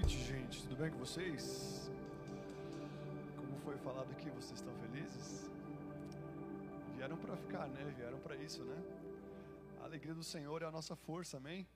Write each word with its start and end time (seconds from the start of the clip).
noite, 0.00 0.18
gente. 0.24 0.62
Tudo 0.62 0.76
bem 0.76 0.90
com 0.90 0.98
vocês? 0.98 1.90
Como 3.36 3.58
foi 3.60 3.76
falado 3.78 4.10
aqui, 4.12 4.30
vocês 4.30 4.58
estão 4.60 4.74
felizes? 4.78 5.50
Vieram 6.96 7.18
para 7.18 7.36
ficar, 7.36 7.68
né? 7.68 7.84
Vieram 7.98 8.18
para 8.20 8.34
isso, 8.36 8.64
né? 8.64 8.78
A 9.80 9.84
alegria 9.84 10.14
do 10.14 10.24
Senhor 10.24 10.62
é 10.62 10.64
a 10.64 10.70
nossa 10.70 10.96
força, 10.96 11.36
amém? 11.36 11.68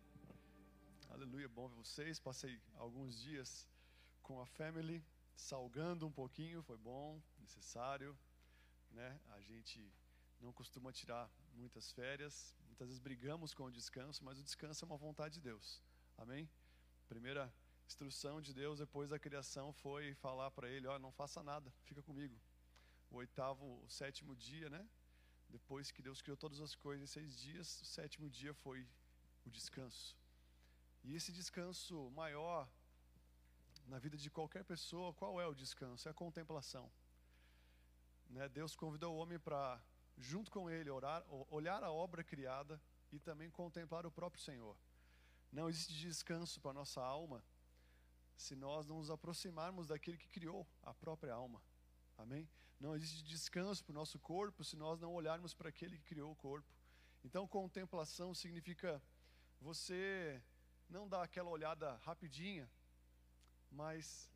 Aleluia, 1.10 1.48
bom 1.48 1.68
ver 1.68 1.76
vocês. 1.76 2.18
Passei 2.18 2.58
alguns 2.76 3.20
dias 3.20 3.68
com 4.22 4.40
a 4.40 4.46
family, 4.46 5.04
salgando 5.36 6.06
um 6.06 6.12
pouquinho, 6.12 6.62
foi 6.62 6.78
bom, 6.78 7.20
necessário, 7.38 8.16
né? 8.90 9.20
A 9.34 9.40
gente 9.40 9.92
não 10.40 10.52
costuma 10.52 10.92
tirar 10.92 11.30
muitas 11.52 11.92
férias, 11.92 12.56
muitas 12.68 12.88
vezes 12.88 13.00
brigamos 13.00 13.52
com 13.52 13.64
o 13.64 13.70
descanso, 13.70 14.24
mas 14.24 14.38
o 14.38 14.42
descanso 14.42 14.82
é 14.82 14.86
uma 14.86 14.96
vontade 14.96 15.34
de 15.34 15.42
Deus, 15.42 15.82
amém? 16.16 16.48
Primeira 17.06 17.52
instrução 17.86 18.40
de 18.40 18.52
Deus 18.52 18.78
depois 18.78 19.10
da 19.10 19.18
criação 19.18 19.72
foi 19.72 20.14
falar 20.14 20.50
para 20.50 20.68
ele: 20.68 20.86
ó, 20.86 20.98
não 20.98 21.12
faça 21.12 21.42
nada, 21.42 21.72
fica 21.84 22.02
comigo. 22.02 22.38
O 23.10 23.16
oitavo, 23.16 23.80
o 23.84 23.88
sétimo 23.88 24.34
dia, 24.34 24.68
né? 24.68 24.86
Depois 25.48 25.90
que 25.90 26.02
Deus 26.02 26.20
criou 26.20 26.36
todas 26.36 26.60
as 26.60 26.74
coisas 26.74 27.08
em 27.08 27.12
seis 27.12 27.38
dias, 27.38 27.80
o 27.82 27.84
sétimo 27.84 28.28
dia 28.28 28.52
foi 28.54 28.86
o 29.44 29.50
descanso. 29.50 30.16
E 31.04 31.14
esse 31.14 31.30
descanso 31.30 32.10
maior 32.10 32.68
na 33.86 33.98
vida 33.98 34.16
de 34.16 34.30
qualquer 34.30 34.64
pessoa, 34.64 35.12
qual 35.12 35.40
é 35.40 35.46
o 35.46 35.54
descanso? 35.54 36.08
É 36.08 36.10
a 36.10 36.14
contemplação. 36.14 36.90
Né? 38.30 38.48
Deus 38.48 38.74
convidou 38.74 39.14
o 39.14 39.18
homem 39.18 39.38
para, 39.38 39.80
junto 40.16 40.50
com 40.50 40.68
ele, 40.70 40.90
orar, 40.90 41.22
olhar 41.50 41.84
a 41.84 41.92
obra 41.92 42.24
criada 42.24 42.80
e 43.12 43.18
também 43.18 43.50
contemplar 43.50 44.06
o 44.06 44.10
próprio 44.10 44.42
Senhor. 44.42 44.76
Não 45.52 45.68
existe 45.68 45.94
descanso 45.94 46.60
para 46.60 46.70
a 46.70 46.74
nossa 46.74 47.02
alma 47.02 47.44
se 48.36 48.54
nós 48.54 48.86
não 48.86 48.98
nos 48.98 49.10
aproximarmos 49.10 49.88
daquele 49.88 50.16
que 50.18 50.28
criou 50.28 50.66
a 50.82 50.92
própria 50.92 51.34
alma. 51.34 51.62
Amém? 52.16 52.48
Não 52.78 52.94
existe 52.94 53.22
descanso 53.24 53.84
para 53.84 53.92
o 53.92 53.94
nosso 53.94 54.18
corpo 54.18 54.64
se 54.64 54.76
nós 54.76 55.00
não 55.00 55.12
olharmos 55.14 55.54
para 55.54 55.68
aquele 55.68 55.98
que 55.98 56.04
criou 56.04 56.32
o 56.32 56.36
corpo. 56.36 56.68
Então, 57.24 57.48
contemplação 57.48 58.34
significa 58.34 59.02
você 59.60 60.42
não 60.88 61.08
dar 61.08 61.22
aquela 61.22 61.48
olhada 61.48 61.96
rapidinha, 61.96 62.70
mas 63.70 64.30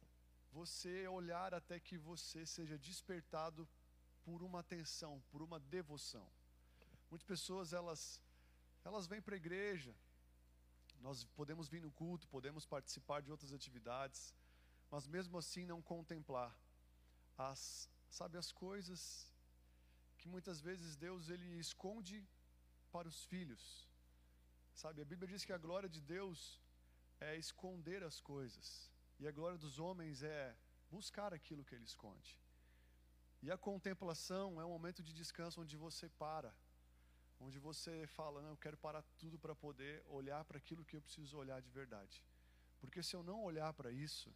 você 0.50 1.06
olhar 1.06 1.52
até 1.52 1.78
que 1.78 1.98
você 1.98 2.46
seja 2.46 2.78
despertado 2.78 3.68
por 4.24 4.42
uma 4.42 4.60
atenção, 4.60 5.22
por 5.30 5.42
uma 5.42 5.60
devoção. 5.60 6.26
Muitas 7.10 7.26
pessoas 7.26 7.72
elas 7.72 8.20
elas 8.84 9.06
vêm 9.06 9.20
para 9.20 9.34
a 9.34 9.36
igreja, 9.36 9.94
nós 11.00 11.24
podemos 11.24 11.68
vir 11.68 11.80
no 11.80 11.90
culto, 11.90 12.28
podemos 12.28 12.64
participar 12.66 13.20
de 13.22 13.30
outras 13.30 13.52
atividades, 13.52 14.34
mas 14.90 15.06
mesmo 15.06 15.38
assim 15.38 15.64
não 15.66 15.80
contemplar 15.80 16.56
as, 17.36 17.88
sabe, 18.08 18.36
as 18.36 18.50
coisas 18.50 19.32
que 20.18 20.28
muitas 20.28 20.60
vezes 20.60 20.96
Deus 20.96 21.28
ele 21.28 21.58
esconde 21.58 22.26
para 22.90 23.08
os 23.08 23.24
filhos. 23.24 23.88
Sabe, 24.74 25.02
a 25.02 25.04
Bíblia 25.04 25.28
diz 25.28 25.44
que 25.44 25.52
a 25.52 25.58
glória 25.58 25.88
de 25.88 26.00
Deus 26.00 26.60
é 27.20 27.36
esconder 27.36 28.02
as 28.02 28.20
coisas, 28.20 28.90
e 29.18 29.26
a 29.26 29.32
glória 29.32 29.58
dos 29.58 29.78
homens 29.78 30.22
é 30.22 30.56
buscar 30.90 31.34
aquilo 31.34 31.64
que 31.64 31.74
ele 31.74 31.84
esconde. 31.84 32.40
E 33.42 33.50
a 33.50 33.58
contemplação 33.58 34.60
é 34.60 34.64
um 34.64 34.70
momento 34.70 35.02
de 35.02 35.12
descanso 35.12 35.60
onde 35.60 35.76
você 35.76 36.08
para 36.08 36.54
onde 37.40 37.58
você 37.58 38.06
fala, 38.06 38.42
não, 38.42 38.50
eu 38.50 38.56
quero 38.56 38.76
parar 38.76 39.02
tudo 39.18 39.38
para 39.38 39.54
poder 39.54 40.04
olhar 40.08 40.44
para 40.44 40.58
aquilo 40.58 40.84
que 40.84 40.96
eu 40.96 41.02
preciso 41.02 41.36
olhar 41.36 41.60
de 41.62 41.70
verdade. 41.70 42.22
Porque 42.80 43.02
se 43.02 43.14
eu 43.14 43.22
não 43.22 43.42
olhar 43.42 43.72
para 43.72 43.90
isso, 43.90 44.34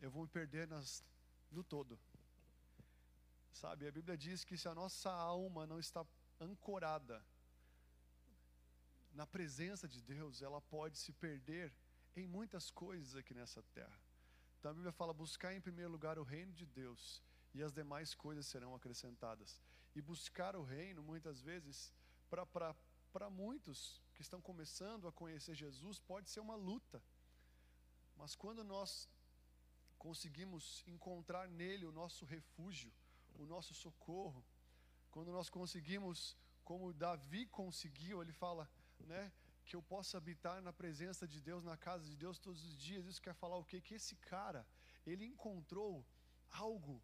eu 0.00 0.10
vou 0.10 0.22
me 0.22 0.28
perder 0.28 0.66
nas, 0.68 1.04
no 1.50 1.62
todo. 1.62 1.98
Sabe, 3.52 3.86
a 3.86 3.92
Bíblia 3.92 4.16
diz 4.16 4.44
que 4.44 4.56
se 4.56 4.68
a 4.68 4.74
nossa 4.74 5.10
alma 5.10 5.66
não 5.66 5.78
está 5.78 6.04
ancorada 6.40 7.24
na 9.12 9.26
presença 9.26 9.86
de 9.88 10.02
Deus, 10.02 10.42
ela 10.42 10.60
pode 10.60 10.98
se 10.98 11.12
perder 11.12 11.72
em 12.16 12.26
muitas 12.26 12.70
coisas 12.70 13.14
aqui 13.14 13.32
nessa 13.32 13.62
terra. 13.74 14.00
Então 14.58 14.70
a 14.70 14.74
Bíblia 14.74 14.92
fala: 14.92 15.12
buscar 15.12 15.54
em 15.54 15.60
primeiro 15.60 15.90
lugar 15.90 16.18
o 16.18 16.24
reino 16.24 16.52
de 16.52 16.66
Deus 16.66 17.22
e 17.54 17.62
as 17.62 17.72
demais 17.72 18.14
coisas 18.14 18.46
serão 18.46 18.74
acrescentadas. 18.74 19.60
E 19.94 20.02
buscar 20.02 20.56
o 20.56 20.62
reino, 20.62 21.02
muitas 21.02 21.40
vezes, 21.40 21.92
para 22.28 23.30
muitos 23.30 24.02
que 24.14 24.22
estão 24.22 24.40
começando 24.40 25.06
a 25.06 25.12
conhecer 25.12 25.54
Jesus, 25.54 26.00
pode 26.00 26.28
ser 26.28 26.40
uma 26.40 26.56
luta. 26.56 27.02
Mas 28.16 28.34
quando 28.34 28.64
nós 28.64 29.08
conseguimos 29.98 30.84
encontrar 30.86 31.48
nele 31.48 31.86
o 31.86 31.92
nosso 31.92 32.24
refúgio, 32.24 32.92
o 33.36 33.46
nosso 33.46 33.72
socorro, 33.74 34.44
quando 35.10 35.30
nós 35.30 35.48
conseguimos, 35.48 36.36
como 36.64 36.92
Davi 36.92 37.46
conseguiu, 37.46 38.20
ele 38.20 38.32
fala, 38.32 38.68
né, 39.00 39.32
que 39.64 39.76
eu 39.76 39.82
possa 39.82 40.18
habitar 40.18 40.60
na 40.60 40.72
presença 40.72 41.26
de 41.26 41.40
Deus, 41.40 41.64
na 41.64 41.76
casa 41.76 42.04
de 42.04 42.16
Deus 42.16 42.38
todos 42.38 42.64
os 42.64 42.76
dias. 42.76 43.06
Isso 43.06 43.22
quer 43.22 43.34
falar 43.34 43.56
o 43.56 43.64
quê? 43.64 43.80
Que 43.80 43.94
esse 43.94 44.16
cara, 44.16 44.66
ele 45.06 45.24
encontrou 45.24 46.04
algo 46.50 47.02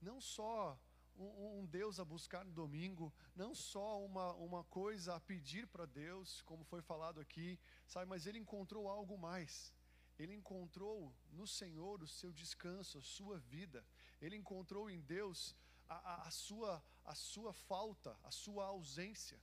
não 0.00 0.20
só 0.20 0.78
um, 1.18 1.60
um, 1.60 1.66
Deus 1.66 1.98
a 1.98 2.04
buscar 2.04 2.44
no 2.44 2.52
domingo, 2.52 3.12
não 3.34 3.54
só 3.54 4.04
uma, 4.04 4.32
uma 4.34 4.64
coisa 4.64 5.14
a 5.14 5.20
pedir 5.20 5.66
para 5.66 5.84
Deus, 5.84 6.42
como 6.42 6.64
foi 6.64 6.80
falado 6.80 7.20
aqui, 7.20 7.58
sabe, 7.86 8.06
mas 8.06 8.26
ele 8.26 8.38
encontrou 8.38 8.88
algo 8.88 9.18
mais. 9.18 9.74
Ele 10.18 10.34
encontrou 10.34 11.14
no 11.30 11.46
Senhor 11.46 12.02
o 12.02 12.08
seu 12.08 12.32
descanso, 12.32 12.98
a 12.98 13.02
sua 13.02 13.38
vida. 13.38 13.84
Ele 14.20 14.36
encontrou 14.36 14.90
em 14.90 15.00
Deus 15.00 15.54
a, 15.88 15.94
a, 15.94 16.28
a, 16.28 16.30
sua, 16.30 16.82
a 17.04 17.14
sua 17.14 17.52
falta, 17.52 18.16
a 18.24 18.30
sua 18.30 18.64
ausência. 18.66 19.40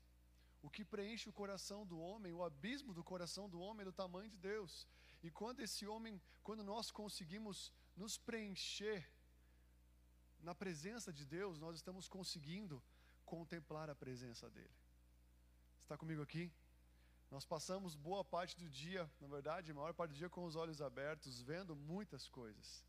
O 0.62 0.70
que 0.70 0.84
preenche 0.84 1.30
o 1.30 1.34
coração 1.34 1.86
do 1.86 2.00
homem, 2.00 2.34
o 2.34 2.44
abismo 2.44 2.94
do 2.94 3.04
coração 3.04 3.48
do 3.48 3.60
homem 3.60 3.84
é 3.84 3.86
do 3.86 3.94
tamanho 3.94 4.30
de 4.30 4.38
Deus. 4.38 4.88
E 5.24 5.32
quando 5.32 5.62
esse 5.62 5.88
homem, 5.88 6.22
quando 6.44 6.64
nós 6.64 6.92
conseguimos 6.92 7.72
nos 7.96 8.18
preencher 8.18 9.10
na 10.46 10.54
presença 10.54 11.12
de 11.12 11.26
Deus, 11.26 11.60
nós 11.60 11.76
estamos 11.76 12.08
conseguindo 12.08 12.82
contemplar 13.26 13.90
a 13.90 13.96
presença 13.96 14.48
dEle. 14.48 14.78
Está 15.82 15.98
comigo 15.98 16.22
aqui? 16.22 16.52
Nós 17.32 17.44
passamos 17.44 17.96
boa 17.96 18.24
parte 18.24 18.56
do 18.56 18.70
dia, 18.70 19.10
na 19.20 19.28
verdade, 19.28 19.74
maior 19.74 19.94
parte 19.96 20.12
do 20.12 20.18
dia 20.18 20.30
com 20.30 20.46
os 20.46 20.56
olhos 20.56 20.84
abertos, 20.84 21.42
vendo 21.42 21.76
muitas 21.76 22.30
coisas. 22.30 22.86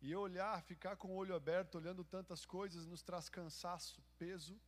E 0.00 0.14
olhar, 0.14 0.62
ficar 0.62 0.96
com 0.96 1.08
o 1.08 1.16
olho 1.16 1.34
aberto, 1.34 1.74
olhando 1.74 2.04
tantas 2.04 2.46
coisas, 2.46 2.86
nos 2.86 3.02
traz 3.02 3.28
cansaço, 3.28 4.00
peso. 4.16 4.58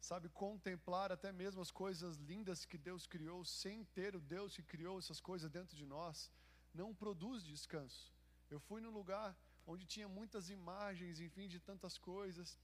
Sabe, 0.00 0.30
contemplar 0.30 1.12
até 1.12 1.30
mesmo 1.32 1.60
as 1.60 1.70
coisas 1.70 2.16
lindas 2.16 2.64
que 2.64 2.78
Deus 2.78 3.06
criou, 3.06 3.44
sem 3.44 3.84
ter 3.84 4.16
o 4.16 4.20
Deus 4.20 4.56
que 4.56 4.62
criou 4.62 4.98
essas 4.98 5.20
coisas 5.20 5.50
dentro 5.50 5.76
de 5.76 5.84
nós, 5.84 6.30
não 6.72 6.94
produz 6.94 7.44
descanso. 7.44 8.12
Eu 8.50 8.58
fui 8.58 8.80
num 8.80 8.90
lugar 8.90 9.36
onde 9.66 9.86
tinha 9.86 10.08
muitas 10.08 10.50
imagens, 10.50 11.20
enfim, 11.20 11.48
de 11.48 11.58
tantas 11.60 11.98
coisas. 11.98 12.58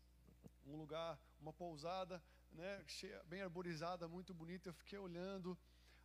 Um 0.67 0.77
lugar, 0.77 1.19
uma 1.41 1.53
pousada, 1.53 2.23
né, 2.53 2.83
cheia, 2.87 3.23
bem 3.25 3.43
arborizada, 3.43 4.09
muito 4.09 4.35
bonita. 4.35 4.69
Eu 4.69 4.75
fiquei 4.75 4.99
olhando 4.99 5.59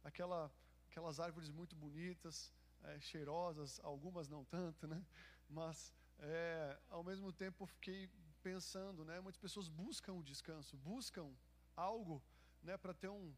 aquela, 0.03 0.51
aquelas 0.89 1.19
árvores 1.19 1.49
muito 1.49 1.75
bonitas, 1.75 2.53
é, 2.83 2.99
cheirosas, 2.99 3.79
algumas 3.83 4.27
não 4.27 4.43
tanto, 4.45 4.87
né? 4.87 5.03
Mas 5.49 5.93
é, 6.19 6.79
ao 6.89 7.03
mesmo 7.03 7.31
tempo 7.31 7.65
fiquei 7.65 8.09
pensando, 8.41 9.03
né? 9.03 9.19
Muitas 9.19 9.39
pessoas 9.39 9.67
buscam 9.67 10.13
o 10.13 10.23
descanso, 10.23 10.77
buscam 10.77 11.31
algo, 11.75 12.23
né, 12.61 12.77
para 12.77 12.93
ter 12.93 13.09
um 13.09 13.33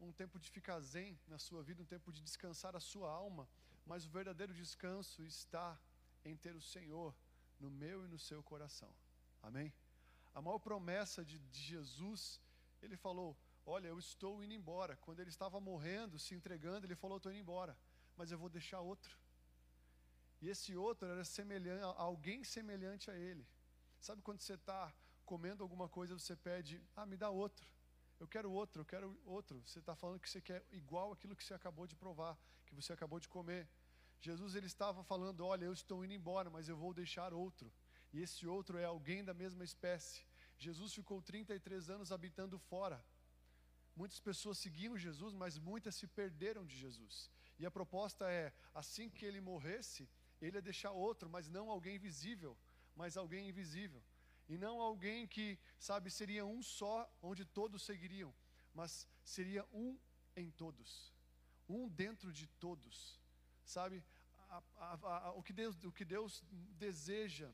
um 0.00 0.12
tempo 0.12 0.38
de 0.38 0.50
ficar 0.50 0.80
zen 0.80 1.18
na 1.26 1.38
sua 1.38 1.62
vida, 1.62 1.82
um 1.82 1.86
tempo 1.86 2.10
de 2.10 2.22
descansar 2.22 2.74
a 2.74 2.80
sua 2.80 3.10
alma, 3.10 3.48
mas 3.84 4.06
o 4.06 4.10
verdadeiro 4.10 4.54
descanso 4.54 5.22
está 5.22 5.78
em 6.24 6.36
ter 6.36 6.54
o 6.54 6.60
Senhor 6.60 7.14
no 7.58 7.70
meu 7.70 8.04
e 8.04 8.08
no 8.08 8.18
seu 8.18 8.42
coração. 8.42 8.94
Amém? 9.42 9.72
A 10.34 10.40
maior 10.40 10.58
promessa 10.58 11.24
de, 11.24 11.38
de 11.38 11.60
Jesus, 11.60 12.40
ele 12.82 12.96
falou: 12.96 13.36
Olha, 13.66 13.88
eu 13.88 13.98
estou 13.98 14.42
indo 14.42 14.54
embora. 14.54 14.96
Quando 14.96 15.20
ele 15.20 15.30
estava 15.30 15.60
morrendo, 15.60 16.18
se 16.18 16.34
entregando, 16.34 16.86
ele 16.86 16.94
falou: 16.94 17.16
Estou 17.16 17.32
indo 17.32 17.40
embora, 17.40 17.76
mas 18.16 18.30
eu 18.30 18.38
vou 18.38 18.48
deixar 18.48 18.80
outro. 18.80 19.18
E 20.40 20.48
esse 20.48 20.76
outro 20.76 21.08
era 21.08 21.24
semelhante, 21.24 21.82
alguém 21.96 22.44
semelhante 22.44 23.10
a 23.10 23.16
ele. 23.16 23.46
Sabe 24.00 24.22
quando 24.22 24.40
você 24.40 24.54
está 24.54 24.92
comendo 25.26 25.62
alguma 25.62 25.88
coisa, 25.88 26.18
você 26.18 26.36
pede: 26.36 26.82
Ah, 26.96 27.04
me 27.04 27.16
dá 27.16 27.30
outro. 27.30 27.68
Eu 28.18 28.28
quero 28.28 28.50
outro, 28.52 28.82
eu 28.82 28.86
quero 28.86 29.18
outro. 29.24 29.62
Você 29.66 29.78
está 29.78 29.94
falando 29.96 30.20
que 30.20 30.28
você 30.28 30.40
quer 30.40 30.64
igual 30.70 31.12
aquilo 31.12 31.34
que 31.34 31.42
você 31.42 31.54
acabou 31.54 31.86
de 31.86 31.96
provar, 31.96 32.38
que 32.66 32.74
você 32.74 32.92
acabou 32.92 33.18
de 33.18 33.28
comer. 33.28 33.68
Jesus 34.20 34.54
ele 34.54 34.66
estava 34.66 35.02
falando: 35.02 35.44
Olha, 35.46 35.64
eu 35.64 35.72
estou 35.72 36.04
indo 36.04 36.12
embora, 36.12 36.50
mas 36.50 36.68
eu 36.68 36.76
vou 36.76 36.92
deixar 36.92 37.32
outro. 37.32 37.72
E 38.12 38.20
esse 38.20 38.46
outro 38.46 38.78
é 38.78 38.84
alguém 38.84 39.24
da 39.24 39.32
mesma 39.32 39.64
espécie. 39.64 40.22
Jesus 40.58 40.92
ficou 40.92 41.22
33 41.22 41.88
anos 41.88 42.12
habitando 42.12 42.58
fora. 42.58 43.02
Muitas 43.96 44.20
pessoas 44.20 44.58
seguiam 44.58 44.96
Jesus, 44.96 45.32
mas 45.34 45.58
muitas 45.58 45.94
se 45.94 46.06
perderam 46.06 46.66
de 46.66 46.76
Jesus. 46.76 47.30
E 47.58 47.64
a 47.64 47.70
proposta 47.70 48.30
é: 48.30 48.52
assim 48.74 49.08
que 49.08 49.24
ele 49.24 49.40
morresse, 49.40 50.08
ele 50.40 50.56
ia 50.56 50.62
deixar 50.62 50.92
outro, 50.92 51.28
mas 51.28 51.48
não 51.48 51.70
alguém 51.70 51.98
visível, 51.98 52.56
mas 52.94 53.16
alguém 53.16 53.48
invisível. 53.48 54.02
E 54.48 54.58
não 54.58 54.80
alguém 54.80 55.26
que, 55.26 55.58
sabe, 55.78 56.10
seria 56.10 56.44
um 56.44 56.62
só, 56.62 57.08
onde 57.22 57.44
todos 57.44 57.84
seguiriam, 57.84 58.34
mas 58.74 59.06
seria 59.22 59.64
um 59.72 59.98
em 60.36 60.50
todos, 60.50 61.14
um 61.68 61.88
dentro 61.88 62.32
de 62.32 62.46
todos, 62.46 63.19
sabe? 63.70 64.04
A, 64.48 64.62
a, 64.76 65.26
a, 65.28 65.32
o, 65.32 65.42
que 65.42 65.52
Deus, 65.52 65.74
o 65.84 65.92
que 65.92 66.04
Deus 66.04 66.42
deseja 66.86 67.50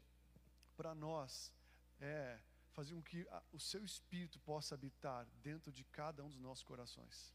para 0.77 0.95
nós 0.95 1.53
é 2.01 2.41
fazer 2.73 2.95
com 2.95 3.03
que 3.03 3.27
o 3.53 3.61
seu 3.61 3.85
espírito 3.85 4.39
possa 4.41 4.75
habitar 4.75 5.27
dentro 5.43 5.73
de 5.73 5.85
cada 5.85 6.23
um 6.25 6.29
dos 6.29 6.41
nossos 6.41 6.65
corações. 6.65 7.35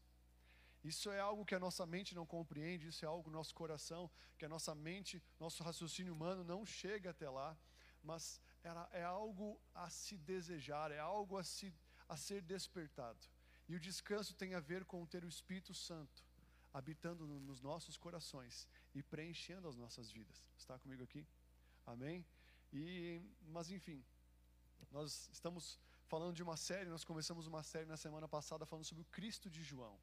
Isso 0.84 1.10
é 1.10 1.20
algo 1.20 1.44
que 1.44 1.54
a 1.54 1.60
nossa 1.60 1.86
mente 1.86 2.14
não 2.14 2.26
compreende, 2.26 2.88
isso 2.88 3.04
é 3.04 3.08
algo 3.08 3.24
que 3.24 3.28
o 3.28 3.32
nosso 3.32 3.54
coração, 3.54 4.10
que 4.36 4.44
a 4.44 4.48
nossa 4.48 4.74
mente, 4.74 5.22
nosso 5.38 5.62
raciocínio 5.62 6.12
humano 6.12 6.42
não 6.42 6.66
chega 6.66 7.10
até 7.10 7.28
lá, 7.30 7.56
mas 8.02 8.40
é 8.92 9.02
algo 9.04 9.60
a 9.74 9.88
se 9.90 10.16
desejar, 10.16 10.90
é 10.90 10.98
algo 10.98 11.38
a, 11.38 11.44
se, 11.44 11.72
a 12.08 12.16
ser 12.16 12.42
despertado. 12.42 13.20
E 13.68 13.76
o 13.76 13.80
descanso 13.80 14.34
tem 14.34 14.54
a 14.54 14.60
ver 14.60 14.84
com 14.84 15.06
ter 15.06 15.24
o 15.24 15.28
Espírito 15.28 15.72
Santo 15.72 16.24
habitando 16.72 17.26
no, 17.26 17.40
nos 17.40 17.60
nossos 17.60 17.96
corações 17.96 18.68
e 18.94 19.02
preenchendo 19.02 19.68
as 19.68 19.76
nossas 19.76 20.10
vidas. 20.10 20.50
Está 20.56 20.78
comigo 20.78 21.02
aqui? 21.02 21.26
Amém? 21.86 22.24
E, 22.72 23.20
mas 23.48 23.70
enfim, 23.70 24.04
nós 24.90 25.28
estamos 25.32 25.78
falando 26.06 26.34
de 26.34 26.42
uma 26.42 26.56
série, 26.56 26.88
nós 26.88 27.04
começamos 27.04 27.46
uma 27.46 27.62
série 27.62 27.86
na 27.86 27.96
semana 27.96 28.28
passada 28.28 28.66
falando 28.66 28.84
sobre 28.84 29.02
o 29.02 29.06
Cristo 29.06 29.50
de 29.50 29.62
João. 29.62 29.98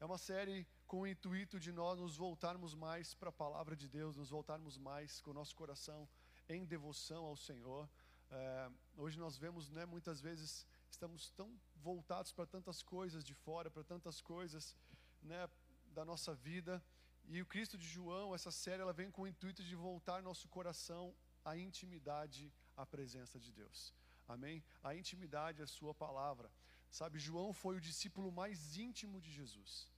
É 0.00 0.04
uma 0.04 0.18
série 0.18 0.66
com 0.86 1.00
o 1.00 1.06
intuito 1.06 1.60
de 1.60 1.72
nós 1.72 1.98
nos 1.98 2.16
voltarmos 2.16 2.74
mais 2.74 3.14
para 3.14 3.28
a 3.28 3.32
palavra 3.32 3.76
de 3.76 3.88
Deus, 3.88 4.16
nos 4.16 4.30
voltarmos 4.30 4.78
mais 4.78 5.20
com 5.20 5.30
o 5.30 5.34
nosso 5.34 5.54
coração 5.54 6.08
em 6.48 6.64
devoção 6.64 7.24
ao 7.24 7.36
Senhor. 7.36 7.88
É, 8.30 8.70
hoje 8.96 9.18
nós 9.18 9.36
vemos, 9.36 9.70
né, 9.70 9.84
muitas 9.84 10.20
vezes 10.20 10.66
estamos 10.90 11.30
tão 11.30 11.52
voltados 11.76 12.32
para 12.32 12.46
tantas 12.46 12.82
coisas 12.82 13.24
de 13.24 13.34
fora, 13.34 13.70
para 13.70 13.84
tantas 13.84 14.20
coisas, 14.20 14.74
né, 15.22 15.48
da 15.92 16.04
nossa 16.04 16.34
vida. 16.34 16.82
E 17.28 17.40
o 17.40 17.46
Cristo 17.46 17.78
de 17.78 17.86
João, 17.86 18.34
essa 18.34 18.50
série, 18.50 18.82
ela 18.82 18.92
vem 18.92 19.10
com 19.10 19.22
o 19.22 19.26
intuito 19.26 19.62
de 19.62 19.74
voltar 19.74 20.22
nosso 20.22 20.48
coração 20.48 21.14
à 21.44 21.56
intimidade, 21.56 22.52
à 22.76 22.84
presença 22.84 23.38
de 23.38 23.52
Deus. 23.52 23.94
Amém? 24.26 24.64
A 24.82 24.94
intimidade 24.94 25.60
é 25.60 25.64
a 25.64 25.66
sua 25.66 25.94
palavra. 25.94 26.50
Sabe, 26.90 27.18
João 27.18 27.52
foi 27.52 27.76
o 27.76 27.80
discípulo 27.80 28.32
mais 28.32 28.76
íntimo 28.76 29.20
de 29.20 29.30
Jesus. 29.30 29.88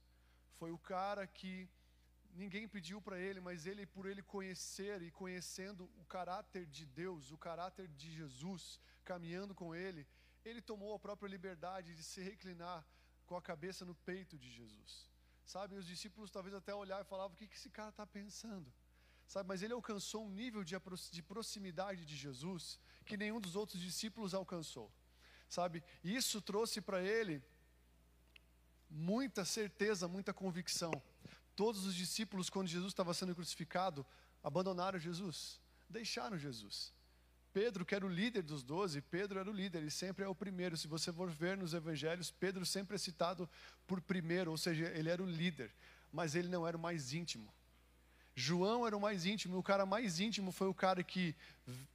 Foi 0.59 0.71
o 0.71 0.79
cara 0.79 1.27
que 1.27 1.69
ninguém 2.35 2.69
pediu 2.69 3.01
para 3.01 3.19
ele, 3.19 3.41
mas 3.41 3.67
ele, 3.67 3.87
por 3.87 4.07
ele 4.07 4.23
conhecer 4.23 5.03
e 5.03 5.11
conhecendo 5.11 5.91
o 5.97 6.05
caráter 6.05 6.67
de 6.67 6.85
Deus, 6.87 7.31
o 7.31 7.39
caráter 7.39 7.89
de 7.89 8.11
Jesus, 8.13 8.81
caminhando 9.05 9.55
com 9.55 9.75
ele, 9.75 10.07
ele 10.45 10.61
tomou 10.61 10.95
a 10.95 10.99
própria 10.99 11.29
liberdade 11.29 11.95
de 11.95 12.03
se 12.03 12.21
reclinar 12.23 12.87
com 13.27 13.37
a 13.37 13.43
cabeça 13.43 13.85
no 13.85 13.95
peito 13.95 14.39
de 14.39 14.51
Jesus. 14.51 15.12
Sabe, 15.55 15.77
os 15.81 15.87
discípulos 15.93 16.31
talvez 16.37 16.55
até 16.61 16.73
olhavam 16.83 17.05
e 17.07 17.13
falavam: 17.15 17.35
o 17.35 17.39
que, 17.39 17.49
que 17.51 17.59
esse 17.61 17.71
cara 17.79 17.93
está 17.95 18.07
pensando? 18.19 18.69
Sabe, 19.33 19.47
mas 19.51 19.63
ele 19.63 19.75
alcançou 19.81 20.21
um 20.27 20.33
nível 20.43 20.63
de, 20.69 20.75
de 21.17 21.23
proximidade 21.33 22.03
de 22.11 22.17
Jesus 22.25 22.63
que 23.07 23.17
nenhum 23.23 23.41
dos 23.47 23.55
outros 23.63 23.81
discípulos 23.89 24.35
alcançou 24.43 24.89
sabe? 25.53 25.85
Isso 26.03 26.41
trouxe 26.41 26.81
para 26.81 27.03
ele 27.03 27.43
muita 28.89 29.45
certeza, 29.45 30.09
muita 30.09 30.33
convicção. 30.33 30.91
Todos 31.55 31.85
os 31.85 31.95
discípulos, 31.95 32.49
quando 32.49 32.69
Jesus 32.69 32.93
estava 32.93 33.13
sendo 33.13 33.35
crucificado, 33.35 34.05
abandonaram 34.43 34.99
Jesus, 34.99 35.61
deixaram 35.89 36.39
Jesus. 36.39 36.93
Pedro, 37.53 37.85
que 37.85 37.95
era 37.95 38.05
o 38.05 38.09
líder 38.09 38.43
dos 38.43 38.63
doze, 38.63 39.01
Pedro 39.01 39.39
era 39.39 39.51
o 39.51 39.53
líder, 39.53 39.79
ele 39.79 39.91
sempre 39.91 40.25
é 40.25 40.29
o 40.29 40.35
primeiro. 40.35 40.77
Se 40.77 40.87
você 40.87 41.13
for 41.13 41.31
ver 41.31 41.57
nos 41.57 41.75
evangelhos, 41.75 42.31
Pedro 42.31 42.65
sempre 42.65 42.97
é 42.97 42.99
citado 42.99 43.49
por 43.87 44.01
primeiro, 44.01 44.51
ou 44.51 44.57
seja, 44.57 44.87
ele 44.95 45.11
era 45.11 45.23
o 45.23 45.27
líder, 45.27 45.71
mas 46.11 46.35
ele 46.35 46.49
não 46.49 46.67
era 46.67 46.77
o 46.77 46.81
mais 46.81 47.13
íntimo. 47.13 47.53
João 48.35 48.87
era 48.87 48.97
o 48.97 49.01
mais 49.01 49.27
íntimo, 49.27 49.59
o 49.59 49.63
cara 49.63 49.85
mais 49.85 50.19
íntimo 50.19 50.51
foi 50.51 50.67
o 50.67 50.75
cara 50.75 51.03
que 51.03 51.37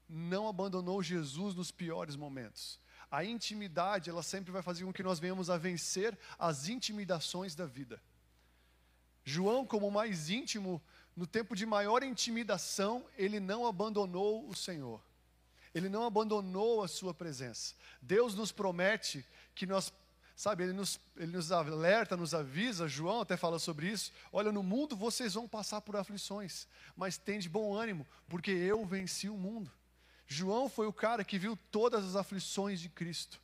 não 0.07 0.47
abandonou 0.47 1.01
Jesus 1.01 1.55
nos 1.55 1.71
piores 1.71 2.15
momentos. 2.15 2.79
A 3.09 3.23
intimidade, 3.23 4.09
ela 4.09 4.21
sempre 4.21 4.51
vai 4.51 4.61
fazer 4.61 4.83
com 4.85 4.93
que 4.93 5.01
nós 5.01 5.17
venhamos 5.17 5.49
a 5.49 5.57
vencer 5.57 6.17
as 6.37 6.69
intimidações 6.69 7.55
da 7.55 7.65
vida. 7.65 8.01
João, 9.23 9.65
como 9.65 9.89
mais 9.89 10.29
íntimo, 10.29 10.81
no 11.15 11.25
tempo 11.25 11.55
de 11.55 11.65
maior 11.65 12.03
intimidação, 12.03 13.05
ele 13.17 13.39
não 13.39 13.65
abandonou 13.65 14.47
o 14.47 14.55
Senhor. 14.55 15.06
Ele 15.73 15.89
não 15.89 16.05
abandonou 16.05 16.83
a 16.83 16.87
sua 16.87 17.13
presença. 17.13 17.75
Deus 18.01 18.35
nos 18.35 18.51
promete 18.51 19.25
que 19.53 19.65
nós, 19.65 19.91
sabe, 20.35 20.63
ele 20.63 20.73
nos, 20.73 20.99
ele 21.15 21.31
nos 21.31 21.51
alerta, 21.51 22.15
nos 22.15 22.33
avisa, 22.33 22.87
João 22.87 23.21
até 23.21 23.35
fala 23.35 23.59
sobre 23.59 23.87
isso. 23.87 24.11
Olha, 24.31 24.51
no 24.51 24.63
mundo 24.63 24.95
vocês 24.95 25.33
vão 25.33 25.47
passar 25.47 25.81
por 25.81 25.95
aflições, 25.95 26.67
mas 26.95 27.17
tem 27.17 27.39
de 27.39 27.49
bom 27.49 27.73
ânimo, 27.75 28.05
porque 28.27 28.51
eu 28.51 28.85
venci 28.85 29.29
o 29.29 29.37
mundo. 29.37 29.71
João 30.27 30.67
foi 30.67 30.87
o 30.87 30.93
cara 30.93 31.23
que 31.23 31.39
viu 31.39 31.57
todas 31.71 32.03
as 32.03 32.15
aflições 32.15 32.79
de 32.81 32.89
Cristo, 32.89 33.39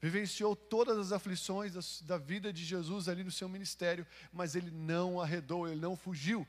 vivenciou 0.00 0.56
todas 0.56 0.98
as 0.98 1.12
aflições 1.12 2.00
da 2.02 2.18
vida 2.18 2.52
de 2.52 2.64
Jesus 2.64 3.08
ali 3.08 3.22
no 3.22 3.30
seu 3.30 3.48
ministério, 3.48 4.06
mas 4.32 4.56
ele 4.56 4.70
não 4.70 5.20
arredou, 5.20 5.68
ele 5.68 5.80
não 5.80 5.94
fugiu. 5.94 6.46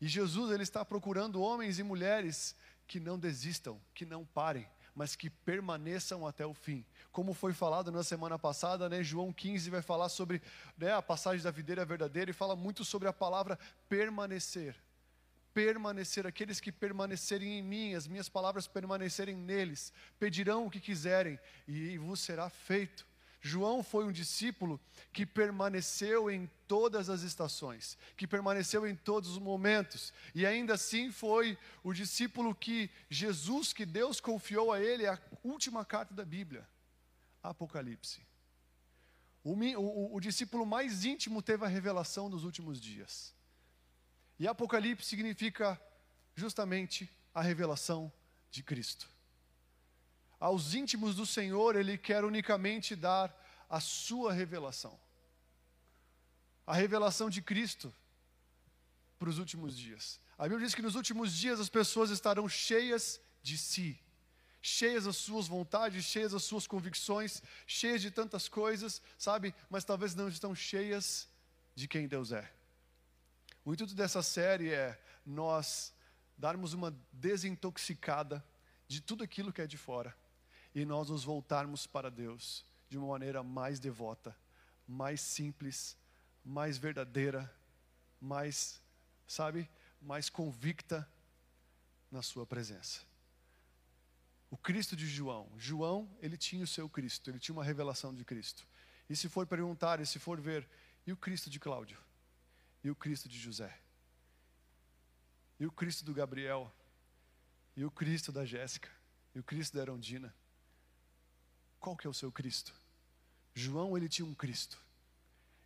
E 0.00 0.08
Jesus 0.08 0.50
ele 0.50 0.64
está 0.64 0.84
procurando 0.84 1.40
homens 1.40 1.78
e 1.78 1.82
mulheres 1.84 2.56
que 2.92 3.00
não 3.00 3.18
desistam, 3.18 3.80
que 3.94 4.04
não 4.04 4.22
parem, 4.22 4.68
mas 4.94 5.16
que 5.16 5.30
permaneçam 5.30 6.26
até 6.26 6.44
o 6.44 6.52
fim. 6.52 6.84
Como 7.10 7.32
foi 7.32 7.54
falado 7.54 7.90
na 7.90 8.04
semana 8.04 8.38
passada, 8.38 8.86
né, 8.86 9.02
João 9.02 9.32
15 9.32 9.70
vai 9.70 9.80
falar 9.80 10.10
sobre 10.10 10.42
né, 10.76 10.92
a 10.92 11.00
passagem 11.00 11.42
da 11.42 11.50
videira 11.50 11.86
verdadeira 11.86 12.30
e 12.30 12.34
fala 12.34 12.54
muito 12.54 12.84
sobre 12.84 13.08
a 13.08 13.12
palavra 13.12 13.58
permanecer 13.88 14.76
permanecer, 15.54 16.26
aqueles 16.26 16.60
que 16.60 16.72
permanecerem 16.72 17.58
em 17.58 17.62
mim, 17.62 17.94
as 17.94 18.06
minhas 18.06 18.26
palavras 18.26 18.66
permanecerem 18.66 19.36
neles, 19.36 19.92
pedirão 20.18 20.64
o 20.64 20.70
que 20.70 20.80
quiserem 20.80 21.38
e 21.68 21.98
vos 21.98 22.20
será 22.20 22.48
feito. 22.48 23.06
João 23.44 23.82
foi 23.82 24.04
um 24.04 24.12
discípulo 24.12 24.80
que 25.12 25.26
permaneceu 25.26 26.30
em 26.30 26.48
todas 26.68 27.10
as 27.10 27.22
estações, 27.22 27.98
que 28.16 28.24
permaneceu 28.24 28.86
em 28.86 28.94
todos 28.94 29.30
os 29.30 29.38
momentos, 29.38 30.12
e 30.32 30.46
ainda 30.46 30.74
assim 30.74 31.10
foi 31.10 31.58
o 31.82 31.92
discípulo 31.92 32.54
que 32.54 32.88
Jesus, 33.10 33.72
que 33.72 33.84
Deus 33.84 34.20
confiou 34.20 34.72
a 34.72 34.80
ele 34.80 35.08
a 35.08 35.20
última 35.42 35.84
carta 35.84 36.14
da 36.14 36.24
Bíblia, 36.24 36.66
Apocalipse. 37.42 38.24
O, 39.42 39.54
o, 39.54 40.14
o 40.14 40.20
discípulo 40.20 40.64
mais 40.64 41.04
íntimo 41.04 41.42
teve 41.42 41.64
a 41.64 41.68
revelação 41.68 42.30
dos 42.30 42.44
últimos 42.44 42.80
dias. 42.80 43.34
E 44.38 44.46
Apocalipse 44.46 45.08
significa 45.08 45.80
justamente 46.36 47.10
a 47.34 47.42
revelação 47.42 48.12
de 48.52 48.62
Cristo. 48.62 49.10
Aos 50.42 50.74
íntimos 50.74 51.14
do 51.14 51.24
Senhor, 51.24 51.76
Ele 51.76 51.96
quer 51.96 52.24
unicamente 52.24 52.96
dar 52.96 53.32
a 53.70 53.78
sua 53.78 54.32
revelação. 54.32 54.98
A 56.66 56.74
revelação 56.74 57.30
de 57.30 57.40
Cristo 57.40 57.94
para 59.20 59.28
os 59.28 59.38
últimos 59.38 59.78
dias. 59.78 60.18
A 60.36 60.42
Bíblia 60.48 60.66
diz 60.66 60.74
que 60.74 60.82
nos 60.82 60.96
últimos 60.96 61.32
dias 61.32 61.60
as 61.60 61.68
pessoas 61.68 62.10
estarão 62.10 62.48
cheias 62.48 63.20
de 63.40 63.56
si, 63.56 64.00
cheias 64.60 65.04
das 65.04 65.16
suas 65.16 65.46
vontades, 65.46 66.04
cheias 66.04 66.32
das 66.32 66.42
suas 66.42 66.66
convicções, 66.66 67.40
cheias 67.64 68.02
de 68.02 68.10
tantas 68.10 68.48
coisas, 68.48 69.00
sabe? 69.16 69.54
Mas 69.70 69.84
talvez 69.84 70.12
não 70.12 70.26
estão 70.26 70.56
cheias 70.56 71.28
de 71.72 71.86
quem 71.86 72.08
Deus 72.08 72.32
é. 72.32 72.52
O 73.64 73.72
intuito 73.72 73.94
dessa 73.94 74.24
série 74.24 74.70
é 74.70 75.00
nós 75.24 75.94
darmos 76.36 76.72
uma 76.72 76.92
desintoxicada 77.12 78.44
de 78.88 79.00
tudo 79.00 79.22
aquilo 79.22 79.52
que 79.52 79.62
é 79.62 79.68
de 79.68 79.76
fora 79.76 80.20
e 80.74 80.84
nós 80.84 81.08
nos 81.08 81.24
voltarmos 81.24 81.86
para 81.86 82.10
Deus 82.10 82.64
de 82.88 82.98
uma 82.98 83.08
maneira 83.08 83.42
mais 83.42 83.78
devota, 83.78 84.36
mais 84.86 85.20
simples, 85.20 85.96
mais 86.44 86.78
verdadeira, 86.78 87.52
mais, 88.20 88.80
sabe, 89.26 89.68
mais 90.00 90.28
convicta 90.28 91.08
na 92.10 92.22
Sua 92.22 92.46
presença. 92.46 93.00
O 94.50 94.56
Cristo 94.56 94.94
de 94.94 95.06
João, 95.06 95.50
João, 95.56 96.10
ele 96.20 96.36
tinha 96.36 96.62
o 96.62 96.66
seu 96.66 96.88
Cristo, 96.88 97.30
ele 97.30 97.38
tinha 97.38 97.54
uma 97.54 97.64
revelação 97.64 98.14
de 98.14 98.24
Cristo. 98.24 98.66
E 99.08 99.16
se 99.16 99.28
for 99.28 99.46
perguntar, 99.46 100.00
e 100.00 100.06
se 100.06 100.18
for 100.18 100.40
ver, 100.40 100.68
e 101.06 101.12
o 101.12 101.16
Cristo 101.16 101.48
de 101.48 101.58
Cláudio? 101.58 101.98
e 102.84 102.90
o 102.90 102.96
Cristo 102.96 103.28
de 103.28 103.38
José, 103.38 103.78
e 105.58 105.66
o 105.66 105.70
Cristo 105.70 106.04
do 106.04 106.12
Gabriel, 106.12 106.72
e 107.76 107.84
o 107.84 107.90
Cristo 107.90 108.32
da 108.32 108.44
Jéssica, 108.44 108.90
e 109.34 109.38
o 109.38 109.44
Cristo 109.44 109.74
da 109.76 109.82
Erondina. 109.82 110.34
Qual 111.82 111.96
que 111.96 112.06
é 112.06 112.10
o 112.10 112.14
seu 112.14 112.30
Cristo? 112.30 112.72
João, 113.52 113.96
ele 113.96 114.08
tinha 114.08 114.24
um 114.24 114.34
Cristo. 114.34 114.78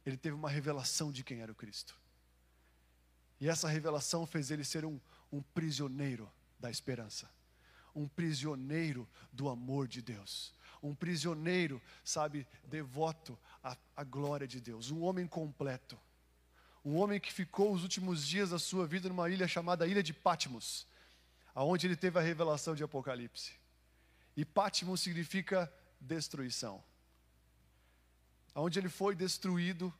Ele 0.04 0.16
teve 0.16 0.34
uma 0.34 0.48
revelação 0.48 1.12
de 1.12 1.22
quem 1.22 1.42
era 1.42 1.52
o 1.52 1.54
Cristo. 1.54 1.94
E 3.38 3.50
essa 3.50 3.68
revelação 3.68 4.26
fez 4.26 4.50
ele 4.50 4.64
ser 4.64 4.86
um, 4.86 4.98
um 5.30 5.42
prisioneiro 5.42 6.32
da 6.58 6.70
esperança, 6.70 7.30
um 7.94 8.08
prisioneiro 8.08 9.06
do 9.30 9.46
amor 9.50 9.86
de 9.86 10.00
Deus, 10.00 10.54
um 10.82 10.94
prisioneiro, 10.94 11.82
sabe, 12.02 12.46
devoto 12.64 13.38
à, 13.62 13.76
à 13.94 14.02
glória 14.02 14.48
de 14.48 14.58
Deus, 14.58 14.90
um 14.90 15.02
homem 15.02 15.26
completo. 15.26 15.98
Um 16.82 16.96
homem 16.96 17.20
que 17.20 17.30
ficou 17.30 17.74
os 17.74 17.82
últimos 17.82 18.26
dias 18.26 18.50
da 18.50 18.58
sua 18.58 18.86
vida 18.86 19.10
numa 19.10 19.28
ilha 19.28 19.46
chamada 19.46 19.86
Ilha 19.86 20.02
de 20.02 20.14
Patmos, 20.14 20.86
aonde 21.54 21.86
ele 21.86 21.96
teve 21.96 22.18
a 22.18 22.22
revelação 22.22 22.74
de 22.74 22.82
Apocalipse. 22.82 23.52
E 24.34 24.46
Patmos 24.46 25.02
significa 25.02 25.70
destruição. 26.00 26.82
Aonde 28.54 28.78
ele 28.78 28.88
foi 28.88 29.14
destruído, 29.14 29.92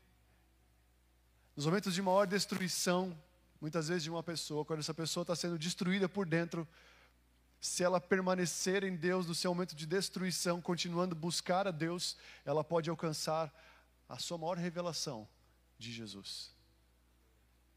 nos 1.54 1.66
momentos 1.66 1.94
de 1.94 2.02
maior 2.02 2.26
destruição, 2.26 3.18
muitas 3.60 3.88
vezes 3.88 4.02
de 4.02 4.10
uma 4.10 4.22
pessoa, 4.22 4.64
quando 4.64 4.80
essa 4.80 4.94
pessoa 4.94 5.22
está 5.22 5.34
sendo 5.34 5.58
destruída 5.58 6.08
por 6.08 6.26
dentro, 6.26 6.66
se 7.60 7.82
ela 7.82 8.00
permanecer 8.00 8.84
em 8.84 8.94
Deus 8.94 9.26
no 9.26 9.34
seu 9.34 9.52
momento 9.52 9.74
de 9.74 9.86
destruição, 9.86 10.60
continuando 10.60 11.14
buscar 11.14 11.66
a 11.66 11.70
Deus, 11.70 12.16
ela 12.44 12.62
pode 12.62 12.88
alcançar 12.88 13.52
a 14.08 14.18
sua 14.18 14.38
maior 14.38 14.56
revelação 14.56 15.28
de 15.78 15.92
Jesus. 15.92 16.54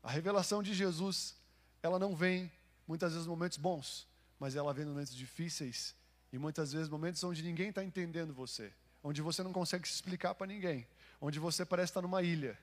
A 0.04 0.12
revelação 0.12 0.62
de 0.62 0.74
Jesus, 0.74 1.36
ela 1.82 1.98
não 1.98 2.16
vem 2.16 2.52
muitas 2.88 3.14
vezes 3.14 3.28
momentos 3.28 3.58
bons, 3.58 4.08
mas 4.40 4.56
ela 4.56 4.74
vem 4.74 4.86
em 4.86 4.90
momentos 4.90 5.16
difíceis 5.16 5.96
e 6.32 6.38
muitas 6.38 6.72
vezes 6.72 6.90
momentos 6.90 7.24
onde 7.24 7.42
ninguém 7.44 7.70
está 7.70 7.84
entendendo 7.84 8.34
você, 8.34 8.72
onde 9.04 9.22
você 9.22 9.42
não 9.42 9.52
consegue 9.52 9.88
se 9.88 9.96
explicar 9.96 10.36
para 10.36 10.48
ninguém, 10.48 10.88
onde 11.20 11.40
você 11.40 11.66
parece 11.66 11.92
estar 11.92 12.02
numa 12.02 12.22
ilha. 12.22 12.58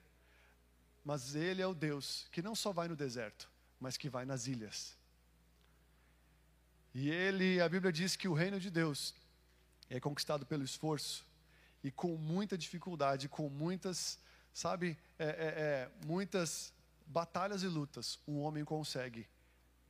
Mas 1.03 1.35
Ele 1.35 1.61
é 1.61 1.67
o 1.67 1.73
Deus 1.73 2.27
que 2.31 2.41
não 2.41 2.55
só 2.55 2.71
vai 2.71 2.87
no 2.87 2.95
deserto, 2.95 3.49
mas 3.79 3.97
que 3.97 4.09
vai 4.09 4.25
nas 4.25 4.47
ilhas. 4.47 4.95
E 6.93 7.09
Ele, 7.09 7.61
a 7.61 7.69
Bíblia 7.69 7.91
diz 7.91 8.15
que 8.15 8.27
o 8.27 8.33
reino 8.33 8.59
de 8.59 8.69
Deus 8.69 9.13
é 9.89 9.99
conquistado 9.99 10.45
pelo 10.45 10.63
esforço 10.63 11.25
e 11.83 11.91
com 11.91 12.17
muita 12.17 12.57
dificuldade, 12.57 13.29
com 13.29 13.49
muitas, 13.49 14.19
sabe, 14.53 14.97
é, 15.17 15.25
é, 15.25 15.29
é, 15.29 15.91
muitas 16.05 16.73
batalhas 17.05 17.63
e 17.63 17.67
lutas, 17.67 18.19
um 18.27 18.39
homem 18.39 18.65
consegue 18.65 19.27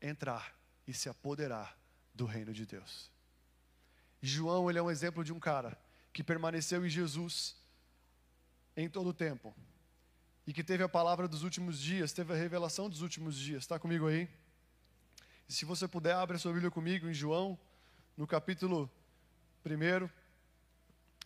entrar 0.02 0.56
e 0.88 0.94
se 0.94 1.10
apoderar 1.10 1.78
do 2.14 2.26
reino 2.26 2.54
de 2.54 2.66
Deus. 2.66 3.10
João, 4.22 4.70
ele 4.70 4.80
é 4.80 4.82
um 4.82 4.92
exemplo 4.92 5.24
de 5.24 5.32
um 5.32 5.40
cara 5.40 5.78
que 6.12 6.24
permaneceu 6.24 6.86
em 6.86 6.90
Jesus 6.90 7.56
em 8.76 8.90
todo 8.90 9.10
o 9.10 9.14
tempo 9.14 9.56
e 10.46 10.54
que 10.54 10.64
teve 10.64 10.84
a 10.84 10.90
palavra 10.90 11.28
dos 11.28 11.44
últimos 11.44 11.80
dias, 11.80 12.14
teve 12.14 12.34
a 12.34 12.36
revelação 12.36 12.90
dos 12.90 13.02
últimos 13.02 13.38
dias. 13.38 13.64
Está 13.64 13.78
comigo 13.78 14.08
aí? 14.08 14.30
E 15.48 15.54
se 15.54 15.66
você 15.66 15.88
puder, 15.88 16.16
abre 16.16 16.38
a 16.38 16.40
sua 16.40 16.54
Bíblia 16.54 16.72
comigo 16.72 17.08
em 17.08 17.14
João, 17.14 17.60
no 18.16 18.26
capítulo 18.26 18.90
1. 19.66 19.70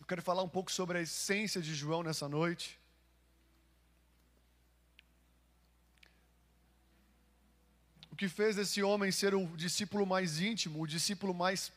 Eu 0.00 0.06
quero 0.06 0.22
falar 0.22 0.42
um 0.42 0.48
pouco 0.48 0.70
sobre 0.72 0.98
a 0.98 1.00
essência 1.00 1.62
de 1.62 1.74
João 1.74 2.02
nessa 2.02 2.28
noite. 2.28 2.78
O 8.10 8.16
que 8.16 8.28
fez 8.28 8.58
esse 8.58 8.82
homem 8.82 9.12
ser 9.12 9.34
o 9.34 9.46
discípulo 9.56 10.04
mais 10.04 10.40
íntimo, 10.40 10.82
o 10.82 10.86
discípulo 10.86 11.32
mais 11.32 11.72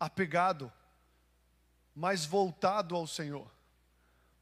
apegado, 0.00 0.72
mais 1.94 2.24
voltado 2.24 2.96
ao 2.96 3.06
Senhor. 3.06 3.48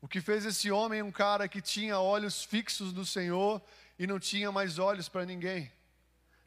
O 0.00 0.06
que 0.06 0.20
fez 0.20 0.46
esse 0.46 0.70
homem 0.70 1.02
um 1.02 1.10
cara 1.10 1.48
que 1.48 1.60
tinha 1.60 1.98
olhos 1.98 2.44
fixos 2.44 2.92
no 2.92 3.04
Senhor 3.04 3.60
e 3.98 4.06
não 4.06 4.20
tinha 4.20 4.52
mais 4.52 4.78
olhos 4.78 5.08
para 5.08 5.26
ninguém. 5.26 5.70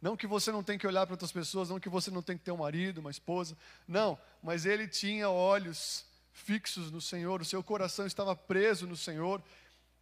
Não 0.01 0.15
que 0.15 0.25
você 0.25 0.51
não 0.51 0.63
tem 0.63 0.77
que 0.77 0.87
olhar 0.87 1.05
para 1.05 1.13
outras 1.13 1.31
pessoas, 1.31 1.69
não 1.69 1.79
que 1.79 1.89
você 1.89 2.09
não 2.09 2.23
tem 2.23 2.37
que 2.37 2.43
ter 2.43 2.51
um 2.51 2.57
marido, 2.57 2.99
uma 2.99 3.11
esposa, 3.11 3.55
não, 3.87 4.17
mas 4.41 4.65
ele 4.65 4.87
tinha 4.87 5.29
olhos 5.29 6.05
fixos 6.31 6.89
no 6.89 7.01
Senhor, 7.01 7.41
o 7.41 7.45
seu 7.45 7.61
coração 7.61 8.07
estava 8.07 8.35
preso 8.35 8.87
no 8.87 8.95
Senhor, 8.95 9.43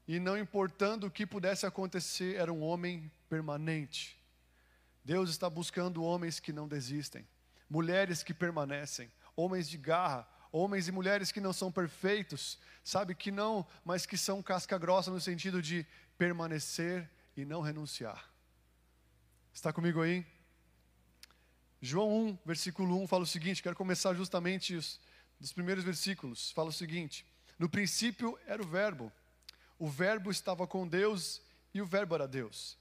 e 0.07 0.19
não 0.19 0.37
importando 0.37 1.07
o 1.07 1.11
que 1.11 1.25
pudesse 1.25 1.65
acontecer, 1.65 2.35
era 2.35 2.51
um 2.51 2.63
homem 2.63 3.11
permanente. 3.27 4.17
Deus 5.03 5.29
está 5.29 5.49
buscando 5.49 6.03
homens 6.03 6.39
que 6.39 6.53
não 6.53 6.67
desistem, 6.67 7.27
mulheres 7.69 8.23
que 8.23 8.33
permanecem, 8.33 9.11
homens 9.35 9.69
de 9.69 9.77
garra, 9.77 10.27
homens 10.51 10.87
e 10.87 10.91
mulheres 10.91 11.31
que 11.31 11.39
não 11.39 11.53
são 11.53 11.71
perfeitos, 11.71 12.57
sabe 12.83 13.13
que 13.13 13.31
não, 13.31 13.65
mas 13.85 14.05
que 14.05 14.17
são 14.17 14.41
casca 14.41 14.77
grossa 14.77 15.11
no 15.11 15.21
sentido 15.21 15.61
de 15.61 15.85
permanecer 16.17 17.09
e 17.37 17.45
não 17.45 17.61
renunciar. 17.61 18.29
Está 19.53 19.71
comigo 19.71 20.01
aí? 20.01 20.25
João 21.81 22.27
1, 22.29 22.39
versículo 22.45 23.01
1 23.01 23.07
fala 23.07 23.23
o 23.23 23.27
seguinte, 23.27 23.63
quero 23.63 23.75
começar 23.75 24.13
justamente 24.13 24.75
os, 24.75 24.99
dos 25.39 25.53
primeiros 25.53 25.83
versículos. 25.83 26.51
Fala 26.51 26.69
o 26.69 26.73
seguinte: 26.73 27.25
No 27.57 27.69
princípio 27.69 28.37
era 28.45 28.61
o 28.61 28.67
Verbo, 28.67 29.11
o 29.77 29.87
Verbo 29.87 30.29
estava 30.29 30.67
com 30.67 30.87
Deus 30.87 31.41
e 31.73 31.81
o 31.81 31.85
Verbo 31.85 32.15
era 32.15 32.27
Deus. 32.27 32.77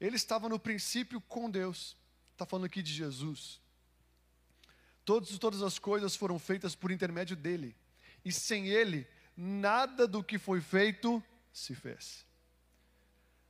Ele 0.00 0.16
estava 0.16 0.48
no 0.48 0.58
princípio 0.58 1.20
com 1.20 1.50
Deus. 1.50 1.96
Está 2.32 2.46
falando 2.46 2.66
aqui 2.66 2.82
de 2.82 2.92
Jesus. 2.92 3.61
Todos, 5.04 5.38
todas 5.38 5.62
as 5.62 5.78
coisas 5.78 6.14
foram 6.14 6.38
feitas 6.38 6.74
por 6.74 6.90
intermédio 6.90 7.36
dele. 7.36 7.76
E 8.24 8.30
sem 8.30 8.68
ele, 8.68 9.06
nada 9.36 10.06
do 10.06 10.22
que 10.22 10.38
foi 10.38 10.60
feito 10.60 11.22
se 11.52 11.74
fez. 11.74 12.24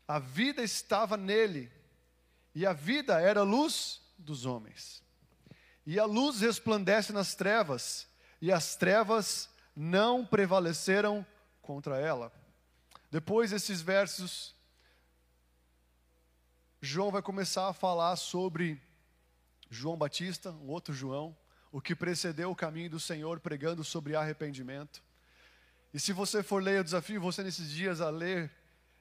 A 0.09 0.19
vida 0.19 0.63
estava 0.63 1.17
nele. 1.17 1.71
E 2.55 2.67
a 2.67 2.73
vida 2.73 3.21
era 3.21 3.41
a 3.41 3.45
luz 3.45 4.01
dos 4.19 4.45
homens. 4.45 5.03
E 5.87 5.99
a 5.99 6.05
luz 6.05 6.41
resplandece 6.41 7.13
nas 7.13 7.35
trevas. 7.35 8.07
E 8.41 8.51
as 8.51 8.77
trevas 8.77 9.49
não 9.75 10.25
prevaleceram 10.25 11.25
contra 11.61 11.99
ela. 11.99 12.33
Depois 13.11 13.51
desses 13.51 13.81
versos, 13.81 14.55
João 16.81 17.11
vai 17.11 17.23
começar 17.23 17.69
a 17.69 17.73
falar 17.73 18.17
sobre 18.17 18.81
João 19.71 19.97
Batista, 19.97 20.51
um 20.51 20.69
outro 20.69 20.93
João, 20.93 21.37
o 21.73 21.81
que 21.81 21.97
precedeu 21.97 22.51
o 22.51 22.55
caminho 22.55 22.91
do 22.91 23.01
Senhor, 23.01 23.41
pregando 23.41 23.83
sobre 23.83 24.15
arrependimento. 24.15 25.03
E 25.93 25.99
se 25.99 26.13
você 26.13 26.43
for 26.43 26.63
ler, 26.63 26.77
eu 26.77 26.85
desafio 26.85 27.21
você 27.21 27.43
nesses 27.43 27.71
dias 27.71 28.03
a 28.03 28.11
ler 28.11 28.51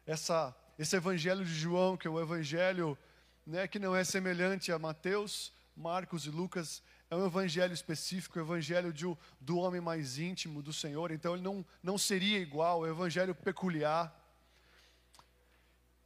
essa, 0.06 0.56
esse 0.80 0.96
evangelho 0.96 1.44
de 1.44 1.54
João, 1.54 1.98
que 1.98 2.08
é 2.08 2.10
um 2.10 2.20
evangelho 2.20 2.98
né, 3.46 3.68
que 3.68 3.78
não 3.78 3.94
é 3.94 4.06
semelhante 4.06 4.72
a 4.72 4.80
Mateus, 4.80 5.52
Marcos 5.76 6.26
e 6.26 6.30
Lucas, 6.30 6.82
é 7.10 7.16
um 7.16 7.26
evangelho 7.26 7.74
específico, 7.74 8.40
o 8.40 8.42
evangelho 8.42 8.94
de, 8.94 9.06
do 9.40 9.58
homem 9.58 9.82
mais 9.82 10.18
íntimo 10.18 10.62
do 10.62 10.72
Senhor, 10.72 11.12
então 11.12 11.34
ele 11.34 11.44
não, 11.44 11.66
não 11.84 11.98
seria 11.98 12.40
igual, 12.40 12.86
é 12.86 12.90
um 12.90 12.94
evangelho 12.94 13.36
peculiar. 13.36 14.18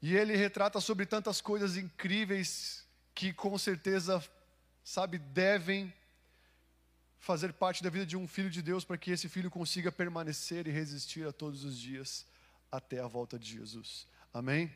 E 0.01 0.15
ele 0.15 0.35
retrata 0.35 0.81
sobre 0.81 1.05
tantas 1.05 1.41
coisas 1.41 1.77
incríveis 1.77 2.87
que 3.13 3.31
com 3.31 3.55
certeza, 3.57 4.23
sabe, 4.83 5.19
devem 5.19 5.93
fazer 7.19 7.53
parte 7.53 7.83
da 7.83 7.89
vida 7.89 8.05
de 8.05 8.17
um 8.17 8.27
filho 8.27 8.49
de 8.49 8.61
Deus 8.61 8.83
para 8.83 8.97
que 8.97 9.11
esse 9.11 9.27
filho 9.27 9.49
consiga 9.49 9.91
permanecer 9.91 10.67
e 10.67 10.71
resistir 10.71 11.27
a 11.27 11.31
todos 11.31 11.63
os 11.63 11.77
dias 11.77 12.25
até 12.71 12.99
a 12.99 13.07
volta 13.07 13.39
de 13.39 13.57
Jesus. 13.57 14.07
Amém? 14.33 14.71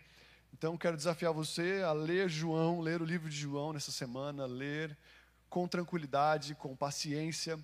Então 0.54 0.78
quero 0.78 0.98
desafiar 0.98 1.32
você 1.32 1.82
a 1.86 1.92
ler 1.92 2.30
João, 2.30 2.82
ler 2.82 3.02
o 3.02 3.06
livro 3.06 3.30
de 3.30 3.38
João 3.38 3.74
nessa 3.74 3.92
semana, 3.92 4.46
ler 4.46 4.98
com 5.50 5.68
tranquilidade, 5.68 6.56
com 6.56 6.76
paciência. 6.76 7.60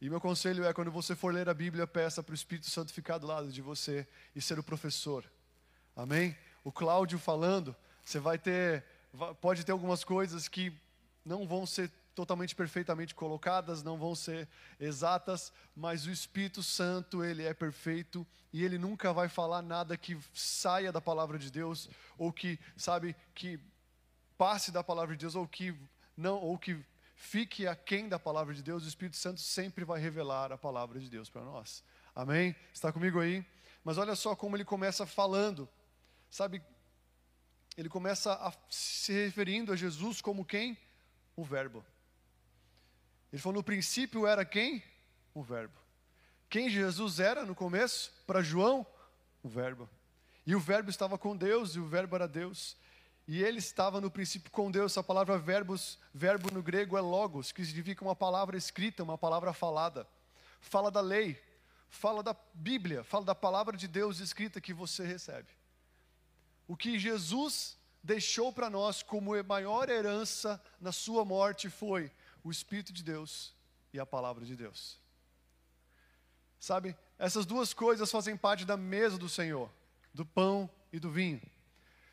E 0.00 0.08
meu 0.08 0.20
conselho 0.20 0.64
é 0.64 0.72
quando 0.72 0.90
você 0.90 1.14
for 1.16 1.32
ler 1.32 1.48
a 1.48 1.54
Bíblia, 1.54 1.86
peça 1.86 2.22
para 2.22 2.32
o 2.32 2.34
Espírito 2.34 2.70
Santo 2.70 2.92
ficar 2.92 3.18
do 3.18 3.26
lado 3.26 3.50
de 3.50 3.62
você 3.62 4.06
e 4.34 4.40
ser 4.40 4.58
o 4.58 4.62
professor. 4.62 5.24
Amém? 5.96 6.36
o 6.64 6.70
Cláudio 6.70 7.18
falando, 7.18 7.74
você 8.04 8.18
vai 8.18 8.38
ter, 8.38 8.84
pode 9.40 9.64
ter 9.64 9.72
algumas 9.72 10.04
coisas 10.04 10.48
que 10.48 10.72
não 11.24 11.46
vão 11.46 11.66
ser 11.66 11.90
totalmente 12.14 12.54
perfeitamente 12.54 13.14
colocadas, 13.14 13.82
não 13.82 13.98
vão 13.98 14.14
ser 14.14 14.48
exatas, 14.78 15.52
mas 15.74 16.06
o 16.06 16.10
Espírito 16.10 16.62
Santo, 16.62 17.24
ele 17.24 17.44
é 17.44 17.54
perfeito 17.54 18.26
e 18.52 18.64
ele 18.64 18.78
nunca 18.78 19.12
vai 19.12 19.28
falar 19.28 19.62
nada 19.62 19.96
que 19.96 20.18
saia 20.34 20.92
da 20.92 21.00
palavra 21.00 21.38
de 21.38 21.50
Deus 21.50 21.88
ou 22.18 22.32
que, 22.32 22.58
sabe, 22.76 23.16
que 23.34 23.58
passe 24.36 24.70
da 24.70 24.84
palavra 24.84 25.16
de 25.16 25.20
Deus 25.20 25.34
ou 25.34 25.46
que 25.46 25.74
não 26.16 26.36
ou 26.38 26.58
que 26.58 26.78
fique 27.14 27.66
aquém 27.66 28.08
da 28.08 28.18
palavra 28.18 28.52
de 28.54 28.62
Deus. 28.62 28.84
O 28.84 28.88
Espírito 28.88 29.16
Santo 29.16 29.40
sempre 29.40 29.84
vai 29.84 30.00
revelar 30.00 30.52
a 30.52 30.58
palavra 30.58 31.00
de 31.00 31.08
Deus 31.08 31.30
para 31.30 31.42
nós. 31.42 31.82
Amém? 32.14 32.54
Está 32.72 32.92
comigo 32.92 33.20
aí? 33.20 33.44
Mas 33.82 33.98
olha 33.98 34.14
só 34.14 34.36
como 34.36 34.56
ele 34.56 34.64
começa 34.64 35.06
falando 35.06 35.68
sabe, 36.32 36.62
ele 37.76 37.90
começa 37.90 38.32
a 38.32 38.52
se 38.70 39.12
referindo 39.12 39.70
a 39.70 39.76
Jesus 39.76 40.22
como 40.22 40.46
quem? 40.46 40.78
O 41.36 41.44
Verbo. 41.44 41.84
Ele 43.32 43.40
falou: 43.40 43.56
no 43.56 43.64
princípio 43.64 44.26
era 44.26 44.44
quem? 44.44 44.82
O 45.34 45.42
Verbo. 45.42 45.74
Quem 46.50 46.68
Jesus 46.68 47.18
era 47.18 47.46
no 47.46 47.54
começo? 47.54 48.12
Para 48.26 48.42
João? 48.42 48.86
O 49.42 49.48
Verbo. 49.48 49.88
E 50.46 50.54
o 50.54 50.60
Verbo 50.60 50.90
estava 50.90 51.16
com 51.16 51.36
Deus, 51.36 51.74
e 51.74 51.80
o 51.80 51.86
Verbo 51.86 52.14
era 52.14 52.28
Deus. 52.28 52.76
E 53.26 53.42
ele 53.42 53.58
estava 53.58 54.00
no 54.00 54.10
princípio 54.10 54.50
com 54.50 54.70
Deus. 54.70 54.98
A 54.98 55.02
palavra 55.02 55.38
verbos, 55.38 55.98
verbo 56.12 56.52
no 56.52 56.62
grego 56.62 56.98
é 56.98 57.00
logos, 57.00 57.52
que 57.52 57.64
significa 57.64 58.04
uma 58.04 58.16
palavra 58.16 58.56
escrita, 58.56 59.02
uma 59.02 59.16
palavra 59.16 59.52
falada. 59.52 60.06
Fala 60.60 60.90
da 60.90 61.00
lei, 61.00 61.40
fala 61.88 62.22
da 62.22 62.36
Bíblia, 62.52 63.04
fala 63.04 63.24
da 63.24 63.34
palavra 63.34 63.76
de 63.76 63.86
Deus 63.86 64.18
escrita 64.18 64.60
que 64.60 64.74
você 64.74 65.04
recebe. 65.06 65.48
O 66.66 66.76
que 66.76 66.98
Jesus 66.98 67.76
deixou 68.02 68.52
para 68.52 68.68
nós 68.68 69.02
como 69.02 69.40
maior 69.44 69.88
herança 69.88 70.60
na 70.80 70.90
sua 70.90 71.24
morte 71.24 71.70
foi 71.70 72.10
o 72.42 72.50
Espírito 72.50 72.92
de 72.92 73.02
Deus 73.02 73.54
e 73.92 74.00
a 74.00 74.06
palavra 74.06 74.44
de 74.44 74.56
Deus. 74.56 74.98
Sabe, 76.58 76.96
essas 77.18 77.44
duas 77.44 77.74
coisas 77.74 78.10
fazem 78.10 78.36
parte 78.36 78.64
da 78.64 78.76
mesa 78.76 79.18
do 79.18 79.28
Senhor, 79.28 79.70
do 80.14 80.24
pão 80.24 80.70
e 80.92 80.98
do 80.98 81.10
vinho. 81.10 81.40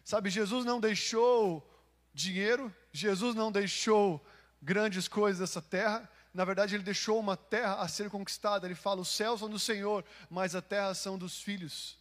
Sabe, 0.03 0.29
Jesus 0.29 0.65
não 0.65 0.79
deixou 0.79 1.65
dinheiro, 2.13 2.73
Jesus 2.91 3.35
não 3.35 3.51
deixou 3.51 4.25
grandes 4.61 5.07
coisas 5.07 5.39
dessa 5.39 5.61
terra, 5.61 6.09
na 6.33 6.45
verdade, 6.45 6.75
ele 6.75 6.83
deixou 6.83 7.19
uma 7.19 7.35
terra 7.35 7.75
a 7.75 7.87
ser 7.87 8.09
conquistada. 8.09 8.67
Ele 8.67 8.75
fala: 8.75 9.01
os 9.01 9.09
céus 9.09 9.39
são 9.39 9.49
do 9.49 9.59
Senhor, 9.59 10.05
mas 10.29 10.55
a 10.55 10.61
terra 10.61 10.93
são 10.93 11.17
dos 11.17 11.41
filhos, 11.41 11.97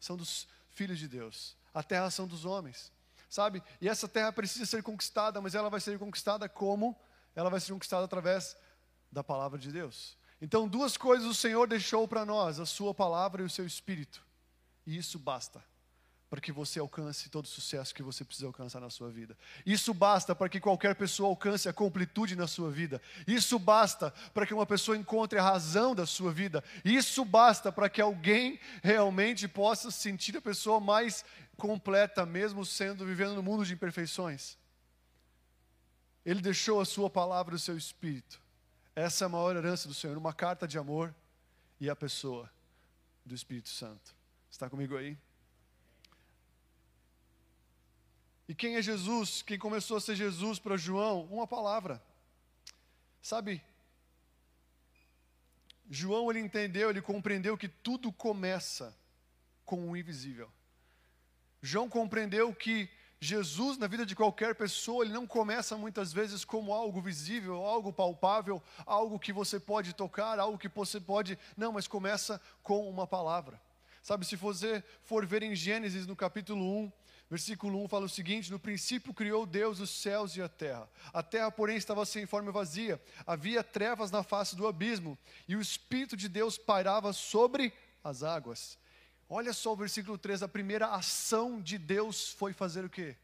são 0.00 0.16
dos 0.16 0.48
filhos 0.70 0.98
de 0.98 1.06
Deus. 1.06 1.56
A 1.74 1.82
terra 1.82 2.10
são 2.10 2.26
dos 2.26 2.44
homens, 2.44 2.90
sabe? 3.28 3.62
E 3.80 3.88
essa 3.88 4.08
terra 4.08 4.32
precisa 4.32 4.64
ser 4.64 4.82
conquistada, 4.82 5.40
mas 5.40 5.54
ela 5.54 5.68
vai 5.68 5.80
ser 5.80 5.98
conquistada 5.98 6.48
como? 6.48 6.98
Ela 7.36 7.50
vai 7.50 7.60
ser 7.60 7.72
conquistada 7.72 8.04
através 8.04 8.56
da 9.12 9.22
palavra 9.22 9.58
de 9.58 9.70
Deus. 9.70 10.16
Então, 10.40 10.66
duas 10.66 10.96
coisas 10.96 11.26
o 11.26 11.34
Senhor 11.34 11.68
deixou 11.68 12.08
para 12.08 12.24
nós: 12.24 12.58
a 12.58 12.66
Sua 12.66 12.92
palavra 12.92 13.42
e 13.42 13.44
o 13.44 13.50
seu 13.50 13.64
Espírito, 13.64 14.26
e 14.84 14.96
isso 14.96 15.18
basta 15.18 15.62
para 16.28 16.40
que 16.40 16.50
você 16.50 16.80
alcance 16.80 17.28
todo 17.28 17.44
o 17.44 17.48
sucesso 17.48 17.94
que 17.94 18.02
você 18.02 18.24
precisa 18.24 18.48
alcançar 18.48 18.80
na 18.80 18.90
sua 18.90 19.10
vida. 19.10 19.38
Isso 19.64 19.94
basta 19.94 20.34
para 20.34 20.48
que 20.48 20.58
qualquer 20.58 20.94
pessoa 20.96 21.28
alcance 21.28 21.68
a 21.68 21.72
completude 21.72 22.34
na 22.34 22.48
sua 22.48 22.70
vida. 22.70 23.00
Isso 23.26 23.58
basta 23.58 24.12
para 24.34 24.44
que 24.44 24.52
uma 24.52 24.66
pessoa 24.66 24.96
encontre 24.96 25.38
a 25.38 25.42
razão 25.42 25.94
da 25.94 26.04
sua 26.04 26.32
vida. 26.32 26.64
Isso 26.84 27.24
basta 27.24 27.70
para 27.70 27.88
que 27.88 28.02
alguém 28.02 28.58
realmente 28.82 29.46
possa 29.46 29.90
sentir 29.90 30.36
a 30.36 30.42
pessoa 30.42 30.80
mais 30.80 31.24
completa, 31.56 32.26
mesmo 32.26 32.66
sendo 32.66 33.06
vivendo 33.06 33.34
no 33.34 33.42
mundo 33.42 33.64
de 33.64 33.74
imperfeições. 33.74 34.58
Ele 36.26 36.42
deixou 36.42 36.80
a 36.80 36.84
sua 36.84 37.08
palavra 37.08 37.54
e 37.54 37.56
o 37.56 37.58
seu 37.58 37.78
espírito. 37.78 38.42
Essa 38.96 39.24
é 39.24 39.26
a 39.26 39.28
maior 39.28 39.54
herança 39.54 39.86
do 39.86 39.94
Senhor, 39.94 40.18
uma 40.18 40.34
carta 40.34 40.66
de 40.66 40.76
amor 40.76 41.14
e 41.78 41.88
a 41.88 41.94
pessoa 41.94 42.50
do 43.24 43.32
Espírito 43.32 43.68
Santo. 43.68 44.12
Está 44.50 44.68
comigo 44.68 44.96
aí? 44.96 45.16
E 48.48 48.54
quem 48.56 48.74
é 48.74 48.82
Jesus? 48.82 49.40
Quem 49.40 49.56
começou 49.56 49.96
a 49.98 50.00
ser 50.00 50.16
Jesus 50.16 50.58
para 50.58 50.76
João? 50.76 51.26
Uma 51.26 51.46
palavra. 51.46 52.02
Sabe? 53.22 53.62
João 55.88 56.28
ele 56.28 56.40
entendeu, 56.40 56.90
ele 56.90 57.02
compreendeu 57.02 57.56
que 57.56 57.68
tudo 57.68 58.12
começa 58.12 58.92
com 59.64 59.90
o 59.90 59.96
invisível. 59.96 60.50
João 61.62 61.88
compreendeu 61.88 62.52
que 62.52 62.90
Jesus, 63.20 63.78
na 63.78 63.86
vida 63.86 64.04
de 64.04 64.14
qualquer 64.14 64.54
pessoa, 64.54 65.04
ele 65.04 65.12
não 65.12 65.26
começa 65.26 65.76
muitas 65.76 66.12
vezes 66.12 66.44
como 66.44 66.72
algo 66.72 67.00
visível, 67.00 67.64
algo 67.64 67.92
palpável, 67.92 68.62
algo 68.84 69.18
que 69.18 69.32
você 69.32 69.58
pode 69.58 69.94
tocar, 69.94 70.38
algo 70.38 70.58
que 70.58 70.68
você 70.68 71.00
pode. 71.00 71.38
Não, 71.56 71.72
mas 71.72 71.88
começa 71.88 72.40
com 72.62 72.88
uma 72.88 73.06
palavra. 73.06 73.60
Sabe, 74.02 74.26
se 74.26 74.36
você 74.36 74.84
for 75.02 75.24
ver 75.26 75.42
em 75.42 75.54
Gênesis, 75.54 76.06
no 76.06 76.14
capítulo 76.14 76.62
1, 76.62 76.92
Versículo 77.28 77.82
1 77.82 77.88
fala 77.88 78.06
o 78.06 78.08
seguinte: 78.08 78.52
No 78.52 78.58
princípio 78.58 79.12
criou 79.12 79.44
Deus 79.44 79.80
os 79.80 79.90
céus 79.90 80.36
e 80.36 80.42
a 80.42 80.48
terra. 80.48 80.88
A 81.12 81.22
terra, 81.22 81.50
porém, 81.50 81.76
estava 81.76 82.06
sem 82.06 82.24
forma 82.24 82.50
e 82.50 82.52
vazia. 82.52 83.02
Havia 83.26 83.64
trevas 83.64 84.12
na 84.12 84.22
face 84.22 84.54
do 84.54 84.66
abismo, 84.66 85.18
e 85.48 85.56
o 85.56 85.60
Espírito 85.60 86.16
de 86.16 86.28
Deus 86.28 86.56
pairava 86.56 87.12
sobre 87.12 87.72
as 88.04 88.22
águas. 88.22 88.78
Olha 89.28 89.52
só 89.52 89.72
o 89.72 89.76
versículo 89.76 90.16
3: 90.16 90.42
a 90.42 90.48
primeira 90.48 90.88
ação 90.88 91.60
de 91.60 91.78
Deus 91.78 92.30
foi 92.30 92.52
fazer 92.52 92.84
o 92.84 92.90
quê? 92.90 93.16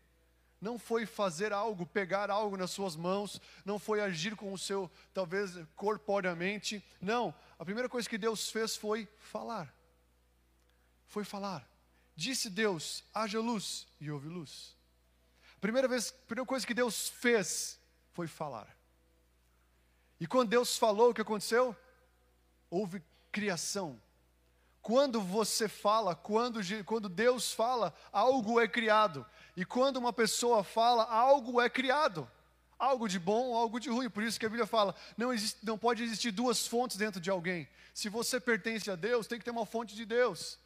Não 0.60 0.78
foi 0.78 1.06
fazer 1.06 1.52
algo, 1.52 1.84
pegar 1.84 2.30
algo 2.30 2.56
nas 2.56 2.70
suas 2.70 2.94
mãos, 2.94 3.40
não 3.64 3.80
foi 3.80 4.00
agir 4.00 4.36
com 4.36 4.52
o 4.52 4.58
seu, 4.58 4.90
talvez 5.12 5.58
corporeamente. 5.74 6.84
Não, 7.00 7.34
a 7.58 7.64
primeira 7.64 7.88
coisa 7.88 8.08
que 8.08 8.16
Deus 8.16 8.48
fez 8.48 8.76
foi 8.76 9.08
falar. 9.18 9.74
Foi 11.06 11.24
falar. 11.24 11.68
Disse 12.14 12.48
Deus: 12.48 13.04
haja 13.12 13.40
luz, 13.40 13.86
e 14.00 14.10
houve 14.10 14.28
luz. 14.28 14.76
Primeira 15.60 15.88
vez, 15.88 16.10
primeira 16.10 16.46
coisa 16.46 16.66
que 16.66 16.74
Deus 16.74 17.08
fez 17.08 17.78
foi 18.12 18.26
falar. 18.26 18.76
E 20.20 20.26
quando 20.26 20.50
Deus 20.50 20.76
falou, 20.78 21.10
o 21.10 21.14
que 21.14 21.20
aconteceu? 21.20 21.76
Houve 22.70 23.02
criação. 23.32 24.00
Quando 24.82 25.20
você 25.20 25.68
fala, 25.68 26.16
quando, 26.16 26.60
quando 26.84 27.08
Deus 27.08 27.52
fala, 27.52 27.94
algo 28.12 28.60
é 28.60 28.66
criado. 28.66 29.24
E 29.56 29.64
quando 29.64 29.96
uma 29.96 30.12
pessoa 30.12 30.64
fala, 30.64 31.04
algo 31.04 31.60
é 31.60 31.70
criado. 31.70 32.28
Algo 32.76 33.08
de 33.08 33.20
bom, 33.20 33.54
algo 33.54 33.78
de 33.78 33.88
ruim. 33.88 34.10
Por 34.10 34.24
isso 34.24 34.40
que 34.40 34.44
a 34.44 34.48
Bíblia 34.48 34.66
fala: 34.66 34.92
não, 35.16 35.32
existe, 35.32 35.64
não 35.64 35.78
pode 35.78 36.02
existir 36.02 36.32
duas 36.32 36.66
fontes 36.66 36.96
dentro 36.96 37.20
de 37.20 37.30
alguém. 37.30 37.68
Se 37.94 38.08
você 38.08 38.40
pertence 38.40 38.90
a 38.90 38.96
Deus, 38.96 39.28
tem 39.28 39.38
que 39.38 39.44
ter 39.44 39.52
uma 39.52 39.64
fonte 39.64 39.94
de 39.94 40.04
Deus. 40.04 40.58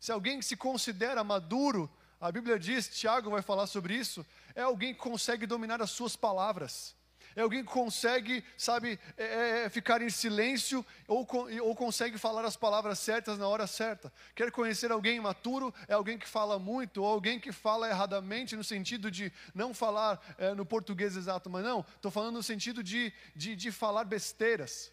Se 0.00 0.10
alguém 0.10 0.40
se 0.40 0.56
considera 0.56 1.22
maduro, 1.22 1.90
a 2.18 2.32
Bíblia 2.32 2.58
diz, 2.58 2.88
Tiago 2.88 3.30
vai 3.30 3.42
falar 3.42 3.66
sobre 3.66 3.94
isso, 3.94 4.24
é 4.54 4.62
alguém 4.62 4.94
que 4.94 5.00
consegue 5.00 5.46
dominar 5.46 5.82
as 5.82 5.90
suas 5.90 6.16
palavras. 6.16 6.96
É 7.38 7.42
alguém 7.42 7.64
que 7.64 7.70
consegue, 7.70 8.42
sabe, 8.56 8.98
é, 9.16 9.24
é, 9.24 9.64
é 9.64 9.68
ficar 9.68 10.02
em 10.02 10.10
silêncio 10.10 10.84
ou, 11.06 11.24
ou 11.62 11.76
consegue 11.76 12.18
falar 12.18 12.44
as 12.44 12.56
palavras 12.56 12.98
certas 12.98 13.38
na 13.38 13.46
hora 13.46 13.64
certa. 13.64 14.12
Quer 14.34 14.50
conhecer 14.50 14.90
alguém 14.90 15.20
maturo? 15.20 15.72
É 15.86 15.94
alguém 15.94 16.18
que 16.18 16.26
fala 16.26 16.58
muito, 16.58 17.00
ou 17.00 17.06
alguém 17.06 17.38
que 17.38 17.52
fala 17.52 17.88
erradamente, 17.88 18.56
no 18.56 18.64
sentido 18.64 19.08
de 19.08 19.32
não 19.54 19.72
falar 19.72 20.20
é, 20.36 20.52
no 20.52 20.66
português 20.66 21.16
exato, 21.16 21.48
mas 21.48 21.62
não, 21.62 21.86
estou 21.94 22.10
falando 22.10 22.34
no 22.34 22.42
sentido 22.42 22.82
de, 22.82 23.12
de, 23.36 23.54
de 23.54 23.70
falar 23.70 24.02
besteiras, 24.02 24.92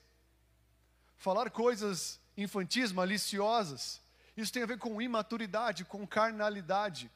falar 1.17 1.49
coisas 1.49 2.19
infantis, 2.37 2.91
maliciosas. 2.91 3.99
Isso 4.37 4.53
tem 4.53 4.61
a 4.61 4.67
ver 4.67 4.77
com 4.77 5.01
imaturidade, 5.01 5.83
com 5.83 6.05
carnalidade. 6.05 7.09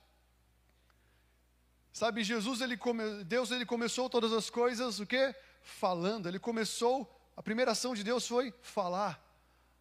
Sabe, 1.91 2.23
Jesus, 2.23 2.61
ele 2.61 2.77
come, 2.77 3.23
Deus 3.23 3.51
ele 3.51 3.65
começou 3.65 4.09
todas 4.09 4.31
as 4.31 4.49
coisas, 4.49 4.99
o 4.99 5.05
que? 5.05 5.35
Falando. 5.61 6.27
Ele 6.27 6.39
começou, 6.39 7.09
a 7.35 7.43
primeira 7.43 7.71
ação 7.71 7.93
de 7.93 8.03
Deus 8.03 8.27
foi 8.27 8.53
falar. 8.61 9.23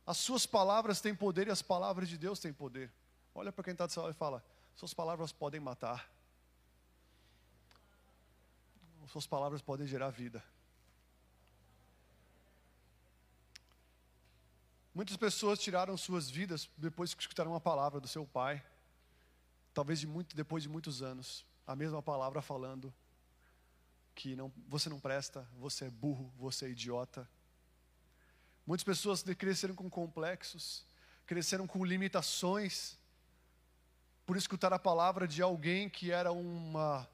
As 0.06 0.16
suas 0.16 0.46
palavras 0.46 1.00
têm 1.00 1.14
poder 1.14 1.48
e 1.48 1.50
as 1.50 1.60
palavras 1.60 2.08
de 2.08 2.16
Deus 2.16 2.38
têm 2.38 2.52
poder. 2.52 2.92
Olha 3.34 3.52
para 3.52 3.62
quem 3.62 3.72
está 3.72 3.88
seu 3.88 4.02
lado 4.02 4.12
e 4.12 4.16
fala: 4.16 4.42
suas 4.74 4.94
palavras 4.94 5.32
podem 5.32 5.60
matar. 5.60 6.10
Suas 9.08 9.26
palavras 9.26 9.62
podem 9.62 9.86
gerar 9.86 10.10
vida. 10.10 10.42
Muitas 14.94 15.16
pessoas 15.16 15.58
tiraram 15.58 15.96
suas 15.96 16.28
vidas 16.28 16.68
depois 16.76 17.14
que 17.14 17.22
escutaram 17.22 17.52
uma 17.52 17.60
palavra 17.60 18.00
do 18.00 18.08
seu 18.08 18.26
pai, 18.26 18.62
talvez 19.72 20.00
de 20.00 20.06
muito, 20.06 20.34
depois 20.34 20.62
de 20.62 20.68
muitos 20.68 21.02
anos, 21.02 21.44
a 21.68 21.76
mesma 21.76 22.02
palavra 22.02 22.42
falando 22.42 22.92
que 24.14 24.34
não, 24.34 24.52
você 24.66 24.88
não 24.88 24.98
presta, 24.98 25.48
você 25.56 25.84
é 25.84 25.90
burro, 25.90 26.32
você 26.36 26.64
é 26.64 26.70
idiota. 26.70 27.28
Muitas 28.66 28.82
pessoas 28.82 29.22
cresceram 29.22 29.74
com 29.74 29.88
complexos, 29.88 30.84
cresceram 31.26 31.66
com 31.66 31.84
limitações, 31.84 32.98
por 34.26 34.36
escutar 34.36 34.72
a 34.72 34.78
palavra 34.78 35.28
de 35.28 35.40
alguém 35.42 35.88
que 35.88 36.10
era 36.10 36.32
uma 36.32 37.08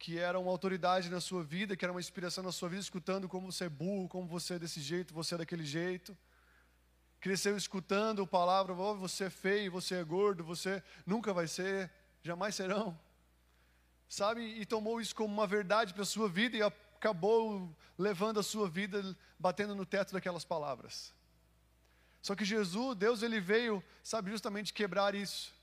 que 0.00 0.18
era 0.18 0.36
uma 0.36 0.50
autoridade 0.50 1.08
na 1.08 1.20
sua 1.20 1.44
vida, 1.44 1.76
que 1.76 1.84
era 1.84 1.92
uma 1.92 2.00
inspiração 2.00 2.42
na 2.42 2.50
sua 2.50 2.68
vida, 2.68 2.80
escutando 2.80 3.28
como 3.28 3.52
você 3.52 3.66
é 3.66 3.68
burro, 3.68 4.08
como 4.08 4.26
você 4.26 4.54
é 4.54 4.58
desse 4.58 4.80
jeito, 4.80 5.14
você 5.14 5.36
é 5.36 5.38
daquele 5.38 5.64
jeito 5.64 6.16
cresceu 7.26 7.56
escutando 7.56 8.22
a 8.22 8.26
palavra, 8.26 8.72
oh, 8.72 8.94
você 8.94 9.24
é 9.24 9.30
feio, 9.30 9.72
você 9.72 9.96
é 9.96 10.04
gordo, 10.04 10.44
você 10.44 10.80
nunca 11.04 11.32
vai 11.32 11.48
ser, 11.48 11.90
jamais 12.22 12.54
serão. 12.54 12.96
Sabe? 14.08 14.42
E 14.42 14.64
tomou 14.64 15.00
isso 15.00 15.14
como 15.14 15.32
uma 15.32 15.46
verdade 15.46 15.92
para 15.92 16.02
a 16.02 16.06
sua 16.06 16.28
vida 16.28 16.56
e 16.56 16.62
acabou 16.62 17.74
levando 17.98 18.40
a 18.40 18.42
sua 18.42 18.68
vida 18.68 19.16
batendo 19.38 19.74
no 19.74 19.84
teto 19.84 20.12
daquelas 20.12 20.44
palavras. 20.44 21.12
Só 22.22 22.34
que 22.34 22.44
Jesus, 22.44 22.96
Deus, 22.96 23.22
ele 23.22 23.40
veio, 23.40 23.82
sabe, 24.02 24.30
justamente 24.30 24.72
quebrar 24.72 25.14
isso. 25.14 25.54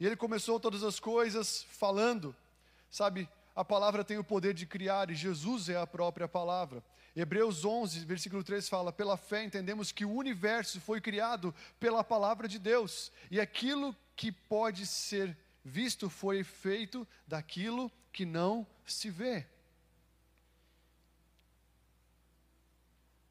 E 0.00 0.06
ele 0.06 0.16
começou 0.16 0.58
todas 0.58 0.82
as 0.82 0.98
coisas 0.98 1.62
falando, 1.70 2.34
sabe? 2.90 3.28
A 3.54 3.64
palavra 3.64 4.02
tem 4.02 4.18
o 4.18 4.24
poder 4.24 4.52
de 4.54 4.66
criar 4.66 5.10
e 5.10 5.14
Jesus 5.14 5.68
é 5.68 5.76
a 5.76 5.86
própria 5.86 6.26
palavra. 6.26 6.82
Hebreus 7.14 7.64
11, 7.64 8.04
versículo 8.04 8.42
3 8.42 8.68
fala: 8.68 8.92
Pela 8.92 9.16
fé 9.16 9.44
entendemos 9.44 9.92
que 9.92 10.04
o 10.04 10.12
universo 10.12 10.80
foi 10.80 11.00
criado 11.00 11.54
pela 11.78 12.02
palavra 12.02 12.48
de 12.48 12.58
Deus, 12.58 13.12
e 13.30 13.40
aquilo 13.40 13.94
que 14.16 14.32
pode 14.32 14.84
ser 14.86 15.36
visto 15.64 16.10
foi 16.10 16.44
feito 16.44 17.06
daquilo 17.26 17.90
que 18.12 18.26
não 18.26 18.66
se 18.86 19.10
vê. 19.10 19.46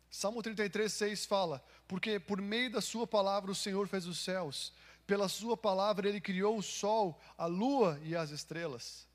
Salmo 0.09 0.41
33, 0.41 0.91
6 0.91 1.25
fala: 1.25 1.63
Porque 1.87 2.19
por 2.19 2.41
meio 2.41 2.71
da 2.71 2.81
Sua 2.81 3.05
palavra 3.05 3.51
o 3.51 3.55
Senhor 3.55 3.87
fez 3.87 4.05
os 4.05 4.19
céus, 4.19 4.73
pela 5.05 5.27
Sua 5.27 5.55
palavra 5.55 6.07
Ele 6.07 6.21
criou 6.21 6.57
o 6.57 6.63
sol, 6.63 7.19
a 7.37 7.45
lua 7.45 7.99
e 8.03 8.15
as 8.15 8.31
estrelas. 8.31 9.07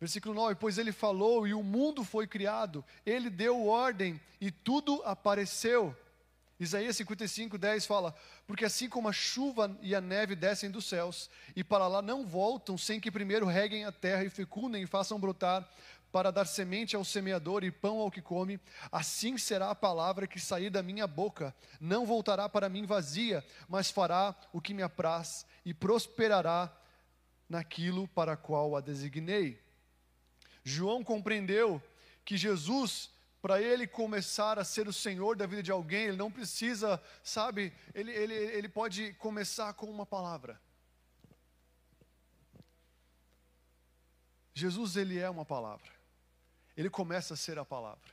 Versículo 0.00 0.34
9: 0.34 0.56
Pois 0.56 0.78
Ele 0.78 0.92
falou 0.92 1.46
e 1.46 1.54
o 1.54 1.62
mundo 1.62 2.02
foi 2.02 2.26
criado, 2.26 2.84
Ele 3.06 3.30
deu 3.30 3.66
ordem 3.66 4.20
e 4.40 4.50
tudo 4.50 5.02
apareceu. 5.04 5.96
Isaías 6.62 6.96
55, 6.96 7.58
10 7.58 7.86
fala: 7.86 8.14
Porque 8.46 8.64
assim 8.64 8.88
como 8.88 9.08
a 9.08 9.12
chuva 9.12 9.76
e 9.82 9.96
a 9.96 10.00
neve 10.00 10.36
descem 10.36 10.70
dos 10.70 10.84
céus, 10.84 11.28
e 11.56 11.64
para 11.64 11.88
lá 11.88 12.00
não 12.00 12.24
voltam, 12.24 12.78
sem 12.78 13.00
que 13.00 13.10
primeiro 13.10 13.46
reguem 13.46 13.84
a 13.84 13.90
terra 13.90 14.22
e 14.22 14.30
fecundem 14.30 14.84
e 14.84 14.86
façam 14.86 15.18
brotar, 15.18 15.68
para 16.12 16.30
dar 16.30 16.44
semente 16.44 16.94
ao 16.94 17.04
semeador 17.04 17.64
e 17.64 17.72
pão 17.72 17.98
ao 17.98 18.12
que 18.12 18.22
come, 18.22 18.60
assim 18.92 19.36
será 19.36 19.70
a 19.70 19.74
palavra 19.74 20.26
que 20.26 20.38
sair 20.38 20.70
da 20.70 20.84
minha 20.84 21.04
boca. 21.04 21.52
Não 21.80 22.06
voltará 22.06 22.48
para 22.48 22.68
mim 22.68 22.86
vazia, 22.86 23.44
mas 23.68 23.90
fará 23.90 24.32
o 24.52 24.60
que 24.60 24.72
me 24.72 24.84
apraz 24.84 25.44
e 25.64 25.74
prosperará 25.74 26.70
naquilo 27.48 28.06
para 28.06 28.36
qual 28.36 28.76
a 28.76 28.80
designei. 28.80 29.60
João 30.62 31.02
compreendeu 31.02 31.82
que 32.24 32.36
Jesus 32.36 33.10
para 33.42 33.60
ele 33.60 33.88
começar 33.88 34.56
a 34.56 34.64
ser 34.64 34.86
o 34.86 34.92
Senhor 34.92 35.36
da 35.36 35.46
vida 35.46 35.64
de 35.64 35.72
alguém, 35.72 36.04
ele 36.04 36.16
não 36.16 36.30
precisa, 36.30 37.02
sabe, 37.24 37.72
ele, 37.92 38.12
ele, 38.12 38.34
ele 38.34 38.68
pode 38.68 39.12
começar 39.14 39.74
com 39.74 39.86
uma 39.86 40.06
palavra. 40.06 40.60
Jesus, 44.54 44.96
ele 44.96 45.18
é 45.18 45.28
uma 45.28 45.44
palavra. 45.44 45.90
Ele 46.76 46.88
começa 46.88 47.34
a 47.34 47.36
ser 47.36 47.58
a 47.58 47.64
palavra. 47.64 48.08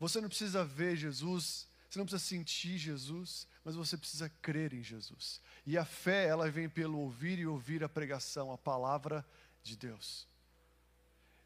Você 0.00 0.20
não 0.20 0.28
precisa 0.28 0.64
ver 0.64 0.96
Jesus, 0.96 1.68
você 1.88 1.96
não 1.96 2.04
precisa 2.04 2.28
sentir 2.28 2.78
Jesus, 2.78 3.46
mas 3.64 3.76
você 3.76 3.96
precisa 3.96 4.28
crer 4.28 4.74
em 4.74 4.82
Jesus. 4.82 5.40
E 5.64 5.78
a 5.78 5.84
fé, 5.84 6.26
ela 6.26 6.50
vem 6.50 6.68
pelo 6.68 6.98
ouvir 6.98 7.38
e 7.38 7.46
ouvir 7.46 7.84
a 7.84 7.88
pregação, 7.88 8.50
a 8.50 8.58
palavra 8.58 9.24
de 9.62 9.76
Deus. 9.76 10.26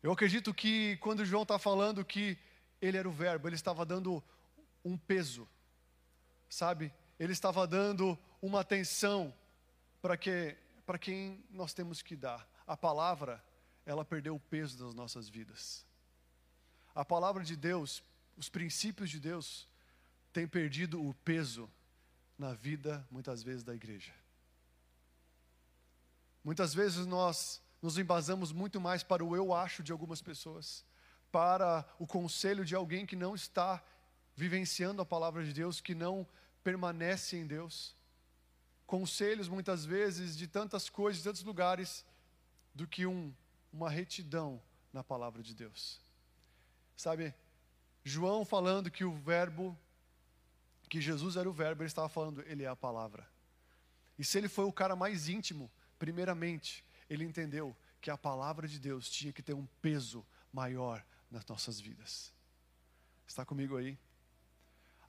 Eu 0.03 0.13
acredito 0.13 0.55
que 0.55 0.97
quando 0.99 1.25
João 1.25 1.43
está 1.43 1.59
falando 1.59 2.05
que 2.05 2.39
ele 2.81 2.97
era 2.97 3.09
o 3.09 3.13
Verbo, 3.13 3.49
ele 3.49 3.57
estava 3.57 3.85
dando 3.85 4.23
um 4.85 4.97
peso, 4.97 5.49
sabe? 6.49 6.93
Ele 7.19 7.33
estava 7.33 7.67
dando 7.67 8.19
uma 8.41 8.61
atenção 8.61 9.35
para 10.01 10.17
que 10.17 10.57
para 10.87 10.99
quem 10.99 11.45
nós 11.51 11.75
temos 11.75 12.01
que 12.01 12.15
dar. 12.15 12.49
A 12.65 12.77
palavra, 12.77 13.45
ela 13.85 14.05
perdeu 14.05 14.37
o 14.37 14.41
peso 14.41 14.79
das 14.79 14.95
nossas 14.95 15.29
vidas. 15.29 15.85
A 16.95 17.05
palavra 17.05 17.43
de 17.43 17.57
Deus, 17.57 18.03
os 18.37 18.49
princípios 18.49 19.11
de 19.11 19.19
Deus, 19.19 19.69
têm 20.33 20.47
perdido 20.47 21.05
o 21.05 21.13
peso 21.13 21.69
na 22.39 22.55
vida, 22.55 23.07
muitas 23.11 23.43
vezes, 23.43 23.65
da 23.65 23.75
igreja. 23.75 24.15
Muitas 26.45 26.73
vezes 26.73 27.05
nós 27.05 27.61
nos 27.87 27.99
embasamos 27.99 28.51
muito 28.51 28.81
mais 28.81 29.05
para 29.05 29.25
o 29.25 29.37
eu 29.37 29.55
acho 29.55 29.81
de 29.81 29.93
algumas 29.93 30.21
pessoas, 30.21 30.85
para 31.31 31.89
o 32.01 32.07
conselho 32.07 32.65
de 32.65 32.75
alguém 32.75 33.07
que 33.07 33.15
não 33.15 33.33
está 33.33 33.81
vivenciando 34.35 35.01
a 35.01 35.07
palavra 35.07 35.45
de 35.45 35.53
Deus, 35.53 35.81
que 35.81 35.95
não 35.95 36.27
permanece 36.65 37.37
em 37.37 37.47
Deus. 37.47 37.95
Conselhos, 38.89 39.47
muitas 39.47 39.85
vezes, 39.85 40.37
de 40.37 40.49
tantas 40.49 40.89
coisas, 40.91 41.23
de 41.23 41.29
tantos 41.29 41.45
lugares, 41.45 42.05
do 42.75 42.89
que 42.89 43.07
um, 43.07 43.33
uma 43.73 43.89
retidão 43.89 44.61
na 44.93 45.05
palavra 45.05 45.41
de 45.41 45.55
Deus. 45.55 46.01
Sabe, 46.97 47.33
João 48.03 48.45
falando 48.45 48.91
que 48.91 49.05
o 49.05 49.13
Verbo, 49.13 49.79
que 50.89 51.01
Jesus 51.01 51.37
era 51.37 51.49
o 51.49 51.53
Verbo, 51.53 51.83
ele 51.83 51.87
estava 51.87 52.09
falando, 52.09 52.43
ele 52.49 52.65
é 52.65 52.69
a 52.69 52.75
palavra. 52.75 53.25
E 54.19 54.25
se 54.25 54.37
ele 54.39 54.49
foi 54.49 54.65
o 54.65 54.73
cara 54.73 54.97
mais 54.97 55.29
íntimo, 55.29 55.71
primeiramente, 56.01 56.85
ele 57.09 57.25
entendeu 57.25 57.77
que 58.01 58.11
a 58.11 58.17
palavra 58.17 58.69
de 58.69 58.79
Deus 58.79 59.09
tinha 59.09 59.33
que 59.33 59.43
ter 59.43 59.55
um 59.55 59.67
peso 59.81 60.25
maior 60.53 61.05
nas 61.31 61.45
nossas 61.47 61.81
vidas. 61.81 62.33
Está 63.27 63.45
comigo 63.45 63.77
aí? 63.77 63.99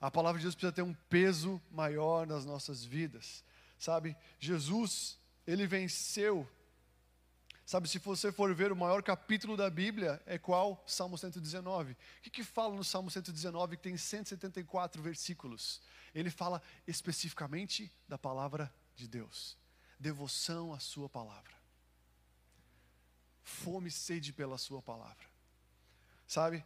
A 0.00 0.10
palavra 0.10 0.38
de 0.38 0.44
Deus 0.44 0.54
precisa 0.54 0.72
ter 0.72 0.82
um 0.82 0.94
peso 0.94 1.60
maior 1.70 2.26
nas 2.26 2.44
nossas 2.44 2.84
vidas, 2.84 3.44
sabe? 3.78 4.16
Jesus, 4.38 5.18
ele 5.46 5.66
venceu. 5.66 6.48
Sabe, 7.64 7.88
se 7.88 7.98
você 7.98 8.32
for 8.32 8.54
ver 8.54 8.72
o 8.72 8.76
maior 8.76 9.02
capítulo 9.02 9.56
da 9.56 9.68
Bíblia, 9.68 10.22
é 10.24 10.38
qual? 10.38 10.82
Salmo 10.86 11.18
119. 11.18 11.92
O 11.92 11.96
que, 12.22 12.30
que 12.30 12.44
fala 12.44 12.74
no 12.74 12.82
Salmo 12.84 13.10
119 13.10 13.76
que 13.76 13.82
tem 13.82 13.96
174 13.96 15.02
versículos? 15.02 15.82
Ele 16.14 16.30
fala 16.30 16.62
especificamente 16.86 17.92
da 18.08 18.16
palavra 18.16 18.72
de 18.96 19.06
Deus, 19.06 19.58
devoção 20.00 20.72
à 20.72 20.78
Sua 20.78 21.08
palavra 21.08 21.57
fome 23.48 23.88
e 23.88 23.92
sede 23.92 24.32
pela 24.32 24.58
Sua 24.58 24.82
palavra. 24.82 25.26
Sabe? 26.26 26.64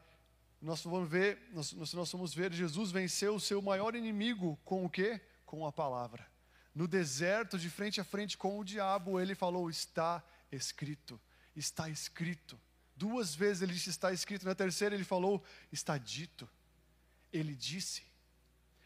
Nós 0.61 0.83
vamos 0.83 1.09
ver, 1.09 1.40
nós, 1.53 1.73
nós 1.73 2.12
vamos 2.12 2.35
ver, 2.35 2.53
Jesus 2.53 2.90
venceu 2.90 3.35
o 3.35 3.40
seu 3.40 3.61
maior 3.62 3.95
inimigo 3.95 4.59
com 4.64 4.85
o 4.85 4.90
quê? 4.90 5.21
Com 5.47 5.66
a 5.66 5.73
palavra. 5.73 6.27
No 6.75 6.88
deserto, 6.88 7.59
de 7.59 7.68
frente 7.68 8.01
a 8.01 8.05
frente 8.05 8.37
com 8.37 8.59
o 8.59 8.64
diabo, 8.64 9.21
ele 9.21 9.35
falou: 9.35 9.68
Está 9.68 10.23
escrito, 10.51 11.21
está 11.55 11.88
escrito. 11.88 12.59
Duas 12.97 13.35
vezes 13.35 13.62
ele 13.62 13.73
disse: 13.73 13.90
Está 13.90 14.12
escrito. 14.12 14.47
Na 14.47 14.55
terceira, 14.55 14.95
ele 14.95 15.05
falou: 15.05 15.42
Está 15.71 15.99
dito. 15.99 16.49
Ele 17.33 17.55
disse: 17.55 18.03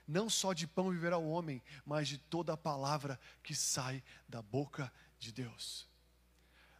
Não 0.07 0.29
só 0.29 0.53
de 0.53 0.67
pão 0.67 0.91
viverá 0.91 1.19
o 1.19 1.29
homem, 1.29 1.63
mas 1.85 2.09
de 2.09 2.19
toda 2.19 2.55
a 2.55 2.57
palavra 2.57 3.21
que 3.43 3.55
sai 3.55 4.03
da 4.29 4.43
boca 4.43 4.93
de 5.19 5.33
Deus. 5.33 5.87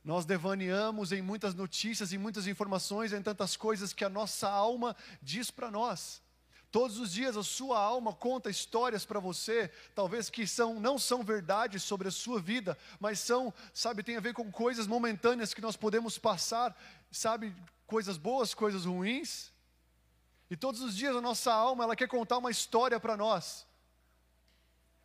Nós 0.07 0.25
devaneamos 0.25 1.11
em 1.11 1.21
muitas 1.21 1.53
notícias, 1.53 2.13
em 2.13 2.17
muitas 2.17 2.47
informações, 2.47 3.13
em 3.13 3.21
tantas 3.21 3.57
coisas 3.57 3.93
que 3.93 4.05
a 4.05 4.09
nossa 4.09 4.49
alma 4.49 4.95
diz 5.21 5.51
para 5.51 5.69
nós. 5.69 6.23
Todos 6.71 7.01
os 7.01 7.11
dias 7.11 7.37
a 7.37 7.43
sua 7.43 7.81
alma 7.81 8.13
conta 8.13 8.49
histórias 8.49 9.05
para 9.05 9.19
você, 9.19 9.69
talvez 9.97 10.31
que 10.31 10.47
são 10.47 10.79
não 10.79 10.97
são 10.97 11.25
verdades 11.25 11.83
sobre 11.83 12.07
a 12.07 12.13
sua 12.13 12.41
vida, 12.41 12.79
mas 13.01 13.19
são, 13.19 13.53
sabe, 13.75 14.05
tem 14.05 14.17
a 14.17 14.21
ver 14.21 14.33
com 14.33 14.49
coisas 14.49 14.87
momentâneas 14.87 15.53
que 15.53 15.61
nós 15.61 15.77
podemos 15.77 16.17
passar, 16.17 16.79
sabe, 17.11 17.53
coisas 17.85 18.17
boas, 18.17 18.55
coisas 18.55 18.85
ruins. 18.85 19.51
E 20.49 20.57
todos 20.57 20.83
os 20.83 20.97
dias 20.97 21.17
a 21.17 21.21
nossa 21.21 21.53
alma, 21.53 21.83
ela 21.83 21.97
quer 21.97 22.07
contar 22.07 22.39
uma 22.39 22.53
história 22.53 23.01
para 23.01 23.17
nós. 23.17 23.67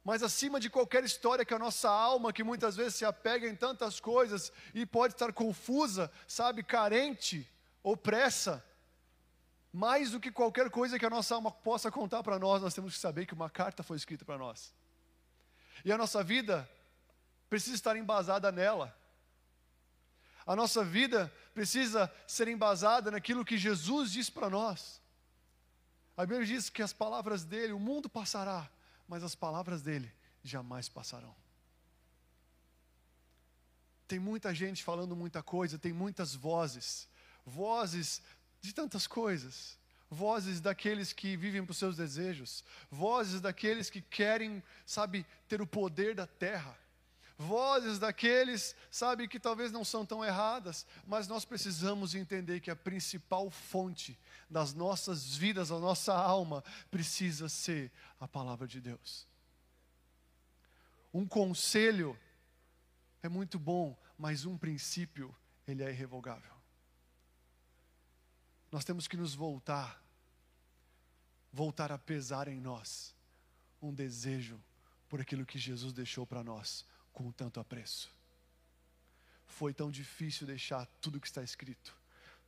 Mas 0.03 0.23
acima 0.23 0.59
de 0.59 0.69
qualquer 0.69 1.03
história 1.03 1.45
que 1.45 1.53
a 1.53 1.59
nossa 1.59 1.89
alma, 1.89 2.33
que 2.33 2.43
muitas 2.43 2.75
vezes 2.75 2.95
se 2.95 3.05
apega 3.05 3.47
em 3.47 3.55
tantas 3.55 3.99
coisas 3.99 4.51
e 4.73 4.85
pode 4.85 5.13
estar 5.13 5.31
confusa, 5.31 6.11
sabe, 6.27 6.63
carente, 6.63 7.47
opressa, 7.83 8.65
mais 9.71 10.11
do 10.11 10.19
que 10.19 10.31
qualquer 10.31 10.69
coisa 10.69 10.97
que 10.97 11.05
a 11.05 11.09
nossa 11.09 11.35
alma 11.35 11.51
possa 11.51 11.91
contar 11.91 12.23
para 12.23 12.39
nós, 12.39 12.61
nós 12.61 12.73
temos 12.73 12.95
que 12.95 12.99
saber 12.99 13.25
que 13.25 13.33
uma 13.33 13.49
carta 13.49 13.83
foi 13.83 13.95
escrita 13.95 14.25
para 14.25 14.37
nós. 14.37 14.73
E 15.85 15.91
a 15.91 15.97
nossa 15.97 16.23
vida 16.23 16.69
precisa 17.49 17.75
estar 17.75 17.95
embasada 17.95 18.51
nela. 18.51 18.95
A 20.45 20.55
nossa 20.55 20.83
vida 20.83 21.31
precisa 21.53 22.11
ser 22.27 22.47
embasada 22.47 23.11
naquilo 23.11 23.45
que 23.45 23.57
Jesus 23.57 24.11
diz 24.11 24.29
para 24.29 24.49
nós. 24.49 24.99
A 26.17 26.25
Bíblia 26.25 26.45
diz 26.45 26.69
que 26.69 26.81
as 26.81 26.91
palavras 26.91 27.43
dele, 27.43 27.71
o 27.71 27.79
mundo 27.79 28.09
passará, 28.09 28.69
mas 29.11 29.23
as 29.23 29.35
palavras 29.35 29.81
dele 29.81 30.09
jamais 30.41 30.87
passarão. 30.87 31.35
Tem 34.07 34.17
muita 34.17 34.55
gente 34.55 34.85
falando 34.85 35.17
muita 35.17 35.43
coisa, 35.43 35.77
tem 35.77 35.91
muitas 35.91 36.33
vozes, 36.33 37.09
vozes 37.45 38.21
de 38.61 38.73
tantas 38.73 39.07
coisas, 39.07 39.77
vozes 40.09 40.61
daqueles 40.61 41.11
que 41.11 41.35
vivem 41.35 41.61
para 41.61 41.71
os 41.71 41.77
seus 41.77 41.97
desejos, 41.97 42.63
vozes 42.89 43.41
daqueles 43.41 43.89
que 43.89 44.01
querem, 44.01 44.63
sabe, 44.85 45.25
ter 45.45 45.61
o 45.61 45.67
poder 45.67 46.15
da 46.15 46.25
terra, 46.25 46.79
vozes 47.41 47.99
daqueles, 47.99 48.75
sabe, 48.89 49.27
que 49.27 49.39
talvez 49.39 49.71
não 49.71 49.83
são 49.83 50.05
tão 50.05 50.23
erradas, 50.23 50.85
mas 51.05 51.27
nós 51.27 51.43
precisamos 51.43 52.15
entender 52.15 52.59
que 52.59 52.71
a 52.71 52.75
principal 52.75 53.49
fonte 53.49 54.17
das 54.49 54.73
nossas 54.73 55.35
vidas, 55.35 55.69
da 55.69 55.79
nossa 55.79 56.13
alma, 56.13 56.63
precisa 56.89 57.49
ser 57.49 57.91
a 58.19 58.27
palavra 58.27 58.67
de 58.67 58.79
Deus. 58.79 59.27
Um 61.13 61.27
conselho 61.27 62.17
é 63.21 63.27
muito 63.27 63.59
bom, 63.59 63.97
mas 64.17 64.45
um 64.45 64.57
princípio, 64.57 65.35
ele 65.67 65.83
é 65.83 65.89
irrevogável. 65.89 66.53
Nós 68.71 68.85
temos 68.85 69.07
que 69.07 69.17
nos 69.17 69.33
voltar, 69.33 70.01
voltar 71.51 71.91
a 71.91 71.97
pesar 71.97 72.47
em 72.47 72.61
nós 72.61 73.13
um 73.81 73.93
desejo 73.93 74.63
por 75.09 75.19
aquilo 75.19 75.45
que 75.45 75.59
Jesus 75.59 75.91
deixou 75.91 76.25
para 76.25 76.41
nós 76.43 76.85
com 77.13 77.31
tanto 77.31 77.59
apreço. 77.59 78.09
foi 79.45 79.73
tão 79.73 79.91
difícil 79.91 80.47
deixar 80.47 80.85
tudo 81.01 81.19
que 81.19 81.27
está 81.27 81.43
escrito. 81.43 81.93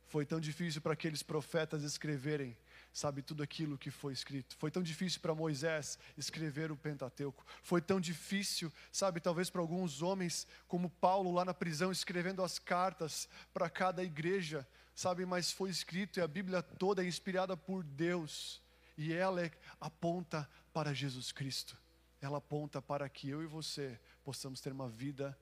Foi 0.08 0.24
tão 0.24 0.40
difícil 0.40 0.80
para 0.80 0.92
aqueles 0.92 1.22
profetas 1.22 1.82
escreverem, 1.82 2.56
sabe, 2.92 3.22
tudo 3.22 3.42
aquilo 3.42 3.76
que 3.76 3.90
foi 3.90 4.12
escrito. 4.12 4.56
Foi 4.56 4.70
tão 4.70 4.82
difícil 4.82 5.20
para 5.20 5.34
Moisés 5.34 5.98
escrever 6.16 6.70
o 6.70 6.76
Pentateuco. 6.76 7.44
Foi 7.62 7.80
tão 7.80 8.00
difícil, 8.00 8.72
sabe, 8.92 9.20
talvez 9.20 9.50
para 9.50 9.60
alguns 9.60 10.02
homens, 10.02 10.46
como 10.68 10.88
Paulo 10.88 11.32
lá 11.32 11.44
na 11.44 11.54
prisão, 11.54 11.90
escrevendo 11.90 12.42
as 12.42 12.58
cartas 12.58 13.28
para 13.52 13.68
cada 13.68 14.04
igreja, 14.04 14.66
sabe, 14.94 15.26
mas 15.26 15.50
foi 15.50 15.70
escrito 15.70 16.18
e 16.18 16.22
a 16.22 16.28
Bíblia 16.28 16.62
toda 16.62 17.02
é 17.02 17.06
inspirada 17.06 17.56
por 17.56 17.82
Deus. 17.82 18.62
E 18.96 19.12
ela 19.12 19.44
é, 19.44 19.50
aponta 19.80 20.48
para 20.72 20.94
Jesus 20.94 21.32
Cristo. 21.32 21.76
Ela 22.20 22.38
aponta 22.38 22.80
para 22.80 23.08
que 23.08 23.28
eu 23.28 23.42
e 23.42 23.46
você 23.46 23.98
possamos 24.24 24.60
ter 24.60 24.72
uma 24.72 24.88
vida 24.88 25.38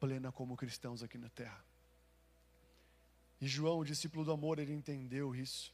plena 0.00 0.32
como 0.32 0.56
cristãos 0.56 1.02
aqui 1.02 1.18
na 1.18 1.28
terra. 1.28 1.64
E 3.40 3.46
João, 3.46 3.78
o 3.78 3.84
discípulo 3.84 4.24
do 4.24 4.32
amor, 4.32 4.58
ele 4.58 4.72
entendeu 4.72 5.34
isso. 5.34 5.72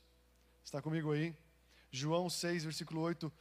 Está 0.64 0.82
comigo 0.82 1.12
aí? 1.12 1.34
João 1.90 2.28
6, 2.28 2.64
versículo 2.64 3.00
8, 3.00 3.32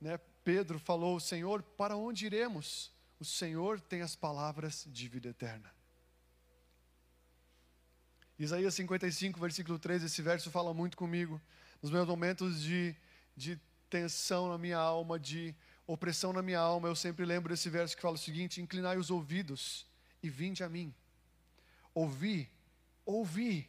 né? 0.00 0.18
Pedro 0.44 0.78
falou: 0.78 1.18
Senhor, 1.18 1.62
para 1.62 1.96
onde 1.96 2.26
iremos? 2.26 2.92
O 3.18 3.24
Senhor 3.24 3.80
tem 3.80 4.02
as 4.02 4.14
palavras 4.14 4.86
de 4.88 5.08
vida 5.08 5.28
eterna. 5.28 5.72
Isaías 8.38 8.74
55, 8.74 9.40
versículo 9.40 9.78
13, 9.78 10.06
esse 10.06 10.22
verso 10.22 10.50
fala 10.50 10.72
muito 10.72 10.96
comigo. 10.96 11.40
Nos 11.82 11.90
meus 11.90 12.06
momentos 12.06 12.62
de, 12.62 12.94
de 13.36 13.60
tensão 13.90 14.48
na 14.48 14.56
minha 14.56 14.78
alma, 14.78 15.18
de 15.18 15.54
opressão 15.88 16.34
na 16.34 16.42
minha 16.42 16.60
alma, 16.60 16.86
eu 16.86 16.94
sempre 16.94 17.24
lembro 17.24 17.52
desse 17.52 17.70
verso 17.70 17.96
que 17.96 18.02
fala 18.02 18.14
o 18.14 18.18
seguinte: 18.18 18.60
Inclinai 18.60 18.98
os 18.98 19.10
ouvidos 19.10 19.86
e 20.22 20.28
vinde 20.28 20.62
a 20.62 20.68
mim. 20.68 20.94
Ouvi, 21.94 22.48
ouvi, 23.04 23.68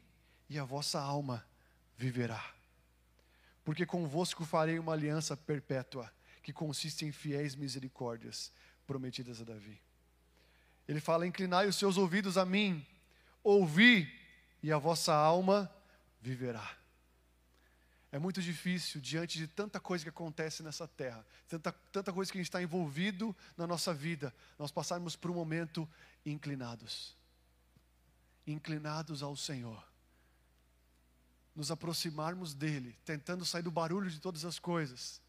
e 0.49 0.59
a 0.59 0.63
vossa 0.63 0.99
alma 0.99 1.47
viverá. 1.95 2.53
Porque 3.63 3.85
convosco 3.85 4.45
farei 4.45 4.77
uma 4.77 4.93
aliança 4.93 5.37
perpétua, 5.37 6.11
que 6.43 6.51
consiste 6.51 7.05
em 7.05 7.11
fiéis 7.11 7.55
misericórdias 7.55 8.51
prometidas 8.85 9.39
a 9.41 9.45
Davi. 9.45 9.81
Ele 10.87 10.99
fala: 10.99 11.25
Inclinai 11.25 11.67
os 11.67 11.77
seus 11.77 11.97
ouvidos 11.97 12.37
a 12.37 12.45
mim, 12.45 12.85
ouvi, 13.43 14.11
e 14.61 14.71
a 14.71 14.77
vossa 14.77 15.13
alma 15.13 15.73
viverá. 16.21 16.78
É 18.11 18.17
muito 18.17 18.41
difícil, 18.41 18.99
diante 18.99 19.37
de 19.37 19.47
tanta 19.47 19.79
coisa 19.79 20.03
que 20.03 20.09
acontece 20.09 20.63
nessa 20.63 20.87
terra, 20.87 21.23
tanta, 21.47 21.71
tanta 21.91 22.11
coisa 22.11 22.31
que 22.31 22.37
a 22.37 22.41
gente 22.41 22.49
está 22.49 22.61
envolvido 22.61 23.35
na 23.55 23.67
nossa 23.67 23.93
vida, 23.93 24.33
nós 24.57 24.71
passarmos 24.71 25.15
por 25.15 25.29
um 25.29 25.35
momento 25.35 25.87
inclinados 26.25 27.19
inclinados 28.51 29.21
ao 29.21 29.35
Senhor, 29.35 29.83
nos 31.55 31.71
aproximarmos 31.71 32.53
dEle, 32.53 32.97
tentando 33.05 33.45
sair 33.45 33.61
do 33.61 33.71
barulho 33.71 34.09
de 34.09 34.19
todas 34.19 34.45
as 34.45 34.57
coisas 34.57 35.21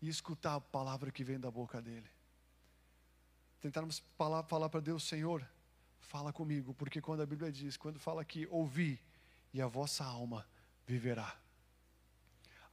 e 0.00 0.08
escutar 0.08 0.56
a 0.56 0.60
palavra 0.60 1.10
que 1.10 1.24
vem 1.24 1.38
da 1.38 1.50
boca 1.50 1.80
dEle. 1.80 2.08
Tentarmos 3.60 4.02
falar, 4.16 4.42
para 4.42 4.80
Deus, 4.80 5.04
Senhor, 5.04 5.46
fala 6.00 6.32
comigo, 6.32 6.74
porque 6.74 7.00
quando 7.00 7.22
a 7.22 7.26
Bíblia 7.26 7.52
diz, 7.52 7.76
quando 7.76 7.98
fala 7.98 8.22
aqui, 8.22 8.46
ouvi, 8.50 9.00
e 9.52 9.60
a 9.60 9.66
vossa 9.66 10.04
alma 10.04 10.46
viverá. 10.90 11.36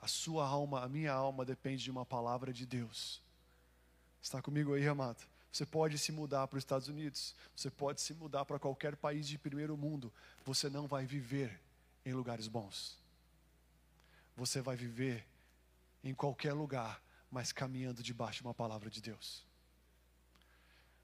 A 0.01 0.07
sua 0.07 0.47
alma, 0.47 0.83
a 0.83 0.89
minha 0.89 1.13
alma 1.13 1.45
depende 1.45 1.83
de 1.83 1.91
uma 1.91 2.05
palavra 2.05 2.51
de 2.51 2.65
Deus. 2.65 3.21
Está 4.21 4.41
comigo 4.41 4.73
aí, 4.73 4.87
amado? 4.87 5.23
Você 5.51 5.65
pode 5.65 5.97
se 5.97 6.11
mudar 6.11 6.47
para 6.47 6.57
os 6.57 6.61
Estados 6.61 6.87
Unidos, 6.87 7.35
você 7.55 7.69
pode 7.69 8.01
se 8.01 8.13
mudar 8.13 8.45
para 8.45 8.59
qualquer 8.59 8.95
país 8.95 9.27
de 9.27 9.37
primeiro 9.37 9.77
mundo, 9.77 10.11
você 10.45 10.69
não 10.69 10.87
vai 10.87 11.05
viver 11.05 11.59
em 12.05 12.13
lugares 12.13 12.47
bons. 12.47 12.97
Você 14.35 14.61
vai 14.61 14.75
viver 14.75 15.25
em 16.03 16.13
qualquer 16.13 16.53
lugar, 16.53 17.01
mas 17.31 17.51
caminhando 17.51 18.03
debaixo 18.03 18.41
de 18.41 18.47
uma 18.47 18.53
palavra 18.53 18.89
de 18.89 19.01
Deus. 19.01 19.45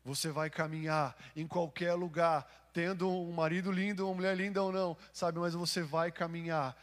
Você 0.05 0.29
vai 0.31 0.49
caminhar 0.49 1.15
em 1.35 1.47
qualquer 1.47 1.93
lugar, 1.93 2.69
tendo 2.73 3.09
um 3.09 3.31
marido 3.31 3.71
lindo, 3.71 4.05
uma 4.05 4.15
mulher 4.15 4.35
linda 4.35 4.61
ou 4.61 4.71
não, 4.71 4.97
sabe? 5.13 5.39
Mas 5.39 5.53
você 5.53 5.81
vai 5.81 6.11
caminhar 6.11 6.75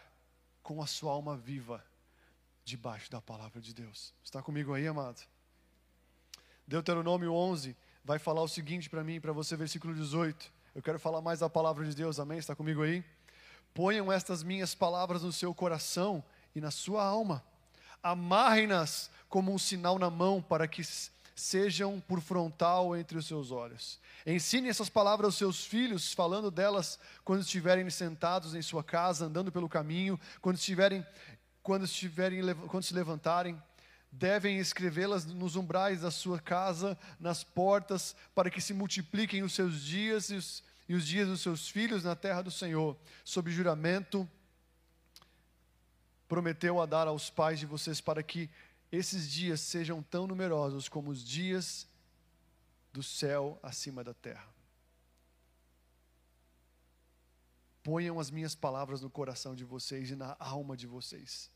com 0.62 0.82
a 0.82 0.86
sua 0.86 1.12
alma 1.12 1.36
viva 1.36 1.84
debaixo 2.64 3.10
da 3.10 3.20
palavra 3.20 3.60
de 3.60 3.74
Deus. 3.74 4.14
Está 4.22 4.42
comigo 4.42 4.72
aí, 4.74 4.86
amado? 4.86 5.20
Deuteronômio 6.66 7.32
11 7.32 7.76
vai 8.04 8.18
falar 8.18 8.42
o 8.42 8.48
seguinte 8.48 8.88
para 8.88 9.02
mim, 9.02 9.20
para 9.20 9.32
você, 9.32 9.56
versículo 9.56 9.94
18. 9.94 10.52
Eu 10.74 10.82
quero 10.82 10.98
falar 10.98 11.20
mais 11.20 11.40
da 11.40 11.50
palavra 11.50 11.84
de 11.84 11.94
Deus, 11.94 12.20
amém? 12.20 12.38
Está 12.38 12.54
comigo 12.54 12.82
aí? 12.82 13.04
Ponham 13.74 14.12
estas 14.12 14.42
minhas 14.42 14.74
palavras 14.74 15.22
no 15.22 15.32
seu 15.32 15.54
coração 15.54 16.22
e 16.54 16.60
na 16.60 16.70
sua 16.70 17.04
alma. 17.04 17.44
Amarrem-nas 18.02 19.10
como 19.28 19.52
um 19.52 19.58
sinal 19.58 19.98
na 19.98 20.10
mão 20.10 20.40
para 20.40 20.66
que 20.68 20.82
sejam 21.34 22.00
por 22.00 22.20
frontal 22.20 22.96
entre 22.96 23.18
os 23.18 23.26
seus 23.26 23.50
olhos. 23.50 23.98
Ensine 24.26 24.68
essas 24.68 24.88
palavras 24.88 25.26
aos 25.26 25.36
seus 25.36 25.64
filhos, 25.64 26.12
falando 26.12 26.50
delas 26.50 26.98
quando 27.24 27.42
estiverem 27.42 27.88
sentados 27.90 28.54
em 28.54 28.62
sua 28.62 28.84
casa, 28.84 29.26
andando 29.26 29.50
pelo 29.50 29.68
caminho, 29.68 30.18
quando 30.40 30.56
estiverem 30.56 31.04
quando 31.62 31.84
estiverem 31.84 32.40
quando 32.68 32.84
se 32.84 32.94
levantarem, 32.94 33.60
devem 34.10 34.58
escrevê-las 34.58 35.24
nos 35.24 35.56
umbrais 35.56 36.00
da 36.00 36.10
sua 36.10 36.40
casa, 36.40 36.98
nas 37.18 37.44
portas, 37.44 38.16
para 38.34 38.50
que 38.50 38.60
se 38.60 38.74
multipliquem 38.74 39.42
os 39.42 39.52
seus 39.52 39.82
dias 39.82 40.30
e 40.30 40.34
os, 40.34 40.64
e 40.88 40.94
os 40.94 41.06
dias 41.06 41.28
dos 41.28 41.40
seus 41.40 41.68
filhos 41.68 42.02
na 42.02 42.16
terra 42.16 42.42
do 42.42 42.50
Senhor, 42.50 42.96
sob 43.24 43.50
juramento 43.50 44.28
prometeu 46.30 46.80
a 46.80 46.86
dar 46.86 47.08
aos 47.08 47.28
pais 47.28 47.58
de 47.58 47.66
vocês 47.66 48.00
para 48.00 48.22
que 48.22 48.48
esses 48.92 49.30
dias 49.30 49.60
sejam 49.60 50.02
tão 50.02 50.26
numerosos 50.26 50.88
como 50.88 51.10
os 51.10 51.24
dias 51.24 51.86
do 52.92 53.02
céu 53.02 53.58
acima 53.62 54.02
da 54.02 54.12
terra. 54.12 54.48
Ponham 57.82 58.18
as 58.18 58.30
minhas 58.30 58.54
palavras 58.54 59.00
no 59.00 59.08
coração 59.08 59.54
de 59.54 59.64
vocês 59.64 60.10
e 60.10 60.16
na 60.16 60.36
alma 60.38 60.76
de 60.76 60.86
vocês. 60.86 61.50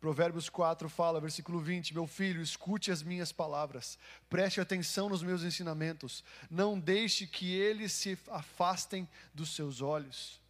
Provérbios 0.00 0.48
4 0.48 0.88
fala, 0.88 1.20
versículo 1.20 1.58
20: 1.60 1.92
Meu 1.92 2.06
filho, 2.06 2.40
escute 2.40 2.90
as 2.90 3.02
minhas 3.02 3.32
palavras, 3.32 3.98
preste 4.30 4.60
atenção 4.60 5.08
nos 5.08 5.22
meus 5.22 5.42
ensinamentos, 5.42 6.22
não 6.48 6.78
deixe 6.78 7.26
que 7.26 7.52
eles 7.52 7.92
se 7.92 8.16
afastem 8.28 9.08
dos 9.34 9.54
seus 9.54 9.80
olhos, 9.80 10.40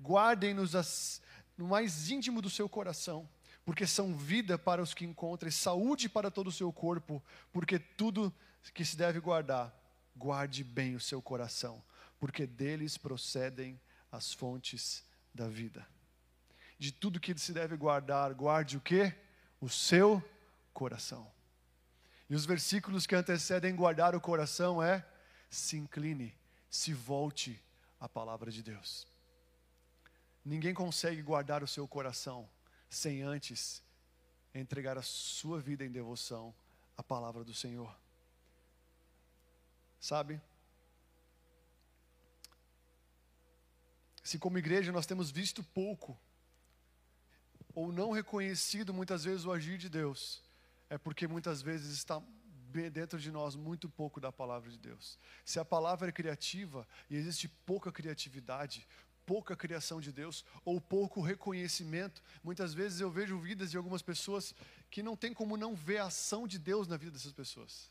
guardem-nos 0.00 1.22
no 1.56 1.66
mais 1.66 2.10
íntimo 2.10 2.42
do 2.42 2.50
seu 2.50 2.68
coração 2.68 3.28
porque 3.68 3.86
são 3.86 4.14
vida 4.14 4.56
para 4.56 4.80
os 4.80 4.94
que 4.94 5.04
encontram 5.04 5.50
saúde 5.50 6.08
para 6.08 6.30
todo 6.30 6.46
o 6.46 6.52
seu 6.52 6.72
corpo, 6.72 7.22
porque 7.52 7.78
tudo 7.78 8.34
que 8.72 8.82
se 8.82 8.96
deve 8.96 9.20
guardar, 9.20 9.70
guarde 10.16 10.64
bem 10.64 10.94
o 10.94 11.00
seu 11.00 11.20
coração, 11.20 11.84
porque 12.18 12.46
deles 12.46 12.96
procedem 12.96 13.78
as 14.10 14.32
fontes 14.32 15.04
da 15.34 15.48
vida. 15.48 15.86
De 16.78 16.90
tudo 16.90 17.20
que 17.20 17.38
se 17.38 17.52
deve 17.52 17.76
guardar, 17.76 18.32
guarde 18.32 18.78
o 18.78 18.80
que? 18.80 19.12
O 19.60 19.68
seu 19.68 20.26
coração. 20.72 21.30
E 22.26 22.34
os 22.34 22.46
versículos 22.46 23.06
que 23.06 23.14
antecedem 23.14 23.76
guardar 23.76 24.14
o 24.14 24.20
coração 24.20 24.82
é: 24.82 25.06
se 25.50 25.76
incline, 25.76 26.34
se 26.70 26.94
volte 26.94 27.62
à 28.00 28.08
palavra 28.08 28.50
de 28.50 28.62
Deus. 28.62 29.06
Ninguém 30.42 30.72
consegue 30.72 31.20
guardar 31.20 31.62
o 31.62 31.68
seu 31.68 31.86
coração 31.86 32.48
sem 32.88 33.22
antes 33.22 33.82
entregar 34.54 34.96
a 34.96 35.02
sua 35.02 35.60
vida 35.60 35.84
em 35.84 35.90
devoção 35.90 36.54
à 36.96 37.02
palavra 37.02 37.44
do 37.44 37.54
Senhor. 37.54 37.94
Sabe? 40.00 40.40
Se 44.22 44.38
como 44.38 44.58
igreja 44.58 44.92
nós 44.92 45.06
temos 45.06 45.30
visto 45.30 45.62
pouco, 45.62 46.18
ou 47.74 47.92
não 47.92 48.10
reconhecido 48.10 48.92
muitas 48.92 49.24
vezes 49.24 49.44
o 49.44 49.52
agir 49.52 49.78
de 49.78 49.88
Deus, 49.88 50.42
é 50.90 50.98
porque 50.98 51.26
muitas 51.26 51.62
vezes 51.62 51.92
está 51.96 52.22
dentro 52.92 53.18
de 53.18 53.30
nós 53.30 53.56
muito 53.56 53.88
pouco 53.88 54.20
da 54.20 54.30
palavra 54.30 54.70
de 54.70 54.78
Deus. 54.78 55.18
Se 55.44 55.58
a 55.58 55.64
palavra 55.64 56.08
é 56.08 56.12
criativa 56.12 56.86
e 57.08 57.16
existe 57.16 57.48
pouca 57.48 57.90
criatividade, 57.90 58.86
pouca 59.28 59.54
criação 59.54 60.00
de 60.00 60.10
Deus 60.10 60.42
ou 60.64 60.80
pouco 60.80 61.20
reconhecimento. 61.20 62.22
Muitas 62.42 62.72
vezes 62.72 62.98
eu 62.98 63.10
vejo 63.10 63.38
vidas 63.38 63.70
de 63.70 63.76
algumas 63.76 64.00
pessoas 64.00 64.54
que 64.90 65.02
não 65.02 65.14
tem 65.14 65.34
como 65.34 65.54
não 65.54 65.74
ver 65.74 65.98
a 65.98 66.06
ação 66.06 66.48
de 66.48 66.58
Deus 66.58 66.88
na 66.88 66.96
vida 66.96 67.12
dessas 67.12 67.34
pessoas. 67.34 67.90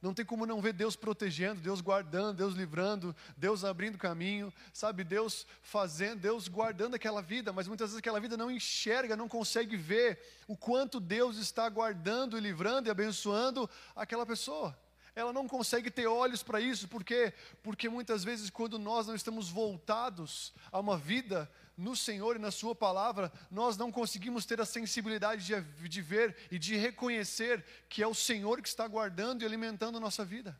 Não 0.00 0.14
tem 0.14 0.24
como 0.24 0.46
não 0.46 0.62
ver 0.62 0.72
Deus 0.72 0.96
protegendo, 0.96 1.60
Deus 1.60 1.82
guardando, 1.82 2.38
Deus 2.38 2.54
livrando, 2.54 3.14
Deus 3.36 3.64
abrindo 3.64 3.98
caminho, 3.98 4.50
sabe? 4.72 5.04
Deus 5.04 5.46
fazendo, 5.60 6.20
Deus 6.20 6.48
guardando 6.48 6.94
aquela 6.94 7.20
vida, 7.20 7.52
mas 7.52 7.68
muitas 7.68 7.90
vezes 7.90 7.98
aquela 7.98 8.20
vida 8.20 8.34
não 8.34 8.50
enxerga, 8.50 9.14
não 9.14 9.28
consegue 9.28 9.76
ver 9.76 10.18
o 10.46 10.56
quanto 10.56 11.00
Deus 11.00 11.36
está 11.36 11.68
guardando 11.68 12.38
e 12.38 12.40
livrando 12.40 12.88
e 12.88 12.90
abençoando 12.90 13.68
aquela 13.94 14.24
pessoa. 14.24 14.74
Ela 15.18 15.32
não 15.32 15.48
consegue 15.48 15.90
ter 15.90 16.06
olhos 16.06 16.42
para 16.42 16.60
isso, 16.60 16.86
porque 16.88 17.32
porque 17.62 17.88
muitas 17.88 18.22
vezes 18.22 18.50
quando 18.50 18.78
nós 18.78 19.06
não 19.06 19.14
estamos 19.14 19.48
voltados 19.50 20.52
a 20.70 20.78
uma 20.78 20.96
vida 20.96 21.50
no 21.76 21.96
Senhor 21.96 22.36
e 22.36 22.38
na 22.38 22.50
Sua 22.50 22.74
palavra, 22.74 23.32
nós 23.50 23.76
não 23.76 23.90
conseguimos 23.90 24.46
ter 24.46 24.60
a 24.60 24.64
sensibilidade 24.64 25.44
de, 25.44 25.88
de 25.88 26.02
ver 26.02 26.36
e 26.50 26.58
de 26.58 26.76
reconhecer 26.76 27.64
que 27.88 28.02
é 28.02 28.06
o 28.06 28.14
Senhor 28.14 28.62
que 28.62 28.68
está 28.68 28.86
guardando 28.86 29.42
e 29.42 29.46
alimentando 29.46 29.96
a 29.98 30.00
nossa 30.00 30.24
vida. 30.24 30.58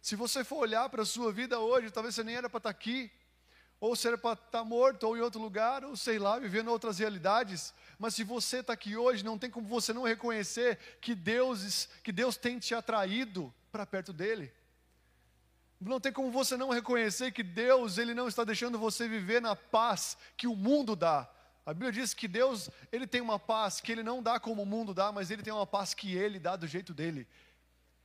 Se 0.00 0.16
você 0.16 0.42
for 0.42 0.56
olhar 0.56 0.88
para 0.88 1.02
a 1.02 1.06
sua 1.06 1.32
vida 1.32 1.58
hoje, 1.58 1.90
talvez 1.90 2.14
você 2.14 2.24
nem 2.24 2.34
era 2.34 2.50
para 2.50 2.58
estar 2.58 2.70
aqui, 2.70 3.10
ou 3.82 3.94
era 4.04 4.16
para 4.16 4.34
estar 4.34 4.64
morto, 4.64 5.02
ou 5.02 5.16
em 5.16 5.20
outro 5.20 5.40
lugar, 5.40 5.84
ou 5.84 5.96
sei 5.96 6.16
lá, 6.16 6.38
vivendo 6.38 6.68
outras 6.68 7.00
realidades. 7.00 7.74
Mas 7.98 8.14
se 8.14 8.22
você 8.22 8.58
está 8.58 8.74
aqui 8.74 8.96
hoje, 8.96 9.24
não 9.24 9.36
tem 9.36 9.50
como 9.50 9.66
você 9.66 9.92
não 9.92 10.04
reconhecer 10.04 10.78
que 11.00 11.16
Deus, 11.16 11.88
que 12.00 12.12
Deus 12.12 12.36
tem 12.36 12.60
te 12.60 12.76
atraído 12.76 13.52
para 13.72 13.84
perto 13.84 14.12
dele. 14.12 14.52
Não 15.80 15.98
tem 15.98 16.12
como 16.12 16.30
você 16.30 16.56
não 16.56 16.70
reconhecer 16.70 17.32
que 17.32 17.42
Deus, 17.42 17.98
ele 17.98 18.14
não 18.14 18.28
está 18.28 18.44
deixando 18.44 18.78
você 18.78 19.08
viver 19.08 19.42
na 19.42 19.56
paz 19.56 20.16
que 20.36 20.46
o 20.46 20.54
mundo 20.54 20.94
dá. 20.94 21.28
A 21.66 21.74
Bíblia 21.74 21.90
diz 21.90 22.14
que 22.14 22.28
Deus, 22.28 22.70
ele 22.92 23.08
tem 23.08 23.20
uma 23.20 23.36
paz 23.36 23.80
que 23.80 23.90
ele 23.90 24.04
não 24.04 24.22
dá 24.22 24.38
como 24.38 24.62
o 24.62 24.66
mundo 24.66 24.94
dá, 24.94 25.10
mas 25.10 25.28
ele 25.28 25.42
tem 25.42 25.52
uma 25.52 25.66
paz 25.66 25.92
que 25.92 26.14
ele 26.14 26.38
dá 26.38 26.54
do 26.54 26.68
jeito 26.68 26.94
dele. 26.94 27.26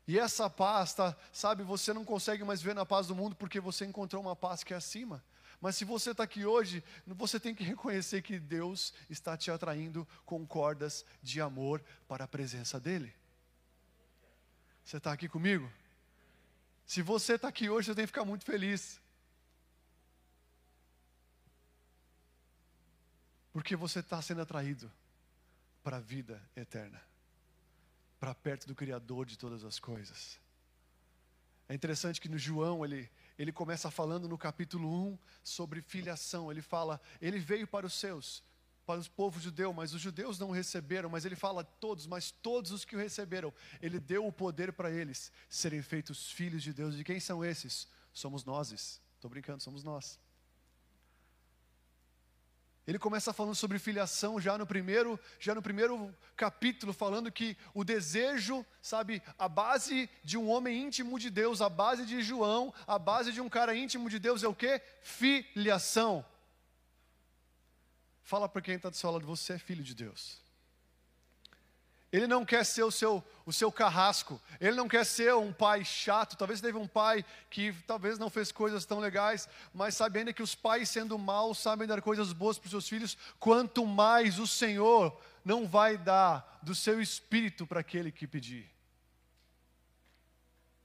E 0.08 0.18
essa 0.18 0.50
paz, 0.50 0.96
tá, 0.96 1.16
sabe, 1.32 1.62
você 1.62 1.94
não 1.94 2.04
consegue 2.04 2.44
mais 2.44 2.64
ver 2.64 2.74
na 2.74 2.86
paz 2.86 3.06
do 3.06 3.16
mundo 3.16 3.36
porque 3.36 3.60
você 3.60 3.86
encontrou 3.86 4.24
uma 4.24 4.36
paz 4.36 4.64
que 4.64 4.74
é 4.74 4.78
acima. 4.78 5.24
Mas 5.60 5.76
se 5.76 5.86
você 5.86 6.12
está 6.12 6.24
aqui 6.24 6.46
hoje, 6.46 6.84
você 7.06 7.40
tem 7.40 7.56
que 7.56 7.64
reconhecer 7.64 8.22
que 8.22 8.40
Deus 8.40 8.94
está 9.10 9.36
te 9.36 9.50
atraindo 9.50 10.08
com 10.26 10.46
cordas 10.46 11.04
de 11.22 11.42
amor 11.42 11.84
para 12.08 12.26
a 12.26 12.28
presença 12.28 12.80
dEle. 12.80 13.14
Você 14.84 14.98
está 14.98 15.12
aqui 15.12 15.28
comigo? 15.28 15.70
Se 16.86 17.02
você 17.02 17.34
está 17.34 17.50
aqui 17.50 17.70
hoje, 17.70 17.88
você 17.88 17.96
tem 17.96 18.04
que 18.04 18.08
ficar 18.08 18.24
muito 18.24 18.46
feliz. 18.46 19.02
Porque 23.52 23.76
você 23.76 24.00
está 24.00 24.22
sendo 24.22 24.42
atraído 24.42 24.92
para 25.84 25.98
a 25.98 26.00
vida 26.00 26.42
eterna, 26.56 27.02
para 28.20 28.36
perto 28.36 28.68
do 28.68 28.76
Criador 28.76 29.26
de 29.26 29.38
todas 29.38 29.64
as 29.64 29.80
coisas. 29.80 30.40
É 31.68 31.74
interessante 31.74 32.22
que 32.22 32.30
no 32.30 32.38
João 32.38 32.86
ele, 32.86 33.10
ele 33.38 33.52
começa 33.52 33.92
falando 33.92 34.28
no 34.28 34.38
capítulo 34.38 34.90
1 34.90 35.20
sobre 35.44 35.82
filiação. 35.82 36.52
Ele 36.52 36.62
fala, 36.62 37.00
ele 37.22 37.40
veio 37.40 37.68
para 37.68 37.86
os 37.86 37.94
seus, 37.94 38.44
para 38.86 39.00
os 39.00 39.08
povos 39.08 39.44
judeus, 39.44 39.76
mas 39.76 39.94
os 39.94 40.02
judeus 40.02 40.40
não 40.40 40.50
o 40.50 40.54
receberam. 40.54 41.10
Mas 41.10 41.26
ele 41.26 41.36
fala 41.36 41.64
todos, 41.64 42.08
mas 42.08 42.32
todos 42.32 42.72
os 42.72 42.84
que 42.84 42.96
o 42.96 43.00
receberam, 43.00 43.54
ele 43.82 44.00
deu 44.00 44.26
o 44.26 44.32
poder 44.32 44.74
para 44.74 44.90
eles 44.90 45.32
serem 45.48 45.82
feitos 45.82 46.32
filhos 46.32 46.64
de 46.64 46.74
Deus. 46.74 47.00
E 47.00 47.04
quem 47.04 47.20
são 47.20 47.46
esses? 47.46 47.88
Somos 48.12 48.44
nós. 48.44 48.72
Estou 49.16 49.30
brincando, 49.30 49.62
somos 49.62 49.84
nós. 49.84 50.20
Ele 52.88 52.98
começa 52.98 53.34
falando 53.34 53.54
sobre 53.54 53.78
filiação 53.78 54.40
já 54.40 54.58
no 54.58 54.66
primeiro, 54.66 55.20
já 55.42 55.54
no 55.54 55.62
primeiro 55.62 56.16
capítulo, 56.38 56.94
falando 56.94 57.30
que 57.30 57.58
o 57.74 57.84
desejo, 57.84 58.66
sabe, 58.82 59.22
a 59.38 59.50
base 59.50 60.10
de 60.24 60.38
um 60.38 60.50
homem 60.50 60.84
íntimo 60.84 61.20
de 61.20 61.30
Deus, 61.30 61.62
a 61.62 61.68
base 61.68 62.06
de 62.06 62.22
João, 62.22 62.74
a 62.88 62.98
base 62.98 63.34
de 63.34 63.42
um 63.42 63.50
cara 63.50 63.76
íntimo 63.76 64.10
de 64.10 64.20
Deus 64.20 64.42
é 64.42 64.48
o 64.48 64.56
que? 64.56 64.82
Filiação. 65.02 66.26
Fala 68.24 68.48
para 68.48 68.62
quem 68.62 68.76
está 68.76 68.90
do 68.90 68.96
seu 68.96 69.12
lado, 69.12 69.26
você 69.26 69.54
é 69.54 69.58
filho 69.60 69.84
de 69.84 69.94
Deus. 69.94 70.47
Ele 72.12 72.26
não 72.26 72.46
quer 72.46 72.66
ser 72.66 72.84
o 72.84 72.92
seu, 72.92 73.24
o 73.46 73.52
seu 73.52 73.70
carrasco. 73.72 74.42
Ele 74.62 74.76
não 74.76 74.88
quer 74.88 75.06
ser 75.06 75.34
um 75.36 75.52
pai 75.52 75.84
chato. 75.84 76.38
Talvez 76.38 76.62
teve 76.62 76.78
um 76.78 76.88
pai 76.88 77.26
que 77.50 77.74
talvez 77.86 78.18
não 78.18 78.30
fez 78.30 78.52
coisas 78.52 78.86
tão 78.86 79.00
legais, 79.00 79.48
mas 79.74 79.96
sabendo 79.96 80.34
que 80.34 80.42
os 80.42 80.56
pais, 80.56 80.90
sendo 80.90 81.18
maus, 81.18 81.58
sabem 81.58 81.88
dar 81.88 82.02
coisas 82.02 82.32
boas 82.32 82.58
para 82.58 82.68
os 82.68 82.72
seus 82.72 82.88
filhos, 82.88 83.18
quanto 83.40 83.86
mais 83.86 84.40
o 84.40 84.48
Senhor 84.48 85.20
não 85.44 85.68
vai 85.68 85.98
dar 85.98 86.60
do 86.64 86.74
seu 86.74 87.02
espírito 87.02 87.68
para 87.68 87.82
aquele 87.82 88.12
que 88.12 88.26
pedir. 88.26 88.72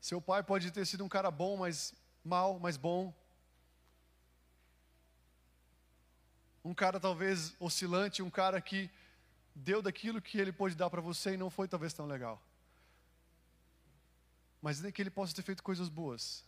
Seu 0.01 0.21
pai 0.21 0.43
pode 0.43 0.73
ter 0.73 0.85
sido 0.85 1.05
um 1.05 1.09
cara 1.09 1.31
bom, 1.31 1.57
mas 1.57 1.95
mal, 2.25 2.59
mas 2.59 2.77
bom. 2.77 3.15
Um 6.65 6.75
cara 6.75 6.99
talvez 6.99 7.55
oscilante, 7.61 8.23
um 8.23 8.31
cara 8.31 8.61
que 8.61 8.91
deu 9.55 9.83
daquilo 9.83 10.21
que 10.21 10.39
ele 10.39 10.53
pôde 10.53 10.75
dar 10.75 10.91
para 10.91 11.01
você 11.01 11.35
e 11.35 11.37
não 11.37 11.51
foi 11.51 11.69
talvez 11.69 11.93
tão 11.93 12.07
legal. 12.07 12.43
Mas 14.61 14.81
nem 14.81 14.93
que 14.93 15.03
ele 15.03 15.11
possa 15.11 15.35
ter 15.35 15.43
feito 15.43 15.63
coisas 15.63 15.89
boas. 15.89 16.45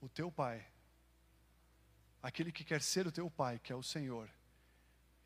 O 0.00 0.08
teu 0.08 0.32
pai, 0.32 0.66
aquele 2.22 2.50
que 2.50 2.64
quer 2.64 2.82
ser 2.82 3.06
o 3.06 3.12
teu 3.12 3.30
pai, 3.30 3.58
que 3.58 3.72
é 3.72 3.76
o 3.76 3.82
Senhor, 3.82 4.30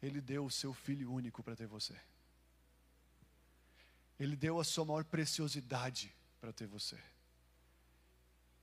ele 0.03 0.21
deu 0.21 0.45
o 0.45 0.51
seu 0.51 0.75
filho 0.75 1.12
único 1.12 1.43
para 1.43 1.57
ter 1.57 1.67
você. 1.67 1.99
Ele 4.19 4.37
deu 4.37 4.61
a 4.61 4.64
sua 4.64 4.85
maior 4.85 5.05
preciosidade 5.05 6.14
para 6.40 6.53
ter 6.53 6.67
você. 6.67 7.01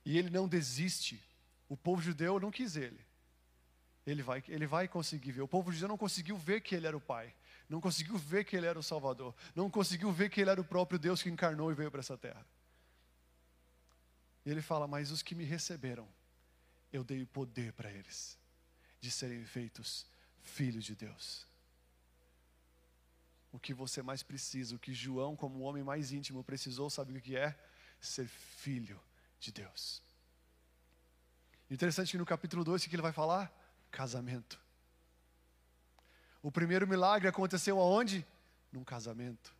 E 0.04 0.18
ele 0.18 0.30
não 0.30 0.48
desiste. 0.48 1.22
O 1.68 1.76
povo 1.76 2.02
judeu 2.02 2.38
não 2.38 2.50
quis 2.50 2.76
ele 2.76 3.11
ele 4.06 4.22
vai, 4.22 4.42
ele 4.48 4.66
vai 4.66 4.88
conseguir 4.88 5.32
ver. 5.32 5.42
O 5.42 5.48
povo 5.48 5.70
de 5.70 5.78
Deus 5.78 5.88
não 5.88 5.98
conseguiu 5.98 6.36
ver 6.36 6.60
que 6.60 6.74
ele 6.74 6.86
era 6.86 6.96
o 6.96 7.00
Pai, 7.00 7.34
não 7.68 7.80
conseguiu 7.80 8.16
ver 8.16 8.44
que 8.44 8.56
ele 8.56 8.66
era 8.66 8.78
o 8.78 8.82
Salvador, 8.82 9.34
não 9.54 9.70
conseguiu 9.70 10.12
ver 10.12 10.28
que 10.28 10.40
ele 10.40 10.50
era 10.50 10.60
o 10.60 10.64
próprio 10.64 10.98
Deus 10.98 11.22
que 11.22 11.30
encarnou 11.30 11.70
e 11.70 11.74
veio 11.74 11.90
para 11.90 12.00
essa 12.00 12.18
terra. 12.18 12.44
E 14.44 14.50
ele 14.50 14.60
fala: 14.60 14.88
Mas 14.88 15.10
os 15.10 15.22
que 15.22 15.34
me 15.34 15.44
receberam, 15.44 16.08
eu 16.92 17.04
dei 17.04 17.24
poder 17.24 17.72
para 17.72 17.90
eles, 17.90 18.36
de 19.00 19.10
serem 19.10 19.44
feitos 19.44 20.04
filhos 20.40 20.84
de 20.84 20.96
Deus. 20.96 21.46
O 23.52 23.58
que 23.58 23.72
você 23.72 24.02
mais 24.02 24.22
precisa, 24.22 24.74
o 24.74 24.78
que 24.78 24.94
João, 24.94 25.36
como 25.36 25.58
o 25.58 25.62
homem 25.62 25.84
mais 25.84 26.10
íntimo, 26.10 26.42
precisou, 26.42 26.88
sabe 26.90 27.16
o 27.16 27.20
que 27.20 27.36
é? 27.36 27.56
Ser 28.00 28.26
filho 28.26 29.00
de 29.38 29.52
Deus. 29.52 30.02
Interessante 31.70 32.12
que 32.12 32.18
no 32.18 32.26
capítulo 32.26 32.64
2, 32.64 32.84
o 32.84 32.88
que 32.88 32.94
ele 32.94 33.02
vai 33.02 33.12
falar? 33.12 33.61
Casamento. 33.92 34.58
O 36.42 36.50
primeiro 36.50 36.88
milagre 36.88 37.28
aconteceu 37.28 37.78
aonde? 37.78 38.26
Num 38.72 38.82
casamento. 38.82 39.54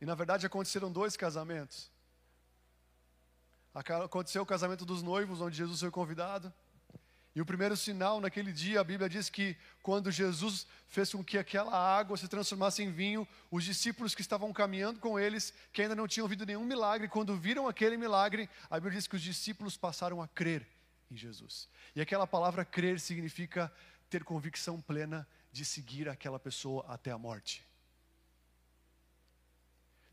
E 0.00 0.06
na 0.06 0.14
verdade 0.14 0.46
aconteceram 0.46 0.90
dois 0.90 1.16
casamentos. 1.16 1.90
Aconteceu 3.74 4.42
o 4.42 4.46
casamento 4.46 4.86
dos 4.86 5.02
noivos, 5.02 5.42
onde 5.42 5.56
Jesus 5.56 5.80
foi 5.80 5.90
convidado. 5.90 6.52
E 7.34 7.42
o 7.42 7.44
primeiro 7.44 7.76
sinal 7.76 8.18
naquele 8.18 8.50
dia, 8.50 8.80
a 8.80 8.84
Bíblia 8.84 9.10
diz 9.10 9.28
que 9.28 9.54
quando 9.82 10.10
Jesus 10.10 10.66
fez 10.86 11.12
com 11.12 11.22
que 11.22 11.36
aquela 11.36 11.76
água 11.76 12.16
se 12.16 12.26
transformasse 12.26 12.82
em 12.82 12.90
vinho, 12.90 13.28
os 13.50 13.64
discípulos 13.64 14.14
que 14.14 14.22
estavam 14.22 14.50
caminhando 14.54 14.98
com 14.98 15.20
eles, 15.20 15.52
que 15.74 15.82
ainda 15.82 15.94
não 15.94 16.08
tinham 16.08 16.24
ouvido 16.24 16.46
nenhum 16.46 16.64
milagre, 16.64 17.08
quando 17.08 17.36
viram 17.36 17.68
aquele 17.68 17.98
milagre, 17.98 18.48
a 18.70 18.76
Bíblia 18.76 18.94
diz 18.96 19.06
que 19.06 19.16
os 19.16 19.20
discípulos 19.20 19.76
passaram 19.76 20.22
a 20.22 20.28
crer 20.28 20.75
em 21.10 21.16
Jesus. 21.16 21.68
E 21.94 22.00
aquela 22.00 22.26
palavra 22.26 22.64
crer 22.64 23.00
significa 23.00 23.72
ter 24.08 24.24
convicção 24.24 24.80
plena 24.80 25.26
de 25.52 25.64
seguir 25.64 26.08
aquela 26.08 26.38
pessoa 26.38 26.84
até 26.88 27.10
a 27.10 27.18
morte. 27.18 27.66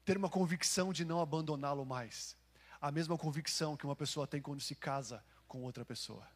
Ter 0.05 0.17
uma 0.17 0.29
convicção 0.29 0.91
de 0.91 1.05
não 1.05 1.21
abandoná-lo 1.21 1.85
mais. 1.85 2.35
A 2.81 2.91
mesma 2.91 3.17
convicção 3.17 3.77
que 3.77 3.85
uma 3.85 3.95
pessoa 3.95 4.27
tem 4.27 4.41
quando 4.41 4.61
se 4.61 4.75
casa 4.75 5.23
com 5.47 5.61
outra 5.63 5.85
pessoa. 5.85 6.27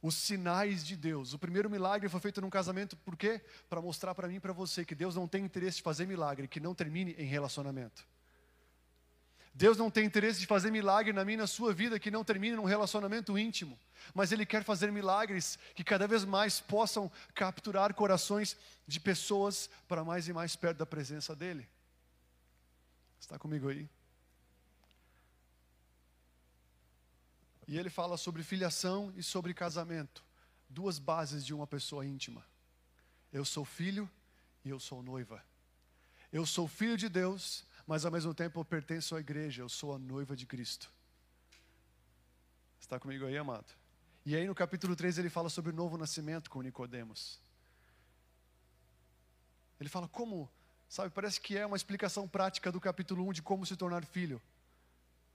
Os 0.00 0.14
sinais 0.14 0.84
de 0.84 0.96
Deus. 0.96 1.32
O 1.32 1.38
primeiro 1.38 1.68
milagre 1.68 2.08
foi 2.08 2.20
feito 2.20 2.40
num 2.40 2.50
casamento, 2.50 2.96
por 2.98 3.16
quê? 3.16 3.40
Para 3.68 3.82
mostrar 3.82 4.14
para 4.14 4.28
mim 4.28 4.36
e 4.36 4.40
para 4.40 4.52
você 4.52 4.84
que 4.84 4.94
Deus 4.94 5.16
não 5.16 5.26
tem 5.26 5.44
interesse 5.44 5.78
de 5.78 5.82
fazer 5.82 6.06
milagre 6.06 6.46
que 6.46 6.60
não 6.60 6.74
termine 6.74 7.12
em 7.12 7.26
relacionamento. 7.26 8.06
Deus 9.56 9.78
não 9.78 9.90
tem 9.90 10.04
interesse 10.04 10.38
de 10.38 10.46
fazer 10.46 10.70
milagre 10.70 11.14
na 11.14 11.24
minha 11.24 11.38
na 11.38 11.46
sua 11.46 11.72
vida 11.72 11.98
que 11.98 12.10
não 12.10 12.22
termine 12.22 12.54
num 12.54 12.66
relacionamento 12.66 13.38
íntimo, 13.38 13.78
mas 14.12 14.30
Ele 14.30 14.44
quer 14.44 14.62
fazer 14.62 14.92
milagres 14.92 15.58
que 15.74 15.82
cada 15.82 16.06
vez 16.06 16.26
mais 16.26 16.60
possam 16.60 17.10
capturar 17.34 17.94
corações 17.94 18.54
de 18.86 19.00
pessoas 19.00 19.70
para 19.88 20.04
mais 20.04 20.28
e 20.28 20.32
mais 20.34 20.54
perto 20.54 20.76
da 20.76 20.84
presença 20.84 21.34
dEle. 21.34 21.66
Está 23.18 23.38
comigo 23.38 23.70
aí? 23.70 23.88
E 27.66 27.78
ele 27.78 27.88
fala 27.88 28.18
sobre 28.18 28.42
filiação 28.42 29.10
e 29.16 29.22
sobre 29.22 29.54
casamento, 29.54 30.22
duas 30.68 30.98
bases 30.98 31.44
de 31.46 31.54
uma 31.54 31.66
pessoa 31.66 32.04
íntima. 32.04 32.44
Eu 33.32 33.44
sou 33.44 33.64
filho 33.64 34.08
e 34.62 34.68
eu 34.68 34.78
sou 34.78 35.02
noiva. 35.02 35.42
Eu 36.30 36.44
sou 36.44 36.68
filho 36.68 36.98
de 36.98 37.08
Deus 37.08 37.64
mas 37.86 38.04
ao 38.04 38.12
mesmo 38.12 38.34
tempo 38.34 38.60
eu 38.60 38.64
pertenço 38.64 39.14
à 39.14 39.20
igreja, 39.20 39.62
eu 39.62 39.68
sou 39.68 39.94
a 39.94 39.98
noiva 39.98 40.34
de 40.34 40.46
Cristo. 40.46 40.92
Está 42.80 42.98
comigo 42.98 43.26
aí, 43.26 43.36
amado? 43.36 43.66
E 44.24 44.34
aí 44.34 44.46
no 44.46 44.54
capítulo 44.54 44.96
3 44.96 45.18
ele 45.18 45.30
fala 45.30 45.48
sobre 45.48 45.70
o 45.70 45.74
novo 45.74 45.96
nascimento 45.96 46.50
com 46.50 46.60
Nicodemos. 46.62 47.40
Ele 49.78 49.88
fala 49.88 50.08
como 50.08 50.50
Sabe, 50.88 51.10
parece 51.10 51.40
que 51.40 51.56
é 51.56 51.66
uma 51.66 51.76
explicação 51.76 52.28
prática 52.28 52.70
do 52.70 52.80
capítulo 52.80 53.26
1 53.28 53.32
de 53.34 53.42
como 53.42 53.66
se 53.66 53.76
tornar 53.76 54.04
filho. 54.04 54.40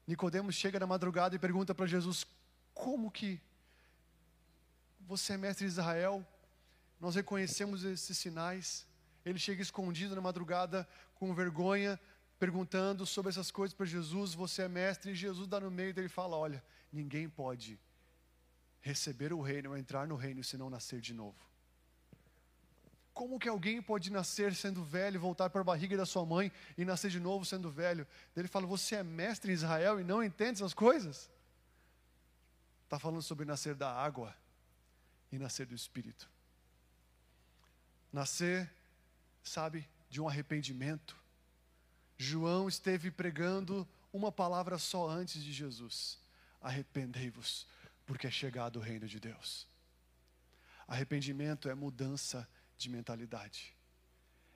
Nicodemos 0.07 0.55
chega 0.55 0.79
na 0.79 0.87
madrugada 0.87 1.35
e 1.35 1.39
pergunta 1.39 1.75
para 1.75 1.85
Jesus: 1.85 2.25
"Como 2.73 3.11
que 3.11 3.39
você 5.01 5.33
é 5.33 5.37
mestre 5.37 5.65
de 5.65 5.71
Israel? 5.71 6.25
Nós 6.99 7.15
reconhecemos 7.15 7.83
esses 7.83 8.17
sinais." 8.17 8.87
Ele 9.25 9.37
chega 9.37 9.61
escondido 9.61 10.15
na 10.15 10.21
madrugada 10.21 10.87
com 11.15 11.33
vergonha, 11.35 11.99
perguntando 12.41 13.05
sobre 13.05 13.29
essas 13.29 13.51
coisas 13.51 13.71
para 13.71 13.85
Jesus, 13.85 14.33
você 14.33 14.63
é 14.63 14.67
mestre, 14.67 15.11
e 15.11 15.15
Jesus 15.15 15.47
dá 15.47 15.59
no 15.59 15.69
meio 15.69 15.93
dele 15.93 16.07
e 16.07 16.09
fala: 16.09 16.35
Olha, 16.35 16.63
ninguém 16.91 17.29
pode 17.29 17.79
receber 18.79 19.31
o 19.31 19.39
reino, 19.39 19.69
ou 19.69 19.77
entrar 19.77 20.07
no 20.07 20.15
reino, 20.15 20.43
se 20.43 20.57
não 20.57 20.67
nascer 20.67 20.99
de 20.99 21.13
novo. 21.13 21.37
Como 23.13 23.37
que 23.37 23.47
alguém 23.47 23.79
pode 23.79 24.11
nascer 24.11 24.55
sendo 24.55 24.83
velho, 24.83 25.19
voltar 25.19 25.51
para 25.51 25.61
a 25.61 25.63
barriga 25.63 25.95
da 25.95 26.03
sua 26.03 26.25
mãe 26.25 26.51
e 26.75 26.83
nascer 26.83 27.11
de 27.11 27.19
novo 27.19 27.45
sendo 27.45 27.69
velho? 27.69 28.07
Ele 28.35 28.47
fala: 28.47 28.65
Você 28.65 28.95
é 28.95 29.03
mestre 29.03 29.51
em 29.51 29.53
Israel 29.53 29.99
e 29.99 30.03
não 30.03 30.23
entende 30.23 30.63
essas 30.63 30.73
coisas? 30.73 31.29
Está 32.85 32.97
falando 32.97 33.21
sobre 33.21 33.45
nascer 33.45 33.75
da 33.75 33.93
água 33.93 34.35
e 35.31 35.37
nascer 35.37 35.67
do 35.67 35.75
Espírito. 35.75 36.27
Nascer, 38.11 38.67
sabe, 39.43 39.87
de 40.09 40.19
um 40.19 40.27
arrependimento 40.27 41.20
João 42.21 42.67
esteve 42.67 43.09
pregando 43.09 43.87
uma 44.13 44.31
palavra 44.31 44.77
só 44.77 45.09
antes 45.09 45.43
de 45.43 45.51
Jesus: 45.51 46.19
arrependei-vos, 46.61 47.65
porque 48.05 48.27
é 48.27 48.31
chegado 48.31 48.75
o 48.77 48.79
reino 48.79 49.07
de 49.07 49.19
Deus. 49.19 49.67
Arrependimento 50.87 51.67
é 51.67 51.73
mudança 51.73 52.47
de 52.77 52.89
mentalidade. 52.89 53.75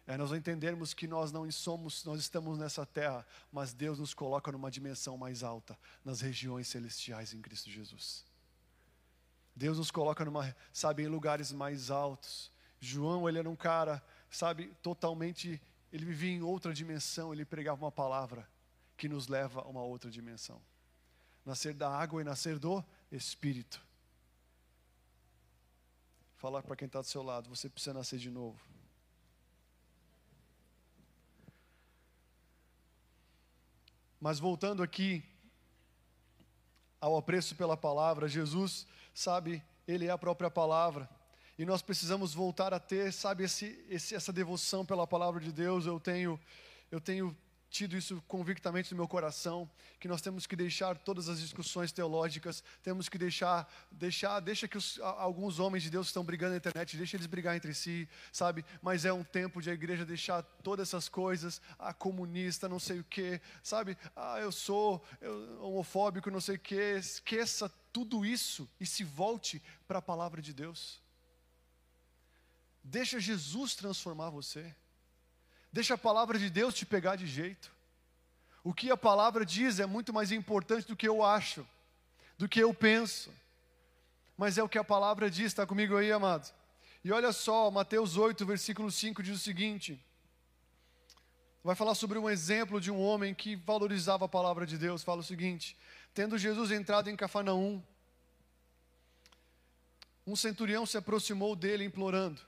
É 0.06 0.16
nós 0.16 0.32
entendermos 0.32 0.94
que 0.94 1.08
nós 1.08 1.32
não 1.32 1.52
somos, 1.52 2.06
nós 2.06 2.20
estamos 2.20 2.60
nessa 2.60 2.86
terra, 2.86 3.26
mas 3.52 3.74
Deus 3.74 3.98
nos 3.98 4.14
coloca 4.14 4.52
numa 4.52 4.70
dimensão 4.70 5.18
mais 5.18 5.42
alta, 5.42 5.76
nas 6.04 6.22
regiões 6.22 6.68
celestiais 6.68 7.34
em 7.34 7.42
Cristo 7.42 7.72
Jesus. 7.72 8.24
Deus 9.56 9.80
nos 9.80 9.90
coloca 9.90 10.24
numa, 10.24 10.56
sabe, 10.72 11.02
em 11.02 11.08
lugares 11.08 11.52
mais 11.52 11.90
altos. 11.90 12.52
João, 12.80 13.28
ele 13.28 13.40
era 13.40 13.50
um 13.50 13.56
cara, 13.56 14.04
sabe, 14.30 14.68
totalmente 14.84 15.60
ele 15.96 16.04
vivia 16.04 16.32
em 16.32 16.42
outra 16.42 16.74
dimensão, 16.74 17.32
ele 17.32 17.46
pregava 17.46 17.86
uma 17.86 17.92
palavra 17.92 18.46
que 18.98 19.08
nos 19.08 19.30
leva 19.30 19.62
a 19.62 19.68
uma 19.70 19.82
outra 19.82 20.12
dimensão. 20.12 20.62
Nascer 21.46 21.74
da 21.74 21.90
água 21.90 22.20
e 22.20 22.26
nascer 22.26 22.60
do 22.60 22.84
Espírito. 23.10 23.82
Falar 26.36 26.62
para 26.64 26.76
quem 26.76 26.86
está 26.86 27.00
do 27.00 27.08
seu 27.08 27.24
lado, 27.24 27.50
você 27.50 27.70
precisa 27.70 27.94
nascer 27.94 28.20
de 28.20 28.30
novo. 28.30 28.60
Mas 34.20 34.38
voltando 34.38 34.84
aqui 34.84 35.24
ao 37.00 37.16
apreço 37.16 37.56
pela 37.56 37.78
palavra, 37.78 38.28
Jesus, 38.28 38.86
sabe, 39.14 39.64
Ele 39.88 40.08
é 40.08 40.10
a 40.10 40.18
própria 40.18 40.52
palavra. 40.52 41.10
E 41.58 41.66
nós 41.66 41.82
precisamos 41.82 42.34
voltar 42.34 42.74
a 42.74 42.80
ter, 42.80 43.14
sabe, 43.14 43.44
esse, 43.46 43.86
esse, 43.90 44.14
essa 44.14 44.34
devoção 44.34 44.86
pela 44.86 45.08
palavra 45.08 45.40
de 45.40 45.52
Deus. 45.52 45.86
Eu 45.86 46.00
tenho, 46.00 46.40
eu 46.92 47.00
tenho 47.00 47.36
tido 47.76 47.98
isso 47.98 48.24
convictamente 48.28 48.92
no 48.92 48.98
meu 48.98 49.08
coração, 49.08 49.70
que 50.00 50.08
nós 50.08 50.22
temos 50.22 50.48
que 50.48 50.56
deixar 50.56 50.98
todas 50.98 51.28
as 51.28 51.42
discussões 51.42 51.92
teológicas, 51.92 52.64
temos 52.82 53.10
que 53.10 53.18
deixar, 53.18 53.70
deixar, 53.92 54.40
deixa 54.40 54.66
que 54.66 54.78
os, 54.78 54.98
alguns 55.02 55.60
homens 55.60 55.84
de 55.84 55.90
Deus 55.90 56.08
estão 56.08 56.24
brigando 56.24 56.52
na 56.52 56.58
internet, 56.58 56.96
deixa 56.96 57.18
eles 57.18 57.28
brigar 57.28 57.54
entre 57.54 57.74
si, 57.74 58.08
sabe? 58.32 58.64
Mas 58.82 59.04
é 59.04 59.12
um 59.12 59.26
tempo 59.26 59.62
de 59.62 59.70
a 59.70 59.74
igreja 59.74 60.06
deixar 60.06 60.42
todas 60.64 60.88
essas 60.88 61.10
coisas, 61.10 61.62
a 61.78 61.94
comunista, 61.94 62.70
não 62.70 62.80
sei 62.80 63.00
o 63.00 63.04
que, 63.04 63.42
sabe? 63.62 63.98
Ah, 64.16 64.40
eu 64.40 64.54
sou 64.54 65.04
eu, 65.20 65.62
homofóbico, 65.62 66.32
não 66.32 66.40
sei 66.40 66.56
o 66.56 66.60
que, 66.60 66.76
esqueça 66.76 67.70
tudo 67.92 68.26
isso 68.26 68.70
e 68.80 68.86
se 68.86 69.04
volte 69.04 69.62
para 69.86 70.00
a 70.00 70.02
palavra 70.02 70.42
de 70.42 70.54
Deus. 70.54 71.05
Deixa 72.88 73.20
Jesus 73.20 73.74
transformar 73.74 74.30
você. 74.30 74.74
Deixa 75.74 75.96
a 75.96 75.98
palavra 75.98 76.38
de 76.38 76.52
Deus 76.52 76.76
te 76.76 76.86
pegar 76.86 77.16
de 77.16 77.26
jeito. 77.26 77.74
O 78.64 78.76
que 78.76 78.92
a 78.92 78.96
palavra 78.96 79.44
diz 79.44 79.80
é 79.80 79.88
muito 79.88 80.14
mais 80.14 80.32
importante 80.32 80.88
do 80.88 80.96
que 80.96 81.08
eu 81.08 81.24
acho, 81.24 81.68
do 82.38 82.48
que 82.48 82.60
eu 82.60 82.72
penso. 82.76 83.34
Mas 84.38 84.60
é 84.60 84.64
o 84.64 84.70
que 84.70 84.78
a 84.78 84.84
palavra 84.84 85.32
diz, 85.32 85.48
está 85.48 85.66
comigo 85.66 85.98
aí, 85.98 86.12
amado? 86.12 86.54
E 87.04 87.12
olha 87.12 87.34
só, 87.34 87.72
Mateus 87.72 88.18
8, 88.18 88.46
versículo 88.46 88.92
5 88.92 89.24
diz 89.24 89.36
o 89.36 89.44
seguinte: 89.44 90.00
vai 91.64 91.76
falar 91.76 91.96
sobre 91.96 92.20
um 92.20 92.30
exemplo 92.30 92.80
de 92.80 92.92
um 92.92 93.02
homem 93.02 93.34
que 93.34 93.56
valorizava 93.56 94.26
a 94.26 94.30
palavra 94.30 94.68
de 94.68 94.78
Deus. 94.78 95.04
Fala 95.04 95.22
o 95.22 95.24
seguinte: 95.24 95.76
tendo 96.14 96.38
Jesus 96.38 96.70
entrado 96.70 97.10
em 97.10 97.16
Cafarnaum, 97.16 97.82
um 100.28 100.36
centurião 100.36 100.86
se 100.86 100.98
aproximou 100.98 101.56
dele 101.56 101.84
implorando: 101.84 102.40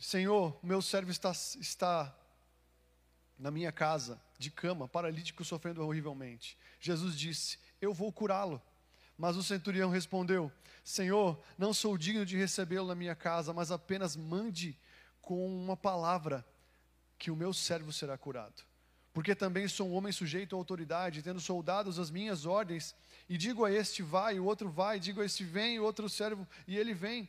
Senhor, 0.00 0.58
meu 0.62 0.80
servo 0.80 1.10
está, 1.10 1.30
está 1.30 2.16
na 3.38 3.50
minha 3.50 3.70
casa, 3.70 4.18
de 4.38 4.50
cama, 4.50 4.88
paralítico, 4.88 5.44
sofrendo 5.44 5.84
horrivelmente. 5.84 6.56
Jesus 6.80 7.14
disse: 7.18 7.58
Eu 7.82 7.92
vou 7.92 8.10
curá-lo. 8.10 8.62
Mas 9.18 9.36
o 9.36 9.42
centurião 9.42 9.90
respondeu: 9.90 10.50
Senhor, 10.82 11.38
não 11.58 11.74
sou 11.74 11.98
digno 11.98 12.24
de 12.24 12.34
recebê-lo 12.34 12.88
na 12.88 12.94
minha 12.94 13.14
casa, 13.14 13.52
mas 13.52 13.70
apenas 13.70 14.16
mande 14.16 14.78
com 15.20 15.46
uma 15.46 15.76
palavra 15.76 16.46
que 17.18 17.30
o 17.30 17.36
meu 17.36 17.52
servo 17.52 17.92
será 17.92 18.16
curado. 18.16 18.62
Porque 19.12 19.34
também 19.34 19.68
sou 19.68 19.86
um 19.86 19.92
homem 19.92 20.12
sujeito 20.12 20.56
à 20.56 20.58
autoridade, 20.58 21.22
tendo 21.22 21.40
soldados 21.40 21.98
as 21.98 22.10
minhas 22.10 22.46
ordens, 22.46 22.94
e 23.28 23.36
digo 23.36 23.66
a 23.66 23.70
este 23.70 24.02
vai, 24.02 24.40
o 24.40 24.46
outro 24.46 24.70
vai, 24.70 24.98
digo 24.98 25.20
a 25.20 25.26
este 25.26 25.44
vem, 25.44 25.78
o 25.78 25.84
outro 25.84 26.08
servo, 26.08 26.48
e 26.66 26.78
ele 26.78 26.94
vem 26.94 27.28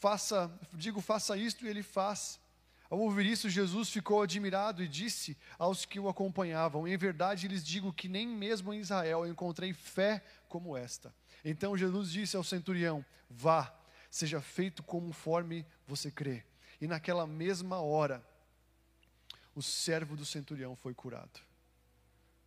faça, 0.00 0.52
digo, 0.72 1.00
faça 1.00 1.36
isto 1.36 1.64
e 1.64 1.68
ele 1.68 1.82
faz. 1.82 2.40
Ao 2.90 2.98
ouvir 2.98 3.26
isso, 3.26 3.48
Jesus 3.48 3.88
ficou 3.88 4.22
admirado 4.22 4.82
e 4.82 4.88
disse 4.88 5.36
aos 5.58 5.84
que 5.84 5.98
o 5.98 6.08
acompanhavam: 6.08 6.86
Em 6.86 6.96
verdade 6.96 7.48
lhes 7.48 7.64
digo 7.64 7.92
que 7.92 8.08
nem 8.08 8.26
mesmo 8.26 8.72
em 8.72 8.80
Israel 8.80 9.26
encontrei 9.26 9.72
fé 9.72 10.22
como 10.48 10.76
esta. 10.76 11.14
Então 11.44 11.76
Jesus 11.76 12.10
disse 12.10 12.36
ao 12.36 12.44
centurião: 12.44 13.04
Vá, 13.28 13.74
seja 14.10 14.40
feito 14.40 14.82
conforme 14.82 15.66
você 15.86 16.10
crê. 16.10 16.44
E 16.80 16.86
naquela 16.86 17.26
mesma 17.26 17.80
hora, 17.80 18.24
o 19.54 19.62
servo 19.62 20.16
do 20.16 20.26
centurião 20.26 20.76
foi 20.76 20.92
curado. 20.92 21.40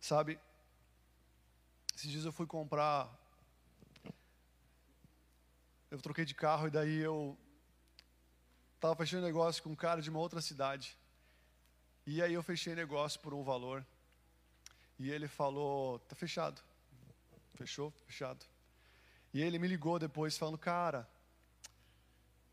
Sabe, 0.00 0.38
esses 1.94 2.10
dias 2.10 2.24
eu 2.24 2.32
fui 2.32 2.46
comprar 2.46 3.10
eu 5.90 6.00
troquei 6.00 6.24
de 6.24 6.34
carro 6.34 6.68
e 6.68 6.70
daí 6.70 6.98
eu 6.98 7.38
estava 8.74 8.94
fechando 8.94 9.26
negócio 9.26 9.62
com 9.62 9.70
um 9.70 9.76
cara 9.76 10.02
de 10.02 10.10
uma 10.10 10.18
outra 10.18 10.40
cidade. 10.40 10.96
E 12.06 12.22
aí 12.22 12.34
eu 12.34 12.42
fechei 12.42 12.74
negócio 12.74 13.18
por 13.20 13.32
um 13.32 13.42
valor. 13.42 13.84
E 14.98 15.10
ele 15.10 15.28
falou, 15.28 15.98
tá 16.00 16.14
fechado. 16.14 16.62
Fechou, 17.54 17.90
fechado. 18.06 18.44
E 19.32 19.40
ele 19.42 19.58
me 19.58 19.66
ligou 19.66 19.98
depois 19.98 20.36
falando, 20.36 20.58
cara, 20.58 21.08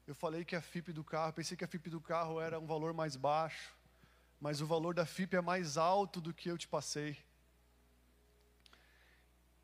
eu 0.08 0.16
falei 0.16 0.46
que 0.46 0.56
a 0.56 0.62
FIP 0.62 0.94
do 0.94 1.04
carro, 1.04 1.34
pensei 1.34 1.58
que 1.58 1.64
a 1.64 1.68
FIP 1.68 1.90
do 1.90 2.00
carro 2.00 2.40
era 2.40 2.60
um 2.60 2.66
valor 2.66 2.94
mais 2.94 3.16
baixo, 3.16 3.76
mas 4.40 4.62
o 4.62 4.68
valor 4.68 4.94
da 4.94 5.06
FIP 5.06 5.36
é 5.36 5.42
mais 5.42 5.78
alto 5.78 6.22
do 6.22 6.34
que 6.34 6.50
eu 6.50 6.58
te 6.58 6.68
passei. 6.68 7.18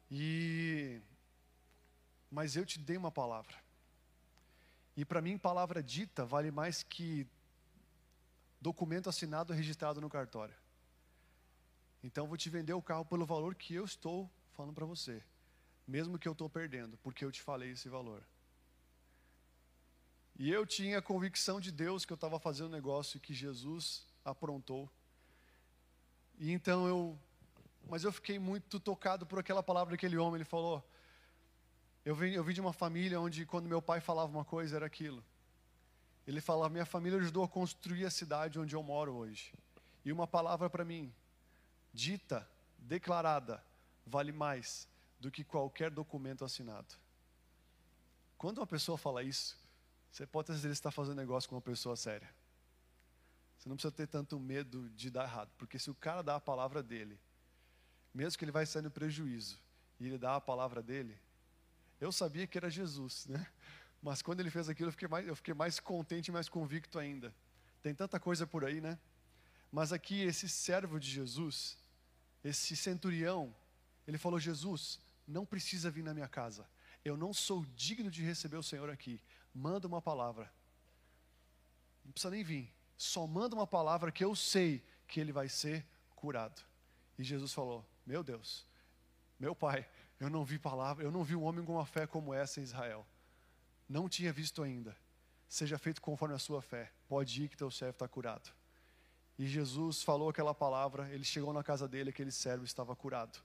E 0.09 1.01
mas 2.31 2.55
eu 2.55 2.65
te 2.65 2.79
dei 2.79 2.95
uma 2.95 3.11
palavra. 3.11 3.55
E 4.95 5.03
para 5.03 5.21
mim, 5.21 5.37
palavra 5.37 5.83
dita 5.83 6.25
vale 6.25 6.49
mais 6.49 6.81
que 6.81 7.27
documento 8.59 9.09
assinado 9.09 9.53
registrado 9.53 9.99
no 9.99 10.09
cartório. 10.09 10.55
Então, 12.03 12.27
vou 12.27 12.37
te 12.37 12.49
vender 12.49 12.73
o 12.73 12.81
carro 12.81 13.05
pelo 13.05 13.25
valor 13.25 13.53
que 13.53 13.75
eu 13.75 13.83
estou 13.83 14.29
falando 14.53 14.73
para 14.73 14.85
você, 14.85 15.21
mesmo 15.87 16.17
que 16.17 16.27
eu 16.27 16.31
estou 16.31 16.49
perdendo, 16.49 16.97
porque 16.97 17.23
eu 17.23 17.31
te 17.31 17.41
falei 17.41 17.71
esse 17.71 17.89
valor. 17.89 18.23
E 20.37 20.49
eu 20.49 20.65
tinha 20.65 20.97
a 20.97 21.01
convicção 21.01 21.59
de 21.59 21.71
Deus 21.71 22.05
que 22.05 22.13
eu 22.13 22.15
estava 22.15 22.39
fazendo 22.39 22.67
um 22.67 22.71
negócio 22.71 23.19
que 23.19 23.33
Jesus 23.33 24.07
aprontou. 24.23 24.89
E 26.39 26.51
então 26.51 26.87
eu, 26.87 27.19
mas 27.87 28.03
eu 28.03 28.11
fiquei 28.11 28.39
muito 28.39 28.79
tocado 28.79 29.25
por 29.25 29.37
aquela 29.37 29.61
palavra 29.61 29.91
daquele 29.91 30.17
homem. 30.17 30.35
Ele 30.35 30.45
falou: 30.45 30.83
eu 32.03 32.15
vim, 32.15 32.31
eu 32.31 32.43
vim 32.43 32.53
de 32.53 32.61
uma 32.61 32.73
família 32.73 33.19
onde, 33.19 33.45
quando 33.45 33.67
meu 33.67 33.81
pai 33.81 34.01
falava 34.01 34.31
uma 34.31 34.45
coisa, 34.45 34.75
era 34.75 34.85
aquilo. 34.85 35.23
Ele 36.25 36.41
falava: 36.41 36.69
Minha 36.69 36.85
família 36.85 37.19
ajudou 37.19 37.43
a 37.43 37.47
construir 37.47 38.05
a 38.05 38.09
cidade 38.09 38.59
onde 38.59 38.75
eu 38.75 38.81
moro 38.81 39.13
hoje. 39.13 39.53
E 40.03 40.11
uma 40.11 40.25
palavra 40.25 40.69
para 40.69 40.83
mim, 40.83 41.13
dita, 41.93 42.47
declarada, 42.77 43.63
vale 44.05 44.31
mais 44.31 44.87
do 45.19 45.29
que 45.29 45.43
qualquer 45.43 45.91
documento 45.91 46.43
assinado. 46.43 46.95
Quando 48.37 48.57
uma 48.57 48.67
pessoa 48.67 48.97
fala 48.97 49.21
isso, 49.21 49.59
você 50.11 50.25
pode 50.25 50.47
ter 50.47 50.53
certeza 50.53 50.73
que 50.73 50.79
está 50.79 50.91
fazendo 50.91 51.17
negócio 51.17 51.47
com 51.47 51.55
uma 51.55 51.61
pessoa 51.61 51.95
séria. 51.95 52.29
Você 53.57 53.69
não 53.69 53.75
precisa 53.75 53.91
ter 53.91 54.07
tanto 54.07 54.39
medo 54.39 54.89
de 54.89 55.11
dar 55.11 55.25
errado, 55.25 55.51
porque 55.55 55.77
se 55.77 55.91
o 55.91 55.95
cara 55.95 56.23
dá 56.23 56.37
a 56.37 56.39
palavra 56.39 56.81
dele, 56.81 57.19
mesmo 58.11 58.39
que 58.39 58.43
ele 58.43 58.51
vai 58.51 58.65
sair 58.65 58.81
no 58.81 58.89
prejuízo, 58.89 59.59
e 59.99 60.07
ele 60.07 60.17
dá 60.17 60.35
a 60.35 60.41
palavra 60.41 60.81
dele, 60.81 61.15
eu 62.01 62.11
sabia 62.11 62.47
que 62.47 62.57
era 62.57 62.69
Jesus, 62.69 63.27
né? 63.27 63.47
Mas 64.01 64.23
quando 64.23 64.39
ele 64.39 64.49
fez 64.49 64.67
aquilo, 64.67 64.89
eu 64.89 64.91
fiquei 64.91 65.07
mais, 65.07 65.27
eu 65.27 65.35
fiquei 65.35 65.53
mais 65.53 65.79
contente 65.79 66.29
e 66.29 66.31
mais 66.31 66.49
convicto 66.49 66.97
ainda. 66.97 67.33
Tem 67.83 67.93
tanta 67.93 68.19
coisa 68.19 68.47
por 68.47 68.65
aí, 68.65 68.81
né? 68.81 68.97
Mas 69.71 69.93
aqui, 69.93 70.21
esse 70.21 70.49
servo 70.49 70.99
de 70.99 71.09
Jesus, 71.09 71.77
esse 72.43 72.75
centurião, 72.75 73.55
ele 74.07 74.17
falou: 74.17 74.39
Jesus, 74.39 74.99
não 75.27 75.45
precisa 75.45 75.91
vir 75.91 76.03
na 76.03 76.13
minha 76.13 76.27
casa. 76.27 76.67
Eu 77.05 77.15
não 77.15 77.33
sou 77.33 77.63
digno 77.75 78.09
de 78.09 78.23
receber 78.23 78.57
o 78.57 78.63
Senhor 78.63 78.89
aqui. 78.89 79.21
Manda 79.53 79.87
uma 79.87 80.01
palavra. 80.01 80.51
Não 82.03 82.11
precisa 82.11 82.31
nem 82.31 82.43
vir. 82.43 82.73
Só 82.97 83.27
manda 83.27 83.55
uma 83.55 83.67
palavra 83.67 84.11
que 84.11 84.25
eu 84.25 84.35
sei 84.35 84.83
que 85.07 85.19
ele 85.19 85.31
vai 85.31 85.47
ser 85.47 85.85
curado. 86.15 86.61
E 87.17 87.23
Jesus 87.23 87.53
falou: 87.53 87.85
Meu 88.05 88.23
Deus, 88.23 88.65
meu 89.39 89.55
pai, 89.55 89.87
eu 90.21 90.29
não 90.29 90.45
vi 90.45 90.59
palavra, 90.59 91.03
eu 91.03 91.11
não 91.11 91.23
vi 91.23 91.35
um 91.35 91.41
homem 91.41 91.65
com 91.65 91.73
uma 91.73 91.85
fé 91.85 92.05
como 92.05 92.31
essa 92.31 92.59
em 92.59 92.63
Israel. 92.63 93.03
Não 93.89 94.07
tinha 94.07 94.31
visto 94.31 94.61
ainda. 94.61 94.95
Seja 95.49 95.79
feito 95.79 95.99
conforme 95.99 96.35
a 96.35 96.37
sua 96.37 96.61
fé. 96.61 96.91
Pode 97.09 97.41
ir 97.41 97.49
que 97.49 97.57
teu 97.57 97.71
servo 97.71 97.93
está 97.93 98.07
curado. 98.07 98.51
E 99.35 99.47
Jesus 99.47 100.03
falou 100.03 100.29
aquela 100.29 100.53
palavra, 100.53 101.09
ele 101.11 101.23
chegou 101.23 101.51
na 101.51 101.63
casa 101.63 101.87
dele, 101.87 102.11
aquele 102.11 102.31
servo 102.31 102.63
estava 102.63 102.95
curado. 102.95 103.39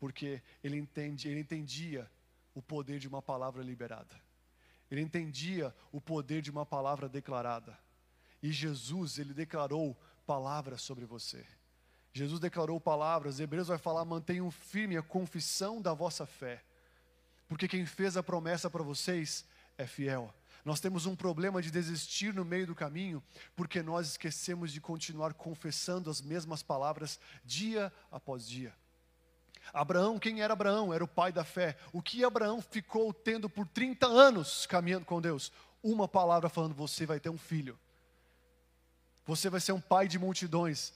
Porque 0.00 0.40
ele, 0.64 0.78
entende, 0.78 1.28
ele 1.28 1.40
entendia 1.40 2.10
o 2.54 2.62
poder 2.62 2.98
de 2.98 3.06
uma 3.06 3.20
palavra 3.20 3.62
liberada. 3.62 4.18
Ele 4.90 5.02
entendia 5.02 5.74
o 5.92 6.00
poder 6.00 6.40
de 6.40 6.50
uma 6.50 6.64
palavra 6.64 7.10
declarada. 7.10 7.78
E 8.42 8.50
Jesus, 8.50 9.18
ele 9.18 9.34
declarou 9.34 9.94
palavras 10.26 10.80
sobre 10.80 11.04
você. 11.04 11.46
Jesus 12.12 12.38
declarou 12.38 12.80
palavras, 12.80 13.40
Hebreus 13.40 13.68
vai 13.68 13.78
falar: 13.78 14.04
mantenham 14.04 14.50
firme 14.50 14.96
a 14.96 15.02
confissão 15.02 15.80
da 15.80 15.94
vossa 15.94 16.26
fé. 16.26 16.62
Porque 17.48 17.68
quem 17.68 17.86
fez 17.86 18.16
a 18.16 18.22
promessa 18.22 18.70
para 18.70 18.82
vocês 18.82 19.44
é 19.78 19.86
fiel. 19.86 20.32
Nós 20.64 20.78
temos 20.78 21.06
um 21.06 21.16
problema 21.16 21.60
de 21.60 21.70
desistir 21.70 22.32
no 22.32 22.44
meio 22.44 22.66
do 22.66 22.74
caminho, 22.74 23.22
porque 23.56 23.82
nós 23.82 24.08
esquecemos 24.08 24.72
de 24.72 24.80
continuar 24.80 25.34
confessando 25.34 26.08
as 26.08 26.20
mesmas 26.20 26.62
palavras 26.62 27.18
dia 27.44 27.92
após 28.10 28.48
dia. 28.48 28.72
Abraão, 29.72 30.18
quem 30.18 30.40
era 30.40 30.52
Abraão? 30.52 30.92
Era 30.92 31.04
o 31.04 31.08
pai 31.08 31.32
da 31.32 31.44
fé. 31.44 31.76
O 31.92 32.00
que 32.00 32.24
Abraão 32.24 32.60
ficou 32.60 33.12
tendo 33.12 33.48
por 33.48 33.66
30 33.66 34.06
anos 34.06 34.66
caminhando 34.66 35.04
com 35.04 35.20
Deus? 35.20 35.52
Uma 35.82 36.06
palavra 36.06 36.48
falando: 36.48 36.74
você 36.74 37.06
vai 37.06 37.18
ter 37.18 37.30
um 37.30 37.38
filho. 37.38 37.78
Você 39.24 39.48
vai 39.48 39.60
ser 39.60 39.72
um 39.72 39.80
pai 39.80 40.08
de 40.08 40.18
multidões. 40.18 40.92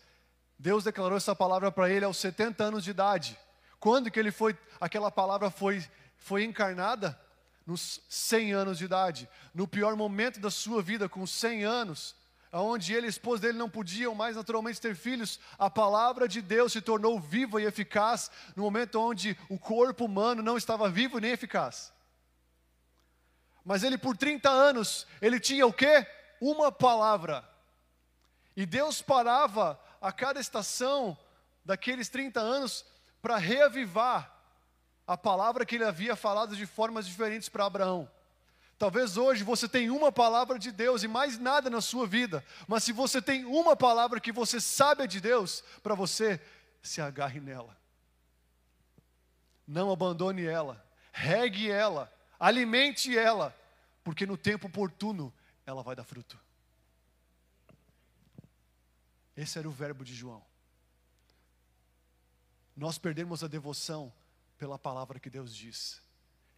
Deus 0.59 0.84
declarou 0.84 1.16
essa 1.16 1.34
palavra 1.34 1.70
para 1.70 1.90
ele 1.90 2.04
aos 2.04 2.16
70 2.16 2.64
anos 2.64 2.84
de 2.84 2.90
idade. 2.90 3.38
Quando 3.78 4.11
que 4.11 4.18
ele 4.18 4.30
foi, 4.30 4.57
aquela 4.80 5.11
palavra 5.11 5.50
foi, 5.50 5.84
foi 6.16 6.44
encarnada? 6.44 7.18
nos 7.66 8.00
100 8.09 8.52
anos 8.52 8.78
de 8.78 8.84
idade, 8.84 9.28
no 9.52 9.66
pior 9.66 9.96
momento 9.96 10.38
da 10.38 10.50
sua 10.50 10.80
vida, 10.80 11.09
com 11.09 11.26
100 11.26 11.64
anos, 11.64 12.14
onde 12.52 12.94
ele 12.94 13.07
e 13.07 13.09
a 13.09 13.11
esposa 13.11 13.42
dele 13.42 13.59
não 13.59 13.68
podiam 13.68 14.14
mais 14.14 14.36
naturalmente 14.36 14.80
ter 14.80 14.94
filhos, 14.94 15.40
a 15.59 15.68
palavra 15.68 16.28
de 16.28 16.40
Deus 16.40 16.72
se 16.72 16.80
tornou 16.80 17.18
viva 17.18 17.61
e 17.61 17.64
eficaz 17.64 18.30
no 18.54 18.62
momento 18.62 19.00
onde 19.00 19.36
o 19.48 19.59
corpo 19.59 20.04
humano 20.04 20.42
não 20.42 20.57
estava 20.57 20.88
vivo 20.88 21.18
nem 21.18 21.32
eficaz. 21.32 21.92
Mas 23.64 23.82
ele 23.82 23.98
por 23.98 24.16
30 24.16 24.48
anos, 24.48 25.07
ele 25.20 25.40
tinha 25.40 25.66
o 25.66 25.72
quê? 25.72 26.07
Uma 26.40 26.70
palavra. 26.70 27.44
E 28.57 28.64
Deus 28.64 29.02
parava 29.02 29.78
a 30.07 30.12
cada 30.12 30.38
estação 30.38 31.18
daqueles 31.64 32.09
30 32.09 32.38
anos 32.38 32.86
para 33.20 33.38
reavivar 33.38 34.32
a 35.04 35.16
palavra 35.16 35.66
que 35.66 35.74
ele 35.74 35.84
havia 35.84 36.14
falado 36.14 36.54
de 36.54 36.64
formas 36.64 37.09
diferentes 37.09 37.48
para 37.48 37.66
Abraão. 37.66 38.09
Talvez 38.78 39.16
hoje 39.16 39.42
você 39.42 39.68
tenha 39.68 39.92
uma 39.92 40.12
palavra 40.12 40.61
de 40.61 40.70
Deus 40.70 41.02
e 41.02 41.09
mais 41.09 41.40
nada 41.40 41.68
na 41.68 41.80
sua 41.80 42.07
vida, 42.07 42.44
mas 42.68 42.84
se 42.84 42.92
você 42.92 43.20
tem 43.20 43.44
uma 43.46 43.74
palavra 43.74 44.20
que 44.20 44.30
você 44.30 44.61
sabe 44.61 45.02
é 45.02 45.07
de 45.09 45.20
Deus, 45.20 45.64
para 45.82 45.96
você, 45.96 46.40
se 46.80 47.00
agarre 47.00 47.40
nela. 47.40 47.76
Não 49.66 49.90
abandone 49.90 50.44
ela, 50.46 50.86
regue 51.12 51.68
ela, 51.68 52.12
alimente 52.38 53.18
ela, 53.18 53.52
porque 54.04 54.24
no 54.24 54.36
tempo 54.36 54.68
oportuno 54.68 55.34
ela 55.66 55.82
vai 55.82 55.96
dar 55.96 56.04
fruto. 56.04 56.45
Esse 59.37 59.59
era 59.59 59.68
o 59.68 59.72
verbo 59.72 60.05
de 60.05 60.14
João. 60.14 60.43
Nós 62.76 62.99
perdemos 62.99 63.43
a 63.45 63.49
devoção 63.49 64.12
pela 64.59 64.78
palavra 64.78 65.20
que 65.20 65.30
Deus 65.30 65.55
diz. 65.55 66.01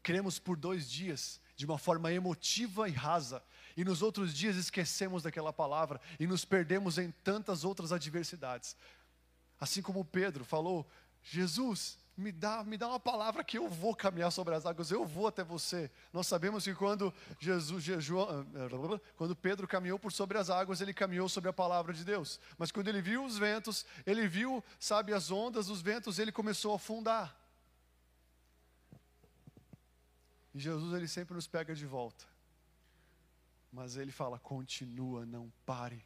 Cremos 0.03 0.39
por 0.39 0.57
dois 0.57 0.89
dias 0.89 1.41
de 1.57 1.67
uma 1.67 1.79
forma 1.79 2.13
emotiva 2.13 2.89
e 2.89 2.93
rasa, 2.93 3.43
e 3.77 3.85
nos 3.85 4.01
outros 4.01 4.33
dias 4.33 4.57
esquecemos 4.57 5.23
daquela 5.23 5.53
palavra 5.53 6.01
e 6.19 6.27
nos 6.27 6.45
perdemos 6.45 6.99
em 6.99 7.11
tantas 7.11 7.65
outras 7.65 7.93
adversidades. 7.93 8.77
Assim 9.61 9.83
como 9.83 10.05
Pedro 10.05 10.45
falou: 10.45 10.89
Jesus, 11.23 11.99
me 12.19 12.33
dá, 12.33 12.65
me 12.65 12.77
dá 12.77 12.89
uma 12.89 12.99
palavra 12.99 13.45
que 13.45 13.57
eu 13.57 13.69
vou 13.69 13.95
caminhar 13.95 14.33
sobre 14.33 14.53
as 14.53 14.67
águas, 14.67 14.91
eu 14.91 15.07
vou 15.07 15.29
até 15.29 15.45
você. 15.45 15.89
Nós 16.13 16.27
sabemos 16.27 16.65
que 16.65 16.75
quando 16.75 17.15
Jesus, 17.39 17.85
João, 17.85 18.45
quando 19.17 19.37
Pedro 19.37 19.69
caminhou 19.69 20.01
por 20.01 20.11
sobre 20.11 20.37
as 20.37 20.51
águas, 20.51 20.81
ele 20.81 20.93
caminhou 20.93 21.29
sobre 21.29 21.49
a 21.49 21.53
palavra 21.53 21.95
de 21.95 22.05
Deus. 22.05 22.41
Mas 22.59 22.73
quando 22.73 22.89
ele 22.89 23.01
viu 23.01 23.25
os 23.25 23.39
ventos, 23.39 23.87
ele 24.05 24.27
viu, 24.27 24.63
sabe, 24.81 25.13
as 25.13 25.31
ondas, 25.31 25.69
os 25.69 25.81
ventos, 25.81 26.19
ele 26.19 26.33
começou 26.33 26.73
a 26.73 26.77
afundar. 26.77 27.37
E 30.53 30.59
Jesus 30.59 30.93
ele 30.95 31.07
sempre 31.07 31.35
nos 31.35 31.47
pega 31.47 31.73
de 31.73 31.87
volta. 31.87 32.25
Mas 33.71 33.97
ele 33.97 34.11
fala: 34.11 34.41
continua, 34.41 35.25
não 35.25 35.53
pare. 35.65 36.05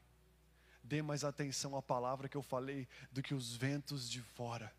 Dê 0.84 1.00
mais 1.00 1.24
atenção 1.24 1.74
à 1.74 1.80
palavra 1.80 2.28
que 2.28 2.36
eu 2.36 2.42
falei 2.42 2.86
do 3.10 3.22
que 3.22 3.34
os 3.34 3.56
ventos 3.56 4.10
de 4.10 4.20
fora. 4.20 4.70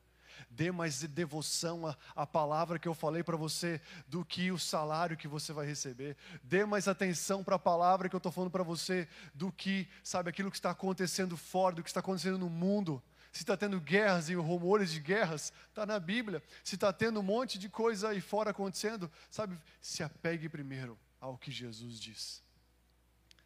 Dê 0.49 0.71
mais 0.71 1.01
devoção 1.03 1.87
à, 1.87 1.97
à 2.15 2.25
palavra 2.25 2.79
que 2.79 2.87
eu 2.87 2.93
falei 2.93 3.23
para 3.23 3.37
você 3.37 3.81
do 4.07 4.23
que 4.23 4.51
o 4.51 4.59
salário 4.59 5.17
que 5.17 5.27
você 5.27 5.53
vai 5.53 5.65
receber. 5.65 6.15
Dê 6.43 6.65
mais 6.65 6.87
atenção 6.87 7.43
para 7.43 7.55
a 7.55 7.59
palavra 7.59 8.09
que 8.09 8.15
eu 8.15 8.17
estou 8.19 8.31
falando 8.31 8.51
para 8.51 8.63
você 8.63 9.07
do 9.33 9.51
que, 9.51 9.87
sabe, 10.03 10.29
aquilo 10.29 10.51
que 10.51 10.57
está 10.57 10.71
acontecendo 10.71 11.37
fora, 11.37 11.75
do 11.75 11.83
que 11.83 11.89
está 11.89 11.99
acontecendo 11.99 12.37
no 12.37 12.49
mundo 12.49 13.01
se 13.33 13.41
está 13.41 13.57
tendo 13.57 13.81
guerras 13.81 14.29
e 14.29 14.35
rumores 14.35 14.91
de 14.91 14.99
guerras, 14.99 15.51
está 15.67 15.87
na 15.87 15.99
Bíblia. 15.99 16.41
Se 16.63 16.75
está 16.75 16.93
tendo 16.93 17.19
um 17.19 17.23
monte 17.23 17.57
de 17.57 17.67
coisa 17.67 18.09
aí 18.09 18.21
fora 18.21 18.51
acontecendo, 18.51 19.11
sabe, 19.27 19.59
se 19.81 20.03
apegue 20.03 20.47
primeiro 20.47 20.99
ao 21.19 21.35
que 21.35 21.51
Jesus 21.51 21.99
diz. 21.99 22.43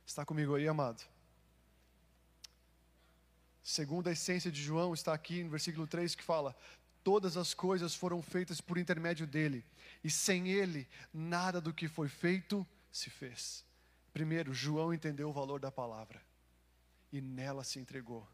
Está 0.05 0.25
comigo 0.25 0.55
aí, 0.55 0.67
amado? 0.67 1.01
Segundo 3.67 4.07
a 4.07 4.13
essência 4.13 4.49
de 4.49 4.63
João, 4.63 4.93
está 4.93 5.13
aqui 5.13 5.43
no 5.43 5.49
versículo 5.49 5.85
3 5.85 6.15
que 6.15 6.23
fala: 6.23 6.55
Todas 7.03 7.35
as 7.35 7.53
coisas 7.53 7.93
foram 7.93 8.21
feitas 8.21 8.61
por 8.61 8.77
intermédio 8.77 9.27
dele, 9.27 9.65
e 10.01 10.09
sem 10.09 10.47
ele, 10.47 10.87
nada 11.13 11.59
do 11.59 11.73
que 11.73 11.89
foi 11.89 12.07
feito 12.07 12.65
se 12.89 13.09
fez. 13.09 13.65
Primeiro, 14.13 14.53
João 14.53 14.93
entendeu 14.93 15.29
o 15.29 15.33
valor 15.33 15.59
da 15.59 15.69
palavra, 15.69 16.21
e 17.11 17.19
nela 17.19 17.61
se 17.65 17.77
entregou. 17.77 18.25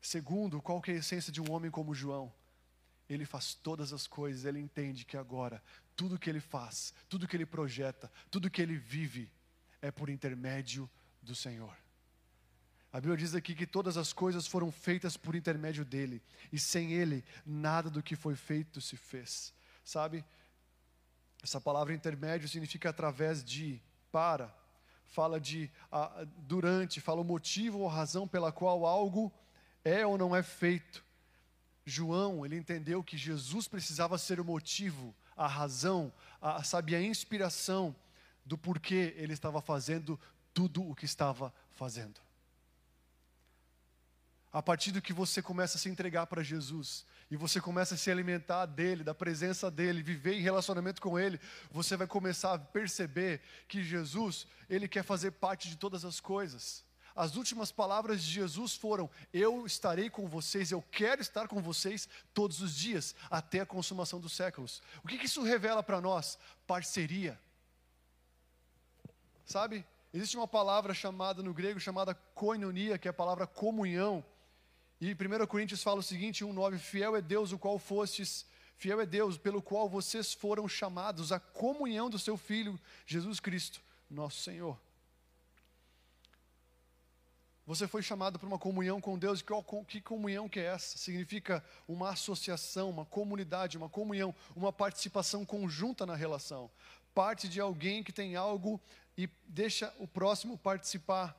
Segundo, 0.00 0.62
qual 0.62 0.80
é 0.86 0.92
a 0.92 0.94
essência 0.94 1.32
de 1.32 1.40
um 1.40 1.50
homem 1.50 1.68
como 1.68 1.92
João? 1.92 2.32
Ele 3.08 3.26
faz 3.26 3.54
todas 3.54 3.92
as 3.92 4.06
coisas, 4.06 4.44
ele 4.44 4.60
entende 4.60 5.04
que 5.04 5.16
agora 5.16 5.60
tudo 5.96 6.16
que 6.16 6.30
ele 6.30 6.38
faz, 6.38 6.94
tudo 7.08 7.26
que 7.26 7.36
ele 7.36 7.44
projeta, 7.44 8.08
tudo 8.30 8.48
que 8.48 8.62
ele 8.62 8.78
vive 8.78 9.32
é 9.82 9.90
por 9.90 10.08
intermédio 10.08 10.88
do 11.20 11.34
Senhor. 11.34 11.76
A 12.92 13.00
Bíblia 13.00 13.18
diz 13.18 13.34
aqui 13.34 13.54
que 13.54 13.66
todas 13.66 13.96
as 13.96 14.12
coisas 14.12 14.46
foram 14.46 14.72
feitas 14.72 15.16
por 15.16 15.34
intermédio 15.34 15.84
dele, 15.84 16.22
e 16.50 16.58
sem 16.58 16.92
ele, 16.92 17.24
nada 17.44 17.90
do 17.90 18.02
que 18.02 18.16
foi 18.16 18.34
feito 18.34 18.80
se 18.80 18.96
fez. 18.96 19.52
Sabe? 19.84 20.24
Essa 21.42 21.60
palavra 21.60 21.94
intermédio 21.94 22.48
significa 22.48 22.88
através 22.88 23.44
de, 23.44 23.80
para, 24.10 24.54
fala 25.06 25.38
de 25.38 25.70
a, 25.92 26.24
durante, 26.38 27.00
fala 27.00 27.20
o 27.20 27.24
motivo 27.24 27.80
ou 27.80 27.88
razão 27.88 28.26
pela 28.26 28.50
qual 28.50 28.86
algo 28.86 29.32
é 29.84 30.06
ou 30.06 30.16
não 30.16 30.34
é 30.34 30.42
feito. 30.42 31.04
João, 31.84 32.44
ele 32.44 32.56
entendeu 32.56 33.02
que 33.02 33.16
Jesus 33.16 33.68
precisava 33.68 34.18
ser 34.18 34.40
o 34.40 34.44
motivo, 34.44 35.14
a 35.36 35.46
razão, 35.46 36.12
a, 36.40 36.62
sabe, 36.62 36.94
a 36.94 37.02
inspiração 37.02 37.94
do 38.44 38.58
porquê 38.58 39.14
ele 39.16 39.32
estava 39.32 39.60
fazendo 39.60 40.18
tudo 40.52 40.88
o 40.88 40.94
que 40.94 41.04
estava 41.04 41.52
fazendo. 41.70 42.27
A 44.50 44.62
partir 44.62 44.92
do 44.92 45.02
que 45.02 45.12
você 45.12 45.42
começa 45.42 45.76
a 45.76 45.80
se 45.80 45.90
entregar 45.90 46.26
para 46.26 46.42
Jesus 46.42 47.04
e 47.30 47.36
você 47.36 47.60
começa 47.60 47.94
a 47.94 47.98
se 47.98 48.10
alimentar 48.10 48.64
dele, 48.64 49.04
da 49.04 49.14
presença 49.14 49.70
dele, 49.70 50.02
viver 50.02 50.32
em 50.32 50.40
relacionamento 50.40 51.02
com 51.02 51.18
ele, 51.18 51.38
você 51.70 51.96
vai 51.96 52.06
começar 52.06 52.54
a 52.54 52.58
perceber 52.58 53.42
que 53.68 53.82
Jesus, 53.82 54.46
ele 54.68 54.88
quer 54.88 55.02
fazer 55.02 55.32
parte 55.32 55.68
de 55.68 55.76
todas 55.76 56.04
as 56.04 56.18
coisas. 56.18 56.82
as 57.14 57.36
últimas 57.36 57.70
palavras 57.70 58.22
de 58.22 58.30
Jesus 58.30 58.74
foram: 58.74 59.10
Eu 59.34 59.66
estarei 59.66 60.08
com 60.08 60.26
vocês, 60.26 60.70
eu 60.70 60.80
quero 60.80 61.20
estar 61.20 61.46
com 61.46 61.60
vocês 61.60 62.08
todos 62.32 62.62
os 62.62 62.74
dias, 62.74 63.14
até 63.30 63.60
a 63.60 63.66
consumação 63.66 64.18
dos 64.18 64.32
séculos. 64.32 64.82
O 65.04 65.08
que, 65.08 65.18
que 65.18 65.26
isso 65.26 65.42
revela 65.42 65.82
para 65.82 66.00
nós? 66.00 66.38
Parceria. 66.66 67.38
Sabe? 69.44 69.84
Existe 70.12 70.38
uma 70.38 70.48
palavra 70.48 70.94
chamada 70.94 71.42
no 71.42 71.52
grego 71.52 71.78
chamada 71.78 72.14
koinonia, 72.14 72.96
que 72.96 73.08
é 73.08 73.10
a 73.10 73.14
palavra 73.14 73.46
comunhão. 73.46 74.24
E 75.00 75.12
1 75.12 75.46
Coríntios 75.46 75.82
fala 75.82 76.00
o 76.00 76.02
seguinte, 76.02 76.44
1,9: 76.44 76.78
Fiel 76.78 77.16
é 77.16 77.20
Deus, 77.20 77.52
o 77.52 77.58
qual 77.58 77.78
fostes, 77.78 78.44
fiel 78.76 79.00
é 79.00 79.06
Deus, 79.06 79.38
pelo 79.38 79.62
qual 79.62 79.88
vocês 79.88 80.34
foram 80.34 80.68
chamados 80.68 81.30
à 81.30 81.38
comunhão 81.38 82.10
do 82.10 82.18
seu 82.18 82.36
Filho, 82.36 82.78
Jesus 83.06 83.38
Cristo, 83.38 83.80
nosso 84.10 84.40
Senhor. 84.40 84.78
Você 87.68 87.86
foi 87.86 88.00
chamado 88.00 88.38
para 88.38 88.48
uma 88.48 88.58
comunhão 88.58 88.98
com 88.98 89.18
Deus. 89.18 89.44
Que 89.86 90.00
comunhão 90.00 90.48
que 90.48 90.58
é 90.58 90.64
essa? 90.64 90.96
Significa 90.96 91.62
uma 91.86 92.08
associação, 92.08 92.88
uma 92.88 93.04
comunidade, 93.04 93.76
uma 93.76 93.90
comunhão, 93.90 94.34
uma 94.56 94.72
participação 94.72 95.44
conjunta 95.44 96.06
na 96.06 96.16
relação. 96.16 96.70
Parte 97.14 97.46
de 97.46 97.60
alguém 97.60 98.02
que 98.02 98.10
tem 98.10 98.36
algo 98.36 98.80
e 99.18 99.28
deixa 99.46 99.94
o 99.98 100.08
próximo 100.08 100.56
participar. 100.56 101.38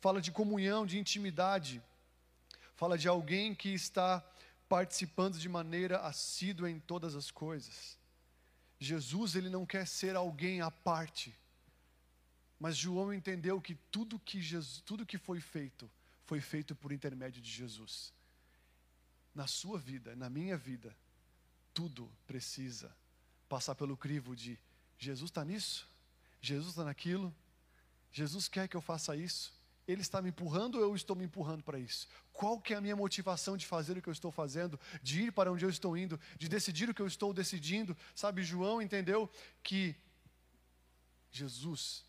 Fala 0.00 0.20
de 0.20 0.30
comunhão, 0.30 0.84
de 0.84 0.98
intimidade. 0.98 1.82
Fala 2.80 2.96
de 2.96 3.06
alguém 3.06 3.54
que 3.54 3.68
está 3.74 4.26
participando 4.66 5.38
de 5.38 5.50
maneira 5.50 5.98
assídua 5.98 6.70
em 6.70 6.80
todas 6.80 7.14
as 7.14 7.30
coisas. 7.30 7.98
Jesus, 8.78 9.34
ele 9.34 9.50
não 9.50 9.66
quer 9.66 9.86
ser 9.86 10.16
alguém 10.16 10.62
à 10.62 10.70
parte. 10.70 11.36
Mas 12.58 12.78
João 12.78 13.12
entendeu 13.12 13.60
que 13.60 13.74
tudo 13.92 14.18
que, 14.18 14.40
Jesus, 14.40 14.80
tudo 14.80 15.04
que 15.04 15.18
foi 15.18 15.42
feito, 15.42 15.90
foi 16.24 16.40
feito 16.40 16.74
por 16.74 16.90
intermédio 16.90 17.42
de 17.42 17.50
Jesus. 17.50 18.14
Na 19.34 19.46
sua 19.46 19.78
vida, 19.78 20.16
na 20.16 20.30
minha 20.30 20.56
vida, 20.56 20.96
tudo 21.74 22.10
precisa 22.26 22.90
passar 23.46 23.74
pelo 23.74 23.94
crivo 23.94 24.34
de 24.34 24.58
Jesus 24.98 25.30
está 25.30 25.44
nisso, 25.44 25.86
Jesus 26.40 26.70
está 26.70 26.84
naquilo, 26.84 27.30
Jesus 28.10 28.48
quer 28.48 28.66
que 28.68 28.76
eu 28.78 28.80
faça 28.80 29.14
isso, 29.14 29.52
Ele 29.90 30.02
está 30.02 30.22
me 30.22 30.30
empurrando 30.30 30.76
ou 30.76 30.82
eu 30.82 30.94
estou 30.94 31.16
me 31.16 31.24
empurrando 31.24 31.62
para 31.62 31.78
isso? 31.78 32.08
Qual 32.32 32.60
que 32.60 32.72
é 32.72 32.76
a 32.76 32.80
minha 32.80 32.96
motivação 32.96 33.56
de 33.56 33.66
fazer 33.66 33.98
o 33.98 34.02
que 34.02 34.08
eu 34.08 34.12
estou 34.12 34.30
fazendo, 34.30 34.78
de 35.02 35.22
ir 35.22 35.32
para 35.32 35.50
onde 35.50 35.64
eu 35.64 35.70
estou 35.70 35.96
indo, 35.96 36.18
de 36.38 36.48
decidir 36.48 36.88
o 36.88 36.94
que 36.94 37.02
eu 37.02 37.06
estou 37.06 37.32
decidindo? 37.32 37.96
Sabe, 38.14 38.42
João 38.42 38.80
entendeu 38.80 39.30
que 39.62 39.96
Jesus 41.30 42.04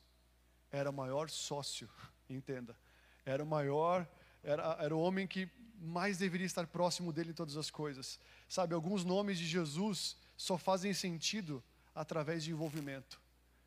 era 0.72 0.90
o 0.90 0.94
maior 0.94 1.30
sócio, 1.30 1.90
entenda. 2.30 2.78
Era 3.26 3.44
o 3.44 3.48
maior, 3.48 4.08
era, 4.44 4.78
era 4.80 4.96
o 4.96 5.00
homem 5.00 5.28
que 5.28 5.50
mais 5.82 6.18
deveria 6.18 6.46
estar 6.46 6.68
próximo 6.68 7.12
dele 7.12 7.32
em 7.32 7.34
todas 7.34 7.58
as 7.58 7.70
coisas. 7.70 8.20
Sabe, 8.48 8.74
alguns 8.74 9.04
nomes 9.04 9.38
de 9.38 9.46
Jesus 9.46 10.16
só 10.38 10.58
fazem 10.58 10.94
sentido 10.94 11.64
através 11.94 12.44
de 12.44 12.52
envolvimento. 12.52 13.20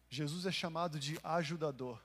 Jesus 0.08 0.46
é 0.46 0.52
chamado 0.52 0.98
de 0.98 1.18
ajudador. 1.22 2.00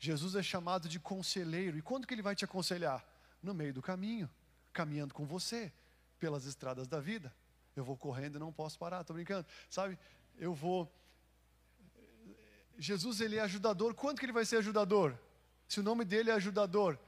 Jesus 0.00 0.34
é 0.34 0.42
chamado 0.42 0.88
de 0.88 0.98
conselheiro. 0.98 1.76
E 1.78 1.82
quando 1.82 2.06
que 2.06 2.14
ele 2.14 2.22
vai 2.22 2.34
te 2.34 2.44
aconselhar? 2.44 3.06
No 3.42 3.54
meio 3.54 3.72
do 3.72 3.82
caminho, 3.82 4.28
caminhando 4.72 5.14
com 5.14 5.24
você 5.26 5.72
pelas 6.18 6.46
estradas 6.46 6.88
da 6.88 6.98
vida. 6.98 7.32
Eu 7.76 7.84
vou 7.84 7.96
correndo 7.96 8.36
e 8.36 8.38
não 8.38 8.52
posso 8.52 8.78
parar, 8.78 9.02
estou 9.02 9.14
brincando. 9.14 9.46
Sabe, 9.68 9.98
eu 10.38 10.52
vou 10.52 10.90
Jesus 12.78 13.20
ele 13.20 13.36
é 13.36 13.40
ajudador. 13.40 13.94
Quanto 13.94 14.18
que 14.18 14.24
ele 14.24 14.32
vai 14.32 14.44
ser 14.46 14.56
ajudador? 14.56 15.14
Se 15.68 15.80
o 15.80 15.82
nome 15.82 16.02
dele 16.02 16.30
é 16.30 16.32
ajudador, 16.32 16.98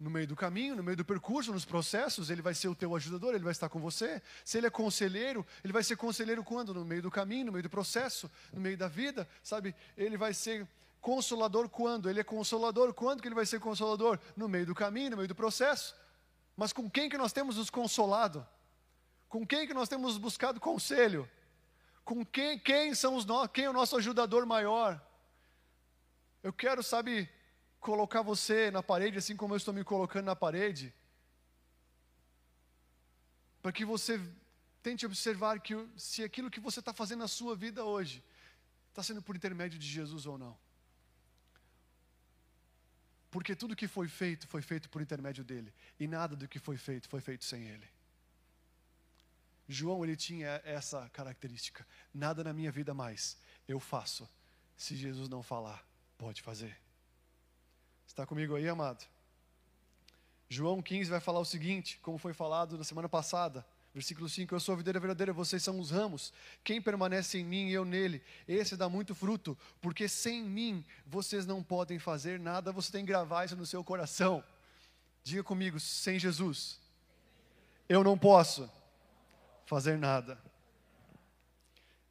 no 0.00 0.08
meio 0.08 0.26
do 0.26 0.34
caminho, 0.34 0.74
no 0.74 0.82
meio 0.82 0.96
do 0.96 1.04
percurso, 1.04 1.52
nos 1.52 1.66
processos, 1.66 2.30
ele 2.30 2.40
vai 2.40 2.54
ser 2.54 2.68
o 2.68 2.74
teu 2.74 2.96
ajudador, 2.96 3.34
ele 3.34 3.44
vai 3.44 3.52
estar 3.52 3.68
com 3.68 3.78
você. 3.78 4.20
Se 4.44 4.56
ele 4.56 4.66
é 4.66 4.70
conselheiro, 4.70 5.46
ele 5.62 5.74
vai 5.74 5.84
ser 5.84 5.96
conselheiro 5.96 6.42
quando? 6.42 6.72
No 6.72 6.84
meio 6.86 7.02
do 7.02 7.10
caminho, 7.10 7.46
no 7.46 7.52
meio 7.52 7.62
do 7.62 7.70
processo, 7.70 8.30
no 8.50 8.60
meio 8.60 8.78
da 8.78 8.88
vida, 8.88 9.28
sabe? 9.42 9.74
Ele 9.96 10.16
vai 10.16 10.32
ser 10.32 10.66
consolador 11.08 11.68
quando? 11.68 12.08
Ele 12.08 12.20
é 12.20 12.24
consolador 12.24 12.94
quando 12.94 13.20
que 13.20 13.28
ele 13.28 13.34
vai 13.34 13.46
ser 13.46 13.60
consolador? 13.60 14.18
No 14.34 14.48
meio 14.48 14.66
do 14.66 14.74
caminho, 14.74 15.10
no 15.10 15.16
meio 15.18 15.28
do 15.28 15.34
processo. 15.34 15.94
Mas 16.56 16.72
com 16.72 16.88
quem 16.88 17.08
que 17.08 17.18
nós 17.18 17.32
temos 17.32 17.56
nos 17.56 17.70
consolado? 17.70 18.46
Com 19.28 19.46
quem 19.46 19.66
que 19.66 19.74
nós 19.74 19.88
temos 19.88 20.16
buscado 20.18 20.58
conselho? 20.60 21.28
com 22.04 22.24
quem, 22.24 22.58
quem 22.58 22.94
são 22.94 23.16
os 23.16 23.24
quem 23.52 23.64
é 23.64 23.70
o 23.70 23.72
nosso 23.72 23.96
ajudador 23.96 24.44
maior. 24.44 25.00
Eu 26.42 26.52
quero, 26.52 26.82
sabe, 26.82 27.28
colocar 27.80 28.20
você 28.20 28.70
na 28.70 28.82
parede, 28.82 29.18
assim 29.18 29.36
como 29.36 29.54
eu 29.54 29.56
estou 29.56 29.72
me 29.72 29.82
colocando 29.82 30.26
na 30.26 30.36
parede, 30.36 30.94
para 33.62 33.72
que 33.72 33.84
você 33.84 34.20
tente 34.82 35.06
observar 35.06 35.58
que 35.60 35.74
se 35.96 36.22
aquilo 36.22 36.50
que 36.50 36.60
você 36.60 36.80
está 36.80 36.92
fazendo 36.92 37.20
na 37.20 37.28
sua 37.28 37.56
vida 37.56 37.82
hoje 37.82 38.22
está 38.90 39.02
sendo 39.02 39.22
por 39.22 39.34
intermédio 39.34 39.78
de 39.78 39.86
Jesus 39.86 40.26
ou 40.26 40.36
não. 40.36 40.56
Porque 43.34 43.56
tudo 43.56 43.74
que 43.74 43.88
foi 43.88 44.06
feito 44.06 44.46
foi 44.46 44.62
feito 44.62 44.88
por 44.88 45.02
intermédio 45.02 45.42
dele, 45.42 45.74
e 45.98 46.06
nada 46.06 46.36
do 46.36 46.46
que 46.46 46.60
foi 46.60 46.76
feito 46.76 47.08
foi 47.08 47.20
feito 47.20 47.44
sem 47.44 47.64
ele. 47.64 47.88
João 49.66 50.04
ele 50.04 50.14
tinha 50.14 50.62
essa 50.64 51.10
característica. 51.12 51.84
Nada 52.14 52.44
na 52.44 52.52
minha 52.52 52.70
vida 52.70 52.94
mais 52.94 53.36
eu 53.66 53.80
faço. 53.80 54.30
Se 54.76 54.94
Jesus 54.94 55.28
não 55.28 55.42
falar, 55.42 55.84
pode 56.16 56.42
fazer. 56.42 56.78
Está 58.06 58.24
comigo 58.24 58.54
aí, 58.54 58.68
amado? 58.68 59.04
João 60.48 60.80
15 60.80 61.10
vai 61.10 61.18
falar 61.18 61.40
o 61.40 61.44
seguinte, 61.44 61.98
como 62.02 62.18
foi 62.18 62.32
falado 62.32 62.78
na 62.78 62.84
semana 62.84 63.08
passada, 63.08 63.66
versículo 63.94 64.28
5: 64.28 64.54
Eu 64.54 64.60
sou 64.60 64.74
a 64.74 64.76
videira 64.76 64.98
verdadeira, 64.98 65.32
vocês 65.32 65.62
são 65.62 65.78
os 65.78 65.90
ramos. 65.90 66.32
Quem 66.64 66.82
permanece 66.82 67.38
em 67.38 67.44
mim 67.44 67.68
e 67.68 67.72
eu 67.72 67.84
nele, 67.84 68.20
esse 68.46 68.76
dá 68.76 68.88
muito 68.88 69.14
fruto, 69.14 69.56
porque 69.80 70.08
sem 70.08 70.42
mim 70.42 70.84
vocês 71.06 71.46
não 71.46 71.62
podem 71.62 71.98
fazer 71.98 72.40
nada. 72.40 72.72
Você 72.72 72.90
tem 72.90 73.04
que 73.04 73.12
gravar 73.12 73.44
isso 73.44 73.56
no 73.56 73.64
seu 73.64 73.84
coração. 73.84 74.42
Diga 75.22 75.44
comigo: 75.44 75.78
sem 75.78 76.18
Jesus, 76.18 76.80
eu 77.88 78.02
não 78.02 78.18
posso 78.18 78.68
fazer 79.64 79.96
nada. 79.96 80.38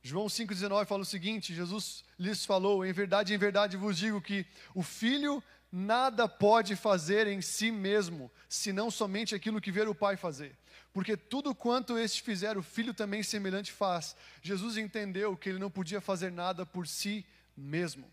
João 0.02 0.26
5,19 0.28 0.86
fala 0.86 1.02
o 1.02 1.06
seguinte: 1.06 1.54
Jesus 1.54 2.04
lhes 2.18 2.46
falou, 2.46 2.86
em 2.86 2.94
verdade, 2.94 3.34
em 3.34 3.38
verdade 3.38 3.78
vos 3.78 3.98
digo 3.98 4.22
que 4.22 4.46
o 4.74 4.84
filho 4.84 5.44
nada 5.76 6.30
pode 6.30 6.76
fazer 6.76 7.26
em 7.26 7.41
si 7.41 7.71
mesmo, 7.71 8.32
senão 8.47 8.91
somente 8.91 9.34
aquilo 9.34 9.59
que 9.59 9.71
ver 9.71 9.88
o 9.88 9.95
Pai 9.95 10.15
fazer. 10.15 10.55
Porque 10.93 11.17
tudo 11.17 11.55
quanto 11.55 11.97
este 11.97 12.21
fizer, 12.21 12.55
o 12.55 12.61
filho 12.61 12.93
também 12.93 13.24
semelhante 13.24 13.71
faz. 13.71 14.15
Jesus 14.43 14.78
entendeu 14.78 15.36
que 15.36 15.49
ele 15.49 15.57
não 15.57 15.71
podia 15.71 15.99
fazer 15.99 16.32
nada 16.32 16.63
por 16.63 16.86
si 16.86 17.26
mesmo. 17.57 18.07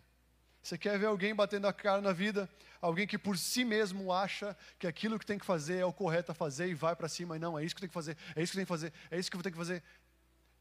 Você 0.62 0.78
quer 0.78 0.98
ver 0.98 1.06
alguém 1.06 1.34
batendo 1.34 1.66
a 1.66 1.72
cara 1.72 2.00
na 2.00 2.14
vida? 2.14 2.48
Alguém 2.80 3.06
que 3.06 3.18
por 3.18 3.36
si 3.36 3.62
mesmo 3.62 4.10
acha 4.10 4.56
que 4.78 4.86
aquilo 4.86 5.18
que 5.18 5.26
tem 5.26 5.38
que 5.38 5.44
fazer 5.44 5.80
é 5.80 5.84
o 5.84 5.92
correto 5.92 6.32
a 6.32 6.34
fazer 6.34 6.66
e 6.66 6.74
vai 6.74 6.96
para 6.96 7.10
cima, 7.10 7.36
e 7.36 7.38
não, 7.38 7.58
é 7.58 7.64
isso 7.64 7.74
que 7.74 7.82
tem 7.82 7.90
que 7.90 7.94
fazer, 7.94 8.16
é 8.34 8.42
isso 8.42 8.52
que 8.52 8.56
tem 8.56 8.64
que 8.64 8.70
fazer, 8.70 8.90
é 9.10 9.18
isso 9.18 9.30
que 9.30 9.36
eu 9.36 9.42
tenho 9.42 9.52
que 9.52 9.58
fazer. 9.58 9.82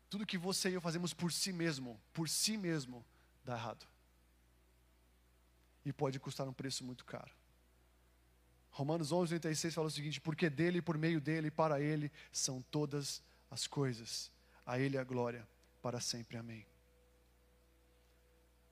Tudo 0.10 0.26
que 0.26 0.38
você 0.38 0.70
e 0.70 0.74
eu 0.74 0.82
fazemos 0.82 1.14
por 1.14 1.32
si 1.32 1.54
mesmo, 1.54 2.02
por 2.12 2.28
si 2.28 2.58
mesmo, 2.58 3.06
dá 3.46 3.54
errado. 3.54 3.88
E 5.86 5.94
pode 5.94 6.20
custar 6.20 6.48
um 6.48 6.54
preço 6.54 6.84
muito 6.84 7.06
caro. 7.06 7.32
Romanos 8.72 9.12
11, 9.12 9.40
36 9.40 9.74
fala 9.74 9.88
o 9.88 9.92
seguinte: 9.92 10.22
Porque 10.22 10.50
dele, 10.50 10.82
por 10.82 10.98
meio 10.98 11.20
dele 11.20 11.48
e 11.48 11.52
para 11.52 11.82
ele 11.82 12.12
são 12.32 12.62
todas 12.64 13.22
as 13.50 13.68
coisas. 13.68 14.32
A 14.66 14.80
ele 14.80 14.98
a 14.98 15.04
glória 15.04 15.48
para 15.82 16.00
sempre. 16.00 16.38
Amém. 16.38 16.66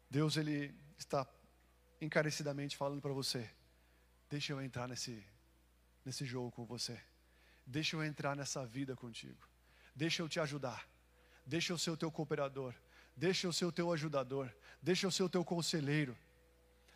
Deus, 0.10 0.38
ele 0.38 0.74
está 0.97 1.28
encarecidamente 1.99 2.78
falando 2.78 3.01
para 3.01 3.14
você: 3.14 3.49
deixa 4.30 4.53
eu 4.53 4.62
entrar 4.62 4.88
nesse, 4.88 5.24
nesse 6.05 6.26
jogo 6.26 6.51
com 6.51 6.66
você, 6.66 6.99
deixa 7.66 7.95
eu 7.95 8.03
entrar 8.03 8.36
nessa 8.36 8.66
vida 8.66 8.95
contigo, 8.95 9.47
deixa 9.95 10.22
eu 10.22 10.30
te 10.30 10.39
ajudar, 10.39 10.88
deixa 11.45 11.74
eu 11.74 11.78
ser 11.78 11.91
o 11.91 11.97
teu 11.97 12.12
cooperador, 12.12 12.74
deixa 13.16 13.47
eu 13.47 13.53
ser 13.53 13.66
o 13.66 13.72
teu 13.72 13.91
ajudador, 13.91 14.53
deixa 14.82 15.05
eu 15.05 15.12
ser 15.12 15.24
o 15.24 15.30
teu 15.30 15.43
conselheiro. 15.43 16.18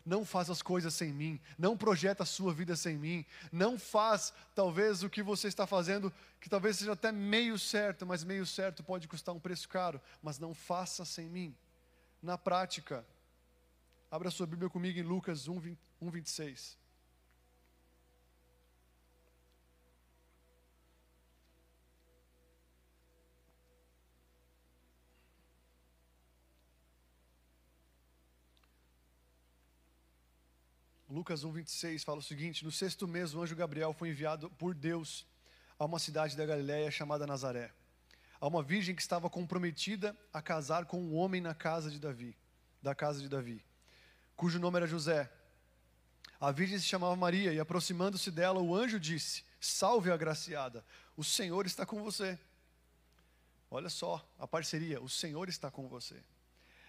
Não 0.04 0.24
faz 0.24 0.50
as 0.50 0.62
coisas 0.62 0.92
sem 0.94 1.12
mim, 1.12 1.40
não 1.56 1.76
projeta 1.76 2.24
a 2.24 2.26
sua 2.26 2.52
vida 2.52 2.74
sem 2.74 2.96
mim, 2.96 3.24
não 3.52 3.78
faz 3.78 4.32
talvez 4.54 5.02
o 5.02 5.10
que 5.10 5.22
você 5.22 5.48
está 5.48 5.66
fazendo, 5.66 6.12
que 6.40 6.48
talvez 6.48 6.76
seja 6.76 6.92
até 6.92 7.12
meio 7.12 7.58
certo, 7.58 8.04
mas 8.04 8.24
meio 8.24 8.44
certo 8.44 8.82
pode 8.82 9.06
custar 9.06 9.34
um 9.34 9.40
preço 9.40 9.68
caro, 9.68 10.00
mas 10.22 10.38
não 10.38 10.54
faça 10.54 11.04
sem 11.04 11.28
mim. 11.28 11.54
Na 12.20 12.36
prática, 12.36 13.04
Abra 14.12 14.30
sua 14.30 14.46
Bíblia 14.46 14.68
comigo 14.68 14.98
em 14.98 15.02
Lucas 15.02 15.48
1, 15.48 15.58
20, 15.58 15.78
1 16.02 16.10
26. 16.10 16.78
Lucas 31.12 31.44
1, 31.44 31.52
26 31.52 32.04
fala 32.04 32.20
o 32.20 32.22
seguinte: 32.22 32.64
No 32.64 32.72
sexto 32.72 33.06
mês, 33.06 33.34
o 33.34 33.42
anjo 33.42 33.54
Gabriel 33.54 33.92
foi 33.92 34.08
enviado 34.08 34.48
por 34.52 34.74
Deus 34.74 35.26
a 35.78 35.84
uma 35.84 35.98
cidade 35.98 36.34
da 36.34 36.46
Galiléia 36.46 36.90
chamada 36.90 37.26
Nazaré, 37.26 37.70
a 38.40 38.46
uma 38.46 38.62
virgem 38.62 38.94
que 38.94 39.02
estava 39.02 39.28
comprometida 39.28 40.16
a 40.32 40.40
casar 40.40 40.86
com 40.86 40.98
um 40.98 41.14
homem 41.14 41.38
na 41.38 41.54
casa 41.54 41.90
de 41.90 42.00
Davi, 42.00 42.34
da 42.80 42.94
casa 42.94 43.20
de 43.20 43.28
Davi, 43.28 43.62
cujo 44.34 44.58
nome 44.58 44.78
era 44.78 44.86
José. 44.86 45.30
A 46.40 46.50
virgem 46.50 46.78
se 46.78 46.86
chamava 46.86 47.14
Maria 47.14 47.52
e, 47.52 47.60
aproximando-se 47.60 48.30
dela, 48.30 48.62
o 48.62 48.74
anjo 48.74 48.98
disse: 48.98 49.44
Salve, 49.60 50.10
agraciada, 50.10 50.82
o 51.14 51.22
Senhor 51.22 51.66
está 51.66 51.84
com 51.84 52.02
você. 52.02 52.38
Olha 53.70 53.90
só 53.90 54.26
a 54.38 54.48
parceria, 54.48 54.98
o 54.98 55.10
Senhor 55.10 55.46
está 55.50 55.70
com 55.70 55.86
você. 55.88 56.24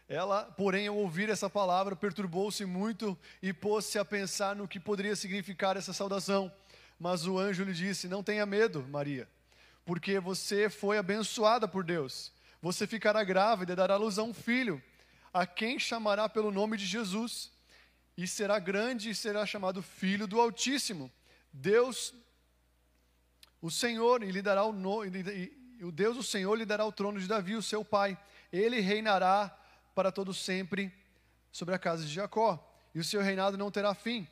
Ela, 0.07 0.43
porém, 0.43 0.87
ao 0.87 0.97
ouvir 0.97 1.29
essa 1.29 1.49
palavra, 1.49 1.95
perturbou-se 1.95 2.65
muito 2.65 3.17
e 3.41 3.53
pôs-se 3.53 3.97
a 3.97 4.03
pensar 4.03 4.55
no 4.55 4.67
que 4.67 4.79
poderia 4.79 5.15
significar 5.15 5.77
essa 5.77 5.93
saudação. 5.93 6.51
Mas 6.99 7.25
o 7.25 7.39
anjo 7.39 7.63
lhe 7.63 7.73
disse: 7.73 8.07
Não 8.07 8.21
tenha 8.21 8.45
medo, 8.45 8.85
Maria, 8.89 9.27
porque 9.85 10.19
você 10.19 10.69
foi 10.69 10.97
abençoada 10.97 11.67
por 11.67 11.83
Deus. 11.83 12.31
Você 12.61 12.85
ficará 12.85 13.23
grávida 13.23 13.73
e 13.73 13.75
dará 13.75 13.95
luz 13.95 14.17
a 14.17 14.23
um 14.23 14.33
filho, 14.33 14.81
a 15.33 15.45
quem 15.45 15.79
chamará 15.79 16.29
pelo 16.29 16.51
nome 16.51 16.77
de 16.77 16.85
Jesus. 16.85 17.51
E 18.15 18.27
será 18.27 18.59
grande 18.59 19.09
e 19.09 19.15
será 19.15 19.45
chamado 19.45 19.81
Filho 19.81 20.27
do 20.27 20.39
Altíssimo. 20.39 21.11
Deus, 21.51 22.13
o 23.61 23.71
Senhor, 23.71 24.23
lhe 24.23 24.41
dará 24.41 24.63
o, 24.63 24.71
no, 24.71 25.03
e, 25.03 25.09
e, 25.79 25.83
o 25.83 25.91
Deus, 25.91 26.15
o 26.15 26.23
Senhor, 26.23 26.55
lhe 26.55 26.65
dará 26.65 26.85
o 26.85 26.91
trono 26.91 27.19
de 27.19 27.27
Davi, 27.27 27.55
o 27.55 27.61
seu 27.61 27.83
pai. 27.83 28.17
Ele 28.51 28.79
reinará 28.79 29.57
para 29.93 30.11
todo 30.11 30.33
sempre 30.33 30.91
sobre 31.51 31.73
a 31.75 31.79
casa 31.79 32.03
de 32.05 32.11
Jacó, 32.13 32.69
e 32.93 32.99
o 32.99 33.03
seu 33.03 33.21
reinado 33.21 33.57
não 33.57 33.71
terá 33.71 33.93
fim. 33.93 34.27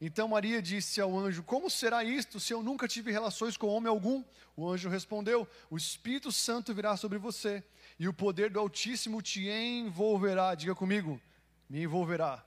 Então 0.00 0.28
Maria 0.28 0.62
disse 0.62 1.00
ao 1.00 1.16
anjo: 1.18 1.42
Como 1.42 1.68
será 1.68 2.02
isto 2.02 2.40
se 2.40 2.52
eu 2.52 2.62
nunca 2.62 2.88
tive 2.88 3.12
relações 3.12 3.56
com 3.56 3.68
homem 3.68 3.88
algum? 3.88 4.24
O 4.56 4.68
anjo 4.68 4.88
respondeu: 4.88 5.46
O 5.68 5.76
Espírito 5.76 6.32
Santo 6.32 6.74
virá 6.74 6.96
sobre 6.96 7.18
você, 7.18 7.62
e 7.98 8.08
o 8.08 8.14
poder 8.14 8.50
do 8.50 8.58
Altíssimo 8.58 9.20
te 9.20 9.48
envolverá. 9.48 10.54
Diga 10.54 10.74
comigo: 10.74 11.20
me 11.68 11.82
envolverá. 11.82 12.44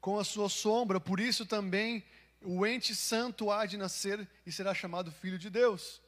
Com 0.00 0.18
a 0.18 0.24
sua 0.24 0.48
sombra, 0.48 1.00
por 1.00 1.18
isso 1.18 1.46
também 1.46 2.04
o 2.42 2.64
ente 2.66 2.94
santo 2.94 3.50
há 3.50 3.66
de 3.66 3.76
nascer 3.76 4.28
e 4.46 4.52
será 4.52 4.74
chamado 4.74 5.10
filho 5.10 5.38
de 5.38 5.50
Deus. 5.50 6.00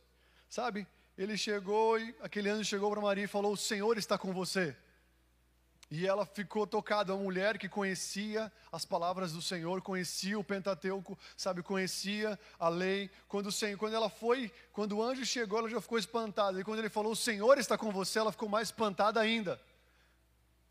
Sabe? 0.48 0.86
Ele 1.22 1.36
chegou 1.36 1.98
e 1.98 2.14
aquele 2.22 2.48
anjo 2.48 2.64
chegou 2.64 2.90
para 2.90 3.00
Maria 3.00 3.24
e 3.24 3.28
falou: 3.28 3.52
O 3.52 3.56
Senhor 3.56 3.98
está 3.98 4.16
com 4.16 4.32
você. 4.32 4.74
E 5.90 6.06
ela 6.06 6.24
ficou 6.24 6.66
tocada, 6.66 7.12
uma 7.14 7.24
mulher 7.24 7.58
que 7.58 7.68
conhecia 7.68 8.50
as 8.70 8.84
palavras 8.84 9.32
do 9.32 9.42
Senhor, 9.42 9.82
conhecia 9.82 10.38
o 10.38 10.44
Pentateuco, 10.44 11.18
sabe, 11.36 11.64
conhecia 11.64 12.38
a 12.58 12.68
lei. 12.68 13.10
Quando 13.26 13.48
o 13.48 13.52
Senhor, 13.52 13.76
quando 13.76 13.94
ela 13.94 14.08
foi, 14.08 14.52
quando 14.72 14.96
o 14.96 15.02
anjo 15.02 15.26
chegou, 15.26 15.58
ela 15.58 15.68
já 15.68 15.80
ficou 15.80 15.98
espantada. 15.98 16.60
E 16.60 16.64
quando 16.64 16.78
ele 16.78 16.88
falou: 16.88 17.12
"O 17.12 17.16
Senhor 17.16 17.58
está 17.58 17.76
com 17.76 17.90
você", 17.90 18.18
ela 18.18 18.32
ficou 18.32 18.48
mais 18.48 18.68
espantada 18.68 19.20
ainda. 19.20 19.60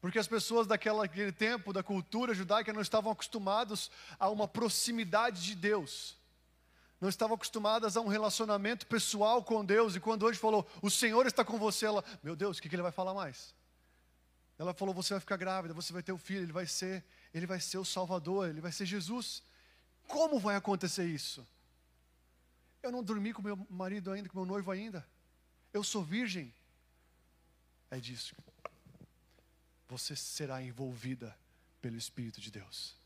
Porque 0.02 0.18
as 0.18 0.28
pessoas 0.28 0.66
daquele 0.66 1.32
tempo, 1.34 1.74
da 1.74 1.84
cultura 1.84 2.34
judaica, 2.34 2.74
não 2.74 2.82
estavam 2.82 3.12
acostumados 3.12 3.92
a 4.18 4.30
uma 4.30 4.48
proximidade 4.48 5.44
de 5.44 5.54
Deus 5.54 6.19
não 7.00 7.08
estavam 7.08 7.36
acostumadas 7.36 7.96
a 7.96 8.02
um 8.02 8.08
relacionamento 8.08 8.86
pessoal 8.86 9.44
com 9.44 9.64
Deus, 9.64 9.96
e 9.96 10.00
quando 10.00 10.24
hoje 10.24 10.38
falou, 10.38 10.68
o 10.82 10.90
Senhor 10.90 11.26
está 11.26 11.46
com 11.46 11.58
você, 11.58 11.86
ela, 11.86 12.04
meu 12.22 12.36
Deus, 12.36 12.58
o 12.58 12.62
que, 12.62 12.68
que 12.68 12.76
ele 12.76 12.84
vai 12.84 12.92
falar 12.92 13.14
mais? 13.14 13.56
Ela 14.58 14.74
falou, 14.74 14.94
você 14.94 15.14
vai 15.14 15.22
ficar 15.22 15.38
grávida, 15.38 15.74
você 15.74 15.94
vai 15.94 16.04
ter 16.04 16.12
o 16.12 16.16
um 16.16 16.18
filho, 16.18 16.44
ele 16.44 16.52
vai 16.52 16.66
ser, 16.66 17.04
ele 17.34 17.46
vai 17.46 17.62
ser 17.62 17.78
o 17.78 17.86
Salvador, 17.86 18.50
ele 18.50 18.60
vai 18.60 18.74
ser 18.74 18.86
Jesus. 18.86 19.42
Como 20.08 20.38
vai 20.40 20.58
acontecer 20.58 21.06
isso? 21.06 21.48
Eu 22.84 22.92
não 22.92 23.02
dormi 23.02 23.32
com 23.32 23.42
meu 23.42 23.56
marido 23.70 24.12
ainda, 24.12 24.28
com 24.28 24.38
meu 24.38 24.46
noivo 24.46 24.70
ainda. 24.70 25.08
Eu 25.72 25.84
sou 25.84 26.04
virgem. 26.04 26.54
É 27.90 27.98
disso. 27.98 28.36
Você 29.88 30.16
será 30.16 30.62
envolvida 30.62 31.36
pelo 31.82 31.96
Espírito 31.96 32.42
de 32.42 32.52
Deus 32.52 32.99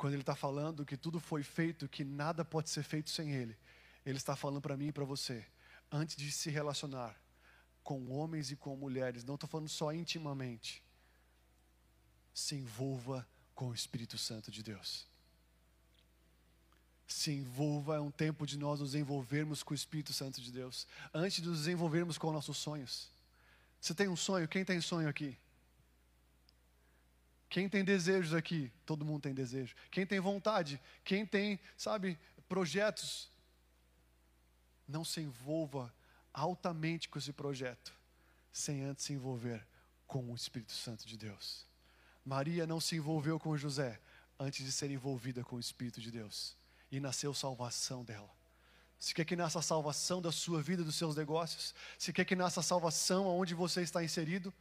quando 0.00 0.14
ele 0.14 0.22
está 0.22 0.34
falando 0.34 0.86
que 0.86 0.96
tudo 0.96 1.20
foi 1.20 1.42
feito, 1.42 1.86
que 1.86 2.04
nada 2.04 2.42
pode 2.42 2.70
ser 2.70 2.82
feito 2.82 3.10
sem 3.10 3.34
ele, 3.34 3.54
ele 4.06 4.16
está 4.16 4.34
falando 4.34 4.58
para 4.58 4.74
mim 4.74 4.86
e 4.86 4.92
para 4.92 5.04
você, 5.04 5.44
antes 5.92 6.16
de 6.16 6.32
se 6.32 6.48
relacionar 6.48 7.14
com 7.84 8.10
homens 8.10 8.50
e 8.50 8.56
com 8.56 8.74
mulheres, 8.74 9.24
não 9.24 9.34
estou 9.34 9.46
falando 9.46 9.68
só 9.68 9.92
intimamente, 9.92 10.82
se 12.32 12.54
envolva 12.54 13.28
com 13.54 13.68
o 13.68 13.74
Espírito 13.74 14.16
Santo 14.16 14.50
de 14.50 14.62
Deus. 14.62 15.06
Se 17.06 17.30
envolva, 17.32 17.96
é 17.96 18.00
um 18.00 18.10
tempo 18.10 18.46
de 18.46 18.56
nós 18.56 18.80
nos 18.80 18.94
envolvermos 18.94 19.62
com 19.62 19.74
o 19.74 19.76
Espírito 19.76 20.14
Santo 20.14 20.40
de 20.40 20.50
Deus, 20.50 20.86
antes 21.12 21.42
de 21.42 21.48
nos 21.50 21.68
envolvermos 21.68 22.16
com 22.16 22.32
nossos 22.32 22.56
sonhos. 22.56 23.10
Você 23.78 23.94
tem 23.94 24.08
um 24.08 24.16
sonho? 24.16 24.48
Quem 24.48 24.64
tem 24.64 24.80
sonho 24.80 25.10
aqui? 25.10 25.36
Quem 27.50 27.68
tem 27.68 27.84
desejos 27.84 28.32
aqui? 28.32 28.72
Todo 28.86 29.04
mundo 29.04 29.22
tem 29.22 29.34
desejo. 29.34 29.74
Quem 29.90 30.06
tem 30.06 30.20
vontade? 30.20 30.80
Quem 31.04 31.26
tem, 31.26 31.58
sabe, 31.76 32.16
projetos? 32.48 33.28
Não 34.86 35.04
se 35.04 35.20
envolva 35.20 35.92
altamente 36.32 37.08
com 37.08 37.18
esse 37.18 37.32
projeto, 37.32 37.92
sem 38.52 38.84
antes 38.84 39.04
se 39.04 39.12
envolver 39.12 39.66
com 40.06 40.30
o 40.30 40.34
Espírito 40.34 40.72
Santo 40.72 41.04
de 41.04 41.18
Deus. 41.18 41.66
Maria 42.24 42.68
não 42.68 42.80
se 42.80 42.94
envolveu 42.94 43.38
com 43.38 43.56
José 43.56 44.00
antes 44.38 44.64
de 44.64 44.70
ser 44.70 44.88
envolvida 44.92 45.42
com 45.42 45.56
o 45.56 45.60
Espírito 45.60 46.00
de 46.00 46.12
Deus. 46.12 46.56
E 46.90 47.00
nasceu 47.00 47.34
salvação 47.34 48.04
dela. 48.04 48.30
Se 48.98 49.12
quer 49.12 49.24
que 49.24 49.34
nasça 49.34 49.58
a 49.58 49.62
salvação 49.62 50.22
da 50.22 50.30
sua 50.30 50.62
vida, 50.62 50.84
dos 50.84 50.94
seus 50.94 51.16
negócios, 51.16 51.74
se 51.98 52.12
quer 52.12 52.24
que 52.24 52.36
nasça 52.36 52.60
a 52.60 52.62
salvação 52.62 53.26
aonde 53.26 53.54
você 53.54 53.82
está 53.82 54.04
inserido, 54.04 54.52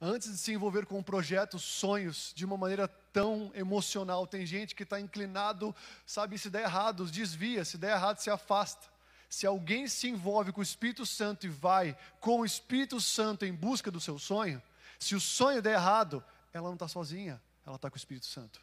antes 0.00 0.30
de 0.30 0.38
se 0.38 0.52
envolver 0.52 0.86
com 0.86 0.98
um 0.98 1.02
projeto, 1.02 1.58
sonhos, 1.58 2.32
de 2.34 2.44
uma 2.44 2.56
maneira 2.56 2.88
tão 2.88 3.50
emocional. 3.54 4.26
Tem 4.26 4.46
gente 4.46 4.74
que 4.74 4.82
está 4.82 4.98
inclinado, 4.98 5.74
sabe, 6.06 6.38
se 6.38 6.48
der 6.48 6.62
errado, 6.62 7.04
desvia, 7.04 7.64
se 7.64 7.76
der 7.76 7.92
errado, 7.92 8.18
se 8.18 8.30
afasta. 8.30 8.88
Se 9.28 9.46
alguém 9.46 9.86
se 9.86 10.08
envolve 10.08 10.52
com 10.52 10.60
o 10.60 10.64
Espírito 10.64 11.04
Santo 11.04 11.46
e 11.46 11.50
vai 11.50 11.96
com 12.18 12.40
o 12.40 12.44
Espírito 12.44 13.00
Santo 13.00 13.44
em 13.44 13.52
busca 13.52 13.90
do 13.90 14.00
seu 14.00 14.18
sonho, 14.18 14.60
se 14.98 15.14
o 15.14 15.20
sonho 15.20 15.62
der 15.62 15.74
errado, 15.74 16.24
ela 16.52 16.68
não 16.68 16.74
está 16.74 16.88
sozinha, 16.88 17.40
ela 17.64 17.76
está 17.76 17.88
com 17.90 17.94
o 17.94 17.98
Espírito 17.98 18.26
Santo. 18.26 18.60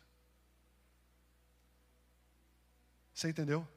Você 3.13 3.29
entendeu? 3.29 3.67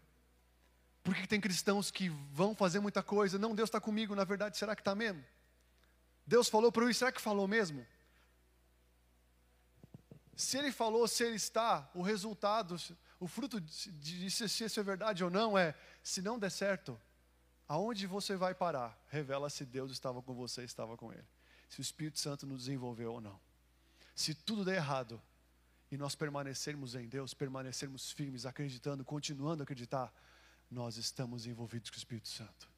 Por 1.02 1.14
que 1.14 1.26
tem 1.26 1.40
cristãos 1.40 1.90
que 1.90 2.08
vão 2.08 2.54
fazer 2.54 2.80
muita 2.80 3.02
coisa? 3.02 3.38
Não, 3.38 3.54
Deus 3.54 3.68
está 3.68 3.80
comigo, 3.80 4.14
na 4.14 4.24
verdade, 4.24 4.58
será 4.58 4.74
que 4.74 4.80
está 4.80 4.94
mesmo? 4.94 5.24
Deus 6.30 6.48
falou 6.48 6.70
para 6.70 6.84
o 6.84 6.94
será 6.94 7.10
que 7.10 7.20
falou 7.20 7.48
mesmo? 7.48 7.84
Se 10.36 10.56
ele 10.56 10.70
falou, 10.70 11.08
se 11.08 11.24
ele 11.24 11.34
está, 11.34 11.90
o 11.92 12.02
resultado, 12.02 12.76
o 13.18 13.26
fruto 13.26 13.60
de, 13.60 13.90
de 13.90 14.30
se, 14.30 14.48
se 14.48 14.62
isso 14.62 14.78
é 14.78 14.82
verdade 14.84 15.24
ou 15.24 15.28
não 15.28 15.58
é, 15.58 15.74
se 16.04 16.22
não 16.22 16.38
der 16.38 16.50
certo, 16.50 16.98
aonde 17.66 18.06
você 18.06 18.36
vai 18.36 18.54
parar? 18.54 18.96
Revela 19.08 19.50
se 19.50 19.66
Deus 19.66 19.90
estava 19.90 20.22
com 20.22 20.32
você, 20.32 20.62
estava 20.62 20.96
com 20.96 21.12
ele. 21.12 21.26
Se 21.68 21.80
o 21.80 21.82
Espírito 21.82 22.20
Santo 22.20 22.46
nos 22.46 22.60
desenvolveu 22.60 23.14
ou 23.14 23.20
não. 23.20 23.40
Se 24.14 24.32
tudo 24.32 24.64
der 24.64 24.76
errado 24.76 25.20
e 25.90 25.96
nós 25.96 26.14
permanecermos 26.14 26.94
em 26.94 27.08
Deus, 27.08 27.34
permanecermos 27.34 28.12
firmes, 28.12 28.46
acreditando, 28.46 29.04
continuando 29.04 29.62
a 29.62 29.64
acreditar, 29.64 30.14
nós 30.70 30.96
estamos 30.96 31.44
envolvidos 31.44 31.90
com 31.90 31.96
o 31.96 31.98
Espírito 31.98 32.28
Santo. 32.28 32.70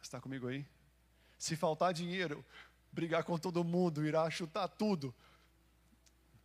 Está 0.00 0.22
comigo 0.22 0.48
aí? 0.48 0.66
Se 1.38 1.56
faltar 1.56 1.92
dinheiro, 1.92 2.44
brigar 2.90 3.24
com 3.24 3.38
todo 3.38 3.62
mundo, 3.62 4.06
irá 4.06 4.28
chutar 4.30 4.68
tudo. 4.68 5.14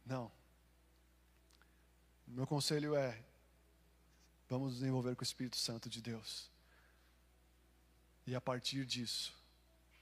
Não. 0.05 0.31
Meu 2.27 2.45
conselho 2.45 2.95
é: 2.95 3.23
vamos 4.49 4.73
nos 4.73 4.83
envolver 4.83 5.15
com 5.15 5.21
o 5.21 5.23
Espírito 5.23 5.57
Santo 5.57 5.89
de 5.89 6.01
Deus. 6.01 6.49
E 8.27 8.35
a 8.35 8.41
partir 8.41 8.85
disso, 8.85 9.33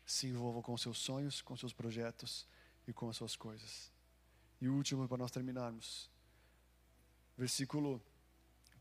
se 0.06 0.28
envolva 0.28 0.62
com 0.62 0.78
seus 0.78 0.98
sonhos, 0.98 1.42
com 1.42 1.56
seus 1.56 1.72
projetos 1.72 2.46
e 2.88 2.94
com 2.94 3.10
as 3.10 3.18
suas 3.18 3.36
coisas. 3.36 3.92
E 4.60 4.68
o 4.68 4.74
último, 4.74 5.08
para 5.08 5.18
nós 5.18 5.32
terminarmos. 5.32 6.10
Versículo 7.38 8.02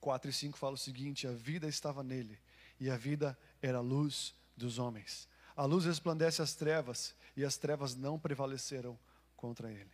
4 0.01 0.31
e 0.31 0.33
5 0.33 0.59
fala 0.59 0.75
o 0.75 0.79
seguinte: 0.79 1.27
A 1.27 1.33
vida 1.33 1.69
estava 1.69 2.03
nele, 2.03 2.39
e 2.81 2.91
a 2.91 2.97
vida 2.97 3.39
era 3.61 3.79
a 3.79 3.83
luz 3.83 4.35
dos 4.57 4.79
homens. 4.79 5.29
A 5.59 5.65
luz 5.65 5.85
resplandece 5.85 6.41
as 6.41 6.55
trevas 6.55 7.17
e 7.37 7.45
as 7.45 7.57
trevas 7.57 7.97
não 7.97 8.17
prevaleceram 8.17 8.97
contra 9.37 9.73
ele. 9.73 9.91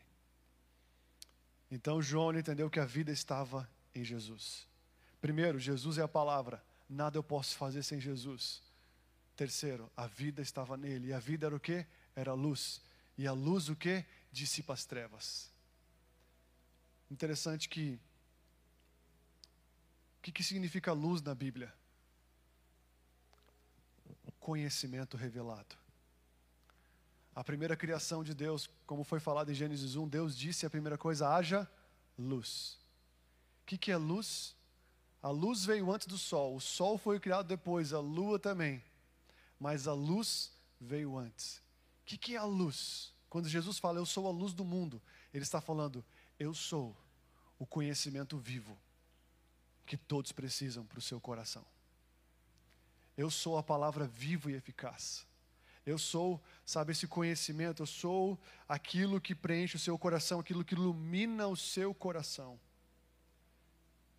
Então 1.71 2.03
João 2.03 2.39
entendeu 2.39 2.69
que 2.69 2.79
a 2.79 2.85
vida 2.85 3.11
estava 3.11 3.67
em 3.95 4.05
Jesus. 4.05 4.69
Primeiro, 5.23 5.59
Jesus 5.59 5.97
é 5.97 6.03
a 6.03 6.07
palavra, 6.07 6.63
nada 6.87 7.17
eu 7.17 7.23
posso 7.23 7.57
fazer 7.57 7.83
sem 7.83 7.99
Jesus. 7.99 8.61
Terceiro, 9.35 9.91
a 9.97 10.07
vida 10.07 10.43
estava 10.43 10.77
nele, 10.77 11.09
e 11.09 11.13
a 11.15 11.19
vida 11.19 11.47
era 11.47 11.57
o 11.57 11.61
que? 11.61 11.87
Era 12.15 12.33
a 12.33 12.35
luz. 12.35 12.83
E 13.17 13.27
a 13.27 13.33
luz 13.33 13.71
o 13.71 13.75
que? 13.75 14.05
Dissipa 14.31 14.75
as 14.75 14.85
trevas. 14.85 15.51
Interessante 17.11 17.71
que 17.71 17.99
o 20.19 20.23
que, 20.25 20.31
que 20.31 20.45
significa 20.45 20.93
luz 20.93 21.23
na 21.23 21.35
Bíblia? 21.35 21.73
Conhecimento 24.45 25.17
revelado. 25.17 25.75
A 27.35 27.43
primeira 27.43 27.75
criação 27.75 28.23
de 28.23 28.35
Deus, 28.35 28.69
como 28.87 29.03
foi 29.03 29.19
falado 29.19 29.51
em 29.51 29.55
Gênesis 29.55 29.97
1, 29.97 30.07
Deus 30.07 30.37
disse 30.37 30.67
a 30.67 30.71
primeira 30.71 30.99
coisa: 30.99 31.35
haja 31.35 31.67
luz. 32.19 32.79
O 33.63 33.65
que, 33.65 33.79
que 33.79 33.91
é 33.91 33.97
luz? 33.97 34.55
A 35.23 35.31
luz 35.31 35.65
veio 35.65 35.91
antes 35.91 36.07
do 36.07 36.19
sol, 36.19 36.55
o 36.55 36.61
sol 36.61 36.99
foi 36.99 37.19
criado 37.19 37.47
depois, 37.47 37.95
a 37.95 38.01
lua 38.01 38.39
também. 38.39 38.85
Mas 39.59 39.89
a 39.89 39.95
luz 39.95 40.53
veio 40.79 41.17
antes. 41.17 41.63
O 42.03 42.05
que, 42.05 42.19
que 42.19 42.35
é 42.35 42.39
a 42.39 42.45
luz? 42.45 43.15
Quando 43.31 43.49
Jesus 43.49 43.79
fala, 43.79 43.99
Eu 43.99 44.05
sou 44.05 44.29
a 44.29 44.31
luz 44.31 44.53
do 44.53 44.63
mundo, 44.63 45.01
Ele 45.33 45.43
está 45.43 45.59
falando, 45.59 46.05
Eu 46.39 46.53
sou 46.53 46.95
o 47.59 47.65
conhecimento 47.65 48.37
vivo 48.37 48.79
que 49.87 49.97
todos 49.97 50.33
precisam 50.33 50.85
para 50.85 50.99
o 50.99 51.03
seu 51.03 51.19
coração. 51.19 51.65
Eu 53.17 53.31
sou 53.31 53.57
a 53.57 53.63
palavra 53.63 54.07
viva 54.07 54.51
e 54.51 54.55
eficaz. 54.55 55.27
Eu 55.87 55.99
sou, 55.99 56.43
sabe, 56.65 56.93
esse 56.93 57.07
conhecimento, 57.07 57.83
eu 57.83 57.87
sou 57.87 58.41
aquilo 58.67 59.21
que 59.21 59.35
preenche 59.35 59.77
o 59.77 59.79
seu 59.79 59.99
coração, 59.99 60.41
aquilo 60.41 60.65
que 60.65 60.75
ilumina 60.75 61.47
o 61.47 61.57
seu 61.57 61.93
coração. 61.93 62.59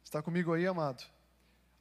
Está 0.03 0.21
comigo 0.21 0.53
aí, 0.53 0.67
amado? 0.67 1.03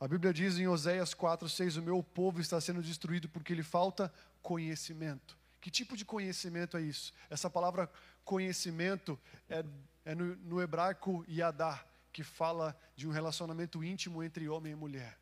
A 0.01 0.09
Bíblia 0.09 0.33
diz 0.33 0.59
em 0.59 0.67
Oséias 0.67 1.13
4, 1.13 1.49
6: 1.49 1.77
O 1.77 1.83
meu 1.83 2.03
povo 2.03 2.41
está 2.41 2.61
sendo 2.61 2.83
destruído 2.83 3.29
porque 3.29 3.55
lhe 3.55 3.63
falta 3.63 4.13
conhecimento. 4.43 5.37
Que 5.61 5.71
tipo 5.71 5.97
de 5.97 6.05
conhecimento 6.05 6.77
é 6.77 6.83
isso? 6.83 7.13
Essa 7.31 7.49
palavra 7.49 7.91
conhecimento 8.25 9.19
é, 9.49 9.65
é 10.05 10.15
no, 10.15 10.37
no 10.37 10.63
hebraico 10.63 11.25
yadá, 11.29 11.85
que 12.13 12.23
fala 12.23 12.77
de 12.97 13.07
um 13.07 13.11
relacionamento 13.11 13.85
íntimo 13.85 14.23
entre 14.23 14.49
homem 14.49 14.73
e 14.73 14.77
mulher. 14.77 15.19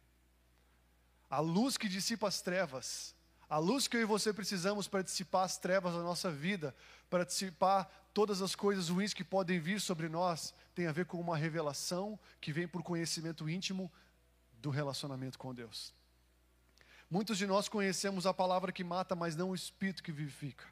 A 1.33 1.41
luz 1.41 1.79
que 1.79 1.89
dissipa 1.89 2.29
as 2.29 2.43
trevas, 2.43 3.15
a 3.49 3.57
luz 3.57 3.89
que 3.89 3.97
eu 3.97 4.03
e 4.03 4.05
você 4.05 4.35
precisamos 4.35 4.87
para 4.87 5.01
dissipar 5.01 5.45
as 5.45 5.57
trevas 5.57 5.95
da 5.95 6.03
nossa 6.03 6.31
vida, 6.31 6.77
para 7.09 7.25
dissipar 7.25 7.91
todas 8.13 8.43
as 8.43 8.55
coisas 8.55 8.91
ruins 8.91 9.15
que 9.15 9.25
podem 9.25 9.59
vir 9.59 9.81
sobre 9.81 10.11
nós, 10.11 10.53
tem 10.75 10.87
a 10.87 10.93
ver 10.93 11.07
com 11.07 11.19
uma 11.19 11.35
revelação 11.35 12.21
que 12.39 12.53
vem 12.53 12.69
por 12.69 12.83
conhecimento 12.83 13.49
íntimo 13.49 13.91
do 14.61 14.69
relacionamento 14.69 15.39
com 15.39 15.55
Deus. 15.55 15.95
Muitos 17.11 17.39
de 17.39 17.47
nós 17.47 17.67
conhecemos 17.67 18.27
a 18.27 18.35
palavra 18.35 18.71
que 18.71 18.85
mata, 18.85 19.17
mas 19.17 19.35
não 19.35 19.53
o 19.53 19.55
espírito 19.55 20.03
que 20.03 20.13
vivifica. 20.13 20.67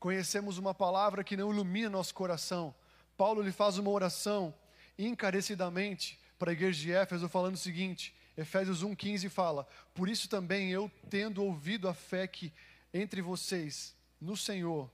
Conhecemos 0.00 0.56
uma 0.56 0.72
palavra 0.72 1.22
que 1.22 1.36
não 1.36 1.52
ilumina 1.52 1.90
nosso 1.90 2.14
coração. 2.14 2.74
Paulo 3.18 3.42
lhe 3.42 3.52
faz 3.52 3.76
uma 3.76 3.90
oração 3.90 4.54
encarecidamente 4.98 6.18
para 6.38 6.52
a 6.52 6.54
igreja 6.54 6.80
de 6.80 6.90
Éfeso, 6.90 7.28
falando 7.28 7.56
o 7.56 7.58
seguinte: 7.58 8.16
Efésios 8.36 8.82
1,15 8.82 9.28
fala: 9.28 9.66
Por 9.94 10.08
isso 10.08 10.28
também 10.28 10.70
eu, 10.70 10.90
tendo 11.10 11.44
ouvido 11.44 11.88
a 11.88 11.94
fé 11.94 12.26
que 12.26 12.52
entre 12.92 13.20
vocês 13.20 13.94
no 14.20 14.36
Senhor, 14.36 14.90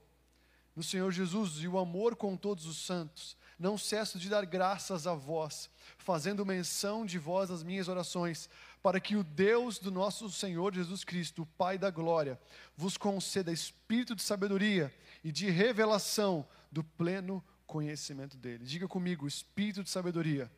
no 0.75 0.83
Senhor 0.83 1.11
Jesus 1.11 1.57
e 1.57 1.67
o 1.67 1.77
amor 1.77 2.15
com 2.15 2.35
todos 2.35 2.65
os 2.65 2.85
santos, 2.85 3.37
não 3.57 3.77
cesso 3.77 4.17
de 4.17 4.29
dar 4.29 4.45
graças 4.45 5.05
a 5.05 5.13
vós, 5.13 5.69
fazendo 5.97 6.45
menção 6.45 7.05
de 7.05 7.19
vós 7.19 7.49
nas 7.49 7.61
minhas 7.61 7.89
orações, 7.89 8.49
para 8.81 8.99
que 8.99 9.17
o 9.17 9.23
Deus 9.23 9.77
do 9.77 9.91
nosso 9.91 10.29
Senhor 10.31 10.73
Jesus 10.73 11.03
Cristo, 11.03 11.41
o 11.41 11.45
Pai 11.45 11.77
da 11.77 11.91
glória, 11.91 12.39
vos 12.77 12.95
conceda 12.95 13.51
espírito 13.51 14.15
de 14.15 14.21
sabedoria 14.23 14.93
e 15.23 15.31
de 15.31 15.49
revelação 15.49 16.47
do 16.71 16.83
pleno 16.83 17.43
conhecimento 17.67 18.37
dele. 18.37 18.65
Diga 18.65 18.87
comigo, 18.87 19.27
espírito 19.27 19.83
de 19.83 19.89
sabedoria 19.89 20.49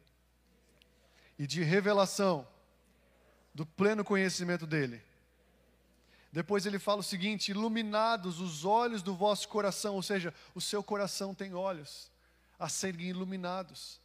e 1.39 1.47
de 1.47 1.63
revelação 1.63 2.47
do 3.53 3.65
pleno 3.65 4.03
conhecimento 4.03 4.65
dele. 4.65 5.01
Depois 6.31 6.65
ele 6.65 6.79
fala 6.79 7.01
o 7.01 7.03
seguinte: 7.03 7.51
iluminados 7.51 8.39
os 8.39 8.63
olhos 8.63 9.01
do 9.03 9.13
vosso 9.13 9.47
coração, 9.49 9.95
ou 9.95 10.03
seja, 10.03 10.33
o 10.55 10.61
seu 10.61 10.81
coração 10.81 11.35
tem 11.35 11.53
olhos 11.53 12.09
a 12.57 12.69
serem 12.69 13.07
iluminados, 13.07 13.99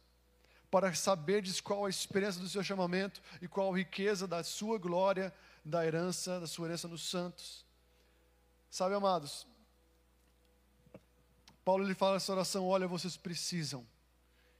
para 0.69 0.93
saberdes 0.93 1.61
qual 1.61 1.85
a 1.85 1.89
esperança 1.89 2.39
do 2.39 2.49
seu 2.49 2.63
chamamento 2.63 3.21
e 3.41 3.47
qual 3.47 3.73
a 3.73 3.77
riqueza 3.77 4.27
da 4.27 4.43
sua 4.43 4.77
glória, 4.77 5.33
da 5.63 5.85
herança, 5.85 6.39
da 6.39 6.47
sua 6.47 6.67
herança 6.67 6.87
nos 6.87 7.07
santos. 7.07 7.65
Sabe, 8.69 8.95
amados, 8.95 9.47
Paulo 11.63 11.85
ele 11.85 11.95
fala 11.95 12.17
essa 12.17 12.33
oração: 12.33 12.67
olha, 12.67 12.87
vocês 12.87 13.15
precisam. 13.15 13.87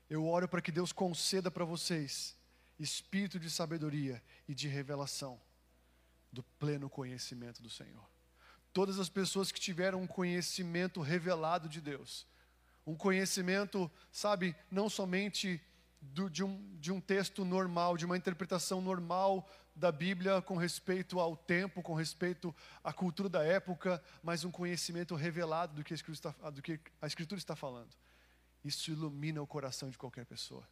Eu 0.10 0.26
oro 0.26 0.48
para 0.48 0.62
que 0.62 0.72
Deus 0.72 0.94
conceda 0.94 1.52
para 1.52 1.66
vocês 1.66 2.37
espírito 2.80 3.40
de 3.40 3.50
sabedoria 3.50 4.22
e 4.48 4.54
de 4.54 4.68
revelação 4.68 5.40
do 6.32 6.44
pleno 6.44 6.90
conhecimento 6.90 7.62
do 7.62 7.70
Senhor. 7.70 8.08
Todas 8.74 9.00
as 9.00 9.10
pessoas 9.10 9.52
que 9.52 9.60
tiveram 9.60 10.02
um 10.02 10.08
conhecimento 10.08 11.02
revelado 11.02 11.68
de 11.68 11.82
Deus, 11.82 12.28
um 12.86 12.96
conhecimento, 12.96 13.92
sabe, 14.12 14.56
não 14.70 14.90
somente 14.90 15.62
do, 16.00 16.30
de, 16.30 16.44
um, 16.44 16.78
de 16.80 16.92
um 16.92 17.02
texto 17.02 17.44
normal, 17.44 17.98
de 17.98 18.06
uma 18.06 18.18
interpretação 18.18 18.82
normal 18.82 19.50
da 19.76 19.92
Bíblia 19.92 20.42
com 20.42 20.56
respeito 20.56 21.20
ao 21.20 21.36
tempo, 21.36 21.82
com 21.82 21.94
respeito 21.94 22.56
à 22.84 22.94
cultura 22.94 23.30
da 23.30 23.44
época, 23.44 24.02
mas 24.24 24.44
um 24.44 24.52
conhecimento 24.52 25.16
revelado 25.16 25.76
do 25.76 25.84
que 25.84 25.94
a 25.94 25.96
Escritura 25.96 26.34
está, 26.34 26.50
do 26.50 26.62
que 26.62 26.80
a 27.02 27.08
Escritura 27.08 27.40
está 27.40 27.56
falando. 27.56 27.96
Isso 28.64 28.92
ilumina 28.92 29.42
o 29.42 29.48
coração 29.48 29.90
de 29.90 29.98
qualquer 29.98 30.26
pessoa. 30.26 30.68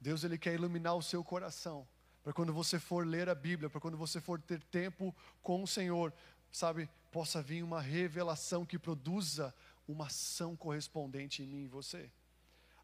Deus 0.00 0.24
ele 0.24 0.38
quer 0.38 0.54
iluminar 0.54 0.94
o 0.94 1.02
seu 1.02 1.24
coração, 1.24 1.86
para 2.22 2.32
quando 2.32 2.52
você 2.52 2.78
for 2.78 3.06
ler 3.06 3.28
a 3.28 3.34
Bíblia, 3.34 3.70
para 3.70 3.80
quando 3.80 3.96
você 3.96 4.20
for 4.20 4.40
ter 4.40 4.62
tempo 4.64 5.14
com 5.42 5.62
o 5.62 5.66
Senhor, 5.66 6.12
sabe, 6.50 6.88
possa 7.12 7.40
vir 7.42 7.62
uma 7.62 7.80
revelação 7.80 8.64
que 8.64 8.78
produza 8.78 9.54
uma 9.86 10.06
ação 10.06 10.56
correspondente 10.56 11.42
em 11.42 11.46
mim 11.46 11.64
e 11.64 11.68
você. 11.68 12.10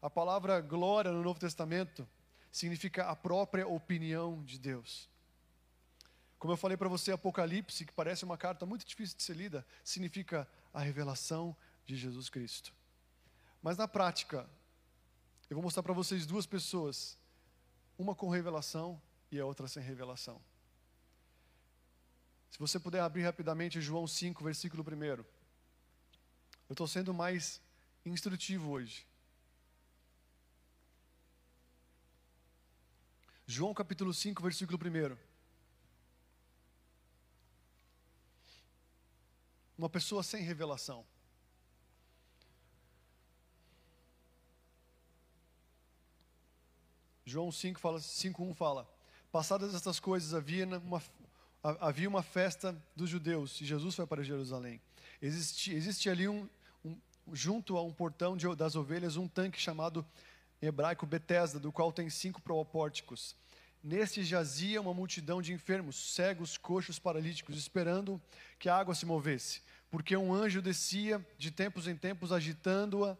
A 0.01 0.09
palavra 0.09 0.59
glória 0.61 1.11
no 1.11 1.21
Novo 1.21 1.39
Testamento 1.39 2.07
significa 2.51 3.05
a 3.05 3.15
própria 3.15 3.67
opinião 3.67 4.43
de 4.43 4.59
Deus. 4.59 5.09
Como 6.37 6.53
eu 6.53 6.57
falei 6.57 6.75
para 6.75 6.89
você, 6.89 7.11
Apocalipse, 7.11 7.85
que 7.85 7.93
parece 7.93 8.25
uma 8.25 8.37
carta 8.37 8.65
muito 8.65 8.85
difícil 8.85 9.15
de 9.15 9.23
ser 9.23 9.35
lida, 9.35 9.65
significa 9.83 10.47
a 10.73 10.81
revelação 10.81 11.55
de 11.85 11.95
Jesus 11.95 12.29
Cristo. 12.29 12.73
Mas 13.61 13.77
na 13.77 13.87
prática, 13.87 14.49
eu 15.53 15.55
vou 15.55 15.63
mostrar 15.63 15.83
para 15.83 15.93
vocês 15.93 16.25
duas 16.25 16.47
pessoas, 16.47 17.15
uma 17.95 18.15
com 18.15 18.27
revelação 18.27 18.99
e 19.31 19.39
a 19.39 19.45
outra 19.45 19.67
sem 19.67 19.83
revelação. 19.83 20.41
Se 22.49 22.57
você 22.57 22.79
puder 22.79 23.01
abrir 23.01 23.21
rapidamente 23.21 23.79
João 23.79 24.07
5, 24.07 24.43
versículo 24.43 24.83
1. 24.83 25.03
Eu 25.03 25.25
estou 26.71 26.87
sendo 26.87 27.13
mais 27.13 27.61
instrutivo 28.03 28.71
hoje. 28.71 29.07
João 33.45 33.75
capítulo 33.75 34.11
5, 34.11 34.41
versículo 34.41 34.79
1. 34.79 35.15
Uma 39.77 39.89
pessoa 39.89 40.23
sem 40.23 40.41
revelação. 40.41 41.05
João 47.25 47.51
5 47.51 47.79
fala, 47.79 47.99
5:1 47.99 48.53
fala: 48.53 48.87
Passadas 49.31 49.73
estas 49.73 49.99
coisas 49.99 50.33
havia 50.33 50.65
uma 50.65 51.01
havia 51.79 52.09
uma 52.09 52.21
festa 52.21 52.75
dos 52.93 53.09
judeus 53.09 53.61
e 53.61 53.65
Jesus 53.65 53.95
foi 53.95 54.05
para 54.05 54.21
Jerusalém. 54.21 54.81
Existe, 55.21 55.73
existe 55.73 56.09
ali 56.09 56.27
um, 56.27 56.49
junto 57.31 57.77
a 57.77 57.83
um 57.83 57.93
portão 57.93 58.35
de, 58.35 58.53
das 58.55 58.75
ovelhas, 58.75 59.15
um 59.15 59.29
tanque 59.29 59.59
chamado 59.59 60.05
em 60.61 60.67
hebraico 60.67 61.05
Betesda, 61.05 61.59
do 61.59 61.71
qual 61.71 61.91
tem 61.93 62.09
cinco 62.09 62.41
pórticos. 62.41 63.35
Neste 63.81 64.23
jazia 64.23 64.81
uma 64.81 64.93
multidão 64.93 65.41
de 65.41 65.53
enfermos, 65.53 66.13
cegos, 66.13 66.57
coxos, 66.57 66.99
paralíticos, 66.99 67.57
esperando 67.57 68.21
que 68.59 68.67
a 68.67 68.75
água 68.75 68.95
se 68.95 69.05
movesse, 69.05 69.61
porque 69.89 70.15
um 70.15 70.33
anjo 70.33 70.61
descia 70.61 71.25
de 71.37 71.51
tempos 71.51 71.87
em 71.87 71.95
tempos 71.95 72.31
agitando-a 72.31 73.17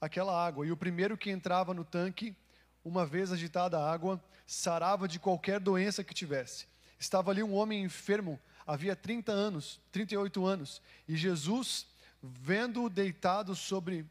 aquela 0.00 0.46
água. 0.46 0.66
E 0.66 0.72
o 0.72 0.76
primeiro 0.76 1.16
que 1.16 1.30
entrava 1.30 1.72
no 1.72 1.84
tanque, 1.84 2.36
uma 2.84 3.06
vez 3.06 3.32
agitada 3.32 3.78
a 3.78 3.92
água, 3.92 4.22
sarava 4.46 5.06
de 5.06 5.18
qualquer 5.18 5.60
doença 5.60 6.04
que 6.04 6.14
tivesse. 6.14 6.66
Estava 6.98 7.30
ali 7.30 7.42
um 7.42 7.54
homem 7.54 7.82
enfermo, 7.82 8.38
havia 8.66 8.94
30 8.94 9.32
anos, 9.32 9.80
38 9.90 10.44
anos, 10.44 10.82
e 11.08 11.16
Jesus 11.16 11.86
vendo-o 12.22 12.88
deitado 12.88 13.54
sobre 13.54 14.06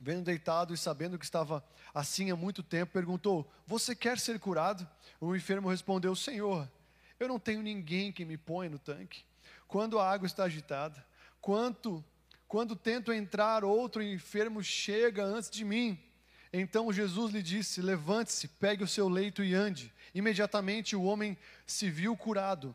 vendo 0.00 0.24
deitado 0.24 0.72
e 0.72 0.78
sabendo 0.78 1.18
que 1.18 1.24
estava 1.24 1.62
assim 1.94 2.30
há 2.30 2.36
muito 2.36 2.62
tempo, 2.62 2.92
perguntou: 2.92 3.50
Você 3.66 3.94
quer 3.94 4.18
ser 4.18 4.38
curado? 4.38 4.88
O 5.20 5.36
enfermo 5.36 5.68
respondeu: 5.68 6.16
Senhor, 6.16 6.70
eu 7.18 7.28
não 7.28 7.38
tenho 7.38 7.62
ninguém 7.62 8.10
que 8.10 8.24
me 8.24 8.36
ponha 8.36 8.70
no 8.70 8.78
tanque. 8.78 9.24
Quando 9.68 9.98
a 9.98 10.10
água 10.10 10.26
está 10.26 10.44
agitada, 10.44 11.04
quanto 11.40 12.04
Quando 12.48 12.74
tento 12.74 13.12
entrar, 13.12 13.62
outro 13.62 14.02
enfermo 14.02 14.60
chega 14.60 15.22
antes 15.22 15.48
de 15.48 15.64
mim. 15.64 15.96
Então 16.52 16.92
Jesus 16.92 17.32
lhe 17.32 17.42
disse: 17.42 17.80
Levante-se, 17.80 18.48
pegue 18.48 18.82
o 18.82 18.88
seu 18.88 19.08
leito 19.08 19.42
e 19.42 19.54
ande. 19.54 19.92
Imediatamente 20.14 20.96
o 20.96 21.04
homem 21.04 21.38
se 21.66 21.88
viu 21.88 22.16
curado 22.16 22.74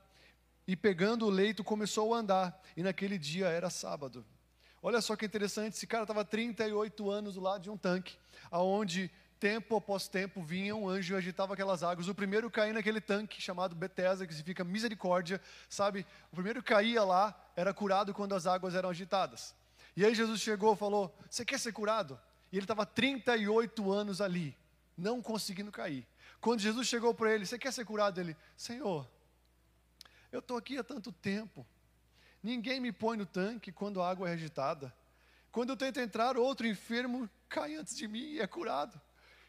e, 0.67 0.75
pegando 0.75 1.25
o 1.25 1.29
leito, 1.29 1.63
começou 1.63 2.13
a 2.13 2.19
andar. 2.19 2.63
E 2.75 2.83
naquele 2.83 3.17
dia 3.17 3.47
era 3.47 3.69
sábado. 3.69 4.25
Olha 4.81 5.01
só 5.01 5.15
que 5.15 5.25
interessante: 5.25 5.73
esse 5.73 5.87
cara 5.87 6.03
estava 6.03 6.23
38 6.23 7.09
anos 7.09 7.35
lado 7.35 7.63
de 7.63 7.69
um 7.69 7.77
tanque, 7.77 8.17
aonde 8.49 9.11
tempo 9.39 9.75
após 9.75 10.07
tempo 10.07 10.41
vinha 10.41 10.75
um 10.75 10.87
anjo 10.87 11.13
e 11.13 11.17
agitava 11.17 11.53
aquelas 11.53 11.83
águas. 11.83 12.07
O 12.07 12.15
primeiro 12.15 12.49
caía 12.49 12.73
naquele 12.73 13.01
tanque 13.01 13.41
chamado 13.41 13.75
Betesda, 13.75 14.25
que 14.25 14.33
significa 14.33 14.63
misericórdia, 14.63 15.41
sabe? 15.69 16.05
O 16.31 16.35
primeiro 16.35 16.63
caía 16.63 17.03
lá 17.03 17.37
era 17.55 17.73
curado 17.73 18.13
quando 18.13 18.33
as 18.33 18.47
águas 18.47 18.73
eram 18.73 18.89
agitadas. 18.89 19.53
E 19.97 20.05
aí 20.05 20.15
Jesus 20.15 20.39
chegou 20.39 20.73
e 20.73 20.77
falou: 20.77 21.13
Você 21.29 21.43
quer 21.43 21.59
ser 21.59 21.73
curado? 21.73 22.17
E 22.55 22.57
ele 22.57 22.63
estava 22.63 22.85
38 22.85 23.91
anos 23.91 24.21
ali, 24.21 24.57
não 24.95 25.21
conseguindo 25.21 25.73
cair. 25.73 26.07
Quando 26.39 26.61
Jesus 26.61 26.87
chegou 26.87 27.13
para 27.13 27.33
ele, 27.35 27.45
você 27.45 27.59
quer 27.59 27.73
ser 27.73 27.83
curado? 27.83 28.17
Ele, 28.17 28.33
Senhor, 28.55 29.05
eu 30.31 30.39
estou 30.39 30.55
aqui 30.55 30.77
há 30.77 30.83
tanto 30.83 31.11
tempo. 31.11 31.67
Ninguém 32.41 32.79
me 32.79 32.93
põe 32.93 33.17
no 33.17 33.25
tanque 33.25 33.73
quando 33.73 34.01
a 34.01 34.09
água 34.09 34.29
é 34.29 34.31
agitada. 34.31 34.95
Quando 35.51 35.71
eu 35.71 35.75
tento 35.75 35.99
entrar, 35.99 36.37
outro 36.37 36.65
enfermo 36.65 37.29
cai 37.49 37.75
antes 37.75 37.93
de 37.93 38.07
mim 38.07 38.23
e 38.23 38.39
é 38.39 38.47
curado. 38.47 39.01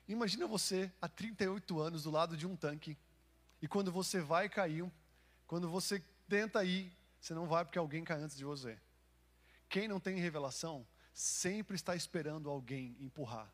Imagina 0.09 0.45
você 0.49 0.91
há 1.01 1.07
38 1.07 1.79
anos 1.79 2.03
do 2.03 2.11
lado 2.11 2.37
de 2.37 2.45
um 2.45 2.57
tanque. 2.57 2.99
E 3.63 3.69
quando 3.69 3.93
você 3.93 4.21
vai 4.21 4.49
cair, 4.49 4.85
quando 5.47 5.71
você 5.71 6.03
tenta 6.29 6.65
ir, 6.65 6.93
você 7.21 7.35
não 7.35 7.47
vai 7.47 7.65
porque 7.65 7.79
alguém 7.79 8.03
cai 8.03 8.21
antes 8.21 8.37
de 8.37 8.45
você. 8.45 8.77
Quem 9.69 9.87
não 9.87 10.01
tem 10.01 10.19
revelação 10.19 10.85
sempre 11.17 11.77
está 11.77 11.97
esperando 11.97 12.51
alguém 12.51 12.95
empurrar. 13.01 13.51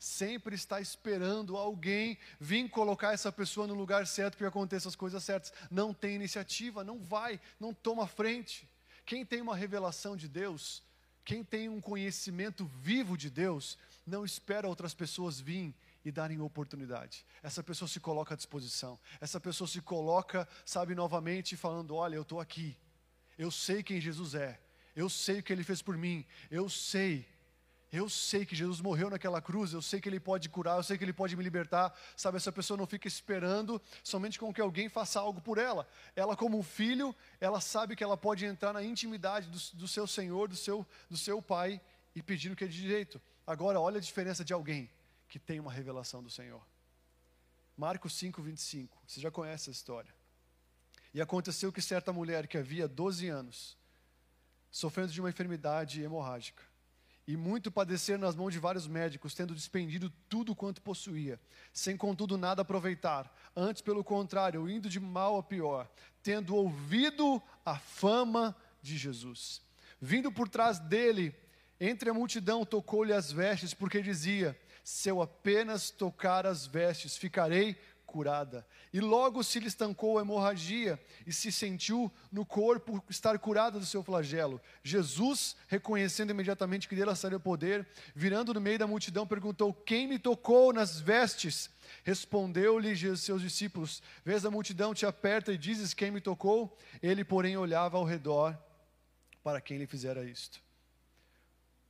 Sempre 0.00 0.56
está 0.56 0.80
esperando 0.80 1.56
alguém 1.56 2.18
vir 2.40 2.68
colocar 2.68 3.12
essa 3.12 3.30
pessoa 3.30 3.68
no 3.68 3.74
lugar 3.74 4.04
certo 4.04 4.36
para 4.36 4.46
que 4.46 4.48
aconteçam 4.48 4.88
as 4.88 4.96
coisas 4.96 5.22
certas. 5.22 5.52
Não 5.70 5.94
tem 5.94 6.16
iniciativa, 6.16 6.82
não 6.82 6.98
vai, 6.98 7.40
não 7.58 7.72
toma 7.72 8.08
frente. 8.08 8.68
Quem 9.06 9.24
tem 9.24 9.40
uma 9.40 9.56
revelação 9.56 10.16
de 10.16 10.26
Deus, 10.26 10.82
quem 11.24 11.44
tem 11.44 11.68
um 11.68 11.80
conhecimento 11.80 12.64
vivo 12.66 13.16
de 13.16 13.30
Deus, 13.30 13.78
não 14.04 14.24
espera 14.24 14.68
outras 14.68 14.92
pessoas 14.92 15.38
virem 15.38 15.72
e 16.04 16.10
darem 16.10 16.40
oportunidade. 16.40 17.24
Essa 17.44 17.62
pessoa 17.62 17.88
se 17.88 18.00
coloca 18.00 18.34
à 18.34 18.36
disposição. 18.36 18.98
Essa 19.20 19.38
pessoa 19.38 19.68
se 19.68 19.80
coloca, 19.80 20.48
sabe, 20.64 20.96
novamente 20.96 21.56
falando: 21.56 21.94
Olha, 21.94 22.16
eu 22.16 22.22
estou 22.22 22.40
aqui. 22.40 22.76
Eu 23.38 23.52
sei 23.52 23.84
quem 23.84 24.00
Jesus 24.00 24.34
é. 24.34 24.58
Eu 24.98 25.08
sei 25.08 25.38
o 25.38 25.42
que 25.44 25.52
ele 25.52 25.62
fez 25.62 25.80
por 25.80 25.96
mim. 25.96 26.26
Eu 26.50 26.68
sei. 26.68 27.24
Eu 27.92 28.08
sei 28.08 28.44
que 28.44 28.56
Jesus 28.56 28.80
morreu 28.80 29.08
naquela 29.08 29.40
cruz, 29.40 29.72
eu 29.72 29.80
sei 29.80 30.00
que 30.00 30.08
Ele 30.08 30.18
pode 30.18 30.48
curar, 30.48 30.76
eu 30.76 30.82
sei 30.82 30.98
que 30.98 31.04
Ele 31.04 31.12
pode 31.12 31.36
me 31.36 31.42
libertar. 31.42 31.96
Sabe, 32.16 32.36
essa 32.36 32.50
pessoa 32.50 32.76
não 32.76 32.86
fica 32.86 33.06
esperando 33.06 33.80
somente 34.02 34.40
com 34.40 34.52
que 34.52 34.60
alguém 34.60 34.88
faça 34.88 35.20
algo 35.20 35.40
por 35.40 35.56
ela. 35.56 35.88
Ela, 36.16 36.36
como 36.36 36.58
um 36.58 36.64
filho, 36.64 37.14
ela 37.40 37.60
sabe 37.60 37.94
que 37.94 38.02
ela 38.02 38.16
pode 38.16 38.44
entrar 38.44 38.72
na 38.72 38.82
intimidade 38.82 39.48
do, 39.48 39.78
do 39.78 39.88
seu 39.88 40.06
Senhor, 40.06 40.48
do 40.48 40.56
seu, 40.56 40.84
do 41.08 41.16
seu 41.16 41.40
Pai 41.40 41.80
e 42.12 42.20
pedir 42.20 42.50
o 42.50 42.56
que 42.56 42.64
é 42.64 42.66
de 42.66 42.76
direito. 42.76 43.22
Agora, 43.46 43.80
olha 43.80 43.98
a 43.98 44.02
diferença 44.02 44.44
de 44.44 44.52
alguém 44.52 44.90
que 45.28 45.38
tem 45.38 45.60
uma 45.60 45.72
revelação 45.72 46.22
do 46.22 46.28
Senhor. 46.28 46.60
Marcos 47.76 48.14
5, 48.14 48.42
25. 48.42 48.98
Você 49.06 49.20
já 49.20 49.30
conhece 49.30 49.70
essa 49.70 49.78
história. 49.78 50.12
E 51.14 51.22
aconteceu 51.22 51.72
que 51.72 51.80
certa 51.80 52.12
mulher 52.12 52.48
que 52.48 52.58
havia 52.58 52.88
12 52.88 53.28
anos, 53.28 53.78
sofrendo 54.70 55.12
de 55.12 55.20
uma 55.20 55.30
enfermidade 55.30 56.02
hemorrágica, 56.02 56.62
e 57.26 57.36
muito 57.36 57.70
padecer 57.70 58.18
nas 58.18 58.34
mãos 58.34 58.52
de 58.52 58.58
vários 58.58 58.86
médicos, 58.86 59.34
tendo 59.34 59.54
despendido 59.54 60.10
tudo 60.28 60.54
quanto 60.54 60.80
possuía, 60.80 61.38
sem 61.74 61.96
contudo 61.96 62.38
nada 62.38 62.62
aproveitar, 62.62 63.30
antes 63.54 63.82
pelo 63.82 64.02
contrário, 64.02 64.68
indo 64.68 64.88
de 64.88 64.98
mal 64.98 65.36
a 65.36 65.42
pior, 65.42 65.90
tendo 66.22 66.56
ouvido 66.56 67.42
a 67.64 67.78
fama 67.78 68.56
de 68.80 68.96
Jesus. 68.96 69.60
Vindo 70.00 70.32
por 70.32 70.48
trás 70.48 70.78
dele, 70.78 71.34
entre 71.80 72.10
a 72.10 72.14
multidão, 72.14 72.64
tocou-lhe 72.64 73.12
as 73.12 73.30
vestes, 73.30 73.74
porque 73.74 74.00
dizia: 74.00 74.58
Se 74.82 75.08
eu 75.08 75.20
apenas 75.20 75.90
tocar 75.90 76.46
as 76.46 76.66
vestes, 76.66 77.16
ficarei 77.16 77.76
curada. 78.08 78.66
E 78.90 79.00
logo 79.00 79.44
se 79.44 79.60
lhe 79.60 79.68
estancou 79.68 80.18
a 80.18 80.22
hemorragia 80.22 80.98
e 81.26 81.32
se 81.32 81.52
sentiu 81.52 82.10
no 82.32 82.44
corpo 82.44 83.04
estar 83.10 83.38
curada 83.38 83.78
do 83.78 83.84
seu 83.84 84.02
flagelo. 84.02 84.60
Jesus, 84.82 85.54
reconhecendo 85.68 86.30
imediatamente 86.30 86.88
que 86.88 86.96
dele 86.96 87.14
saiu 87.14 87.36
o 87.36 87.40
poder, 87.40 87.86
virando 88.14 88.54
no 88.54 88.60
meio 88.60 88.78
da 88.78 88.86
multidão, 88.86 89.26
perguntou: 89.26 89.74
Quem 89.74 90.08
me 90.08 90.18
tocou 90.18 90.72
nas 90.72 90.98
vestes? 90.98 91.70
Respondeu-lhe 92.02 92.96
seus 93.18 93.42
discípulos: 93.42 94.02
Vês 94.24 94.44
a 94.46 94.50
multidão 94.50 94.94
te 94.94 95.04
aperta 95.04 95.52
e 95.52 95.58
dizes: 95.58 95.92
Quem 95.92 96.10
me 96.10 96.20
tocou? 96.20 96.76
Ele, 97.02 97.22
porém, 97.22 97.58
olhava 97.58 97.98
ao 97.98 98.04
redor 98.04 98.58
para 99.42 99.60
quem 99.60 99.76
lhe 99.76 99.86
fizera 99.86 100.24
isto. 100.24 100.62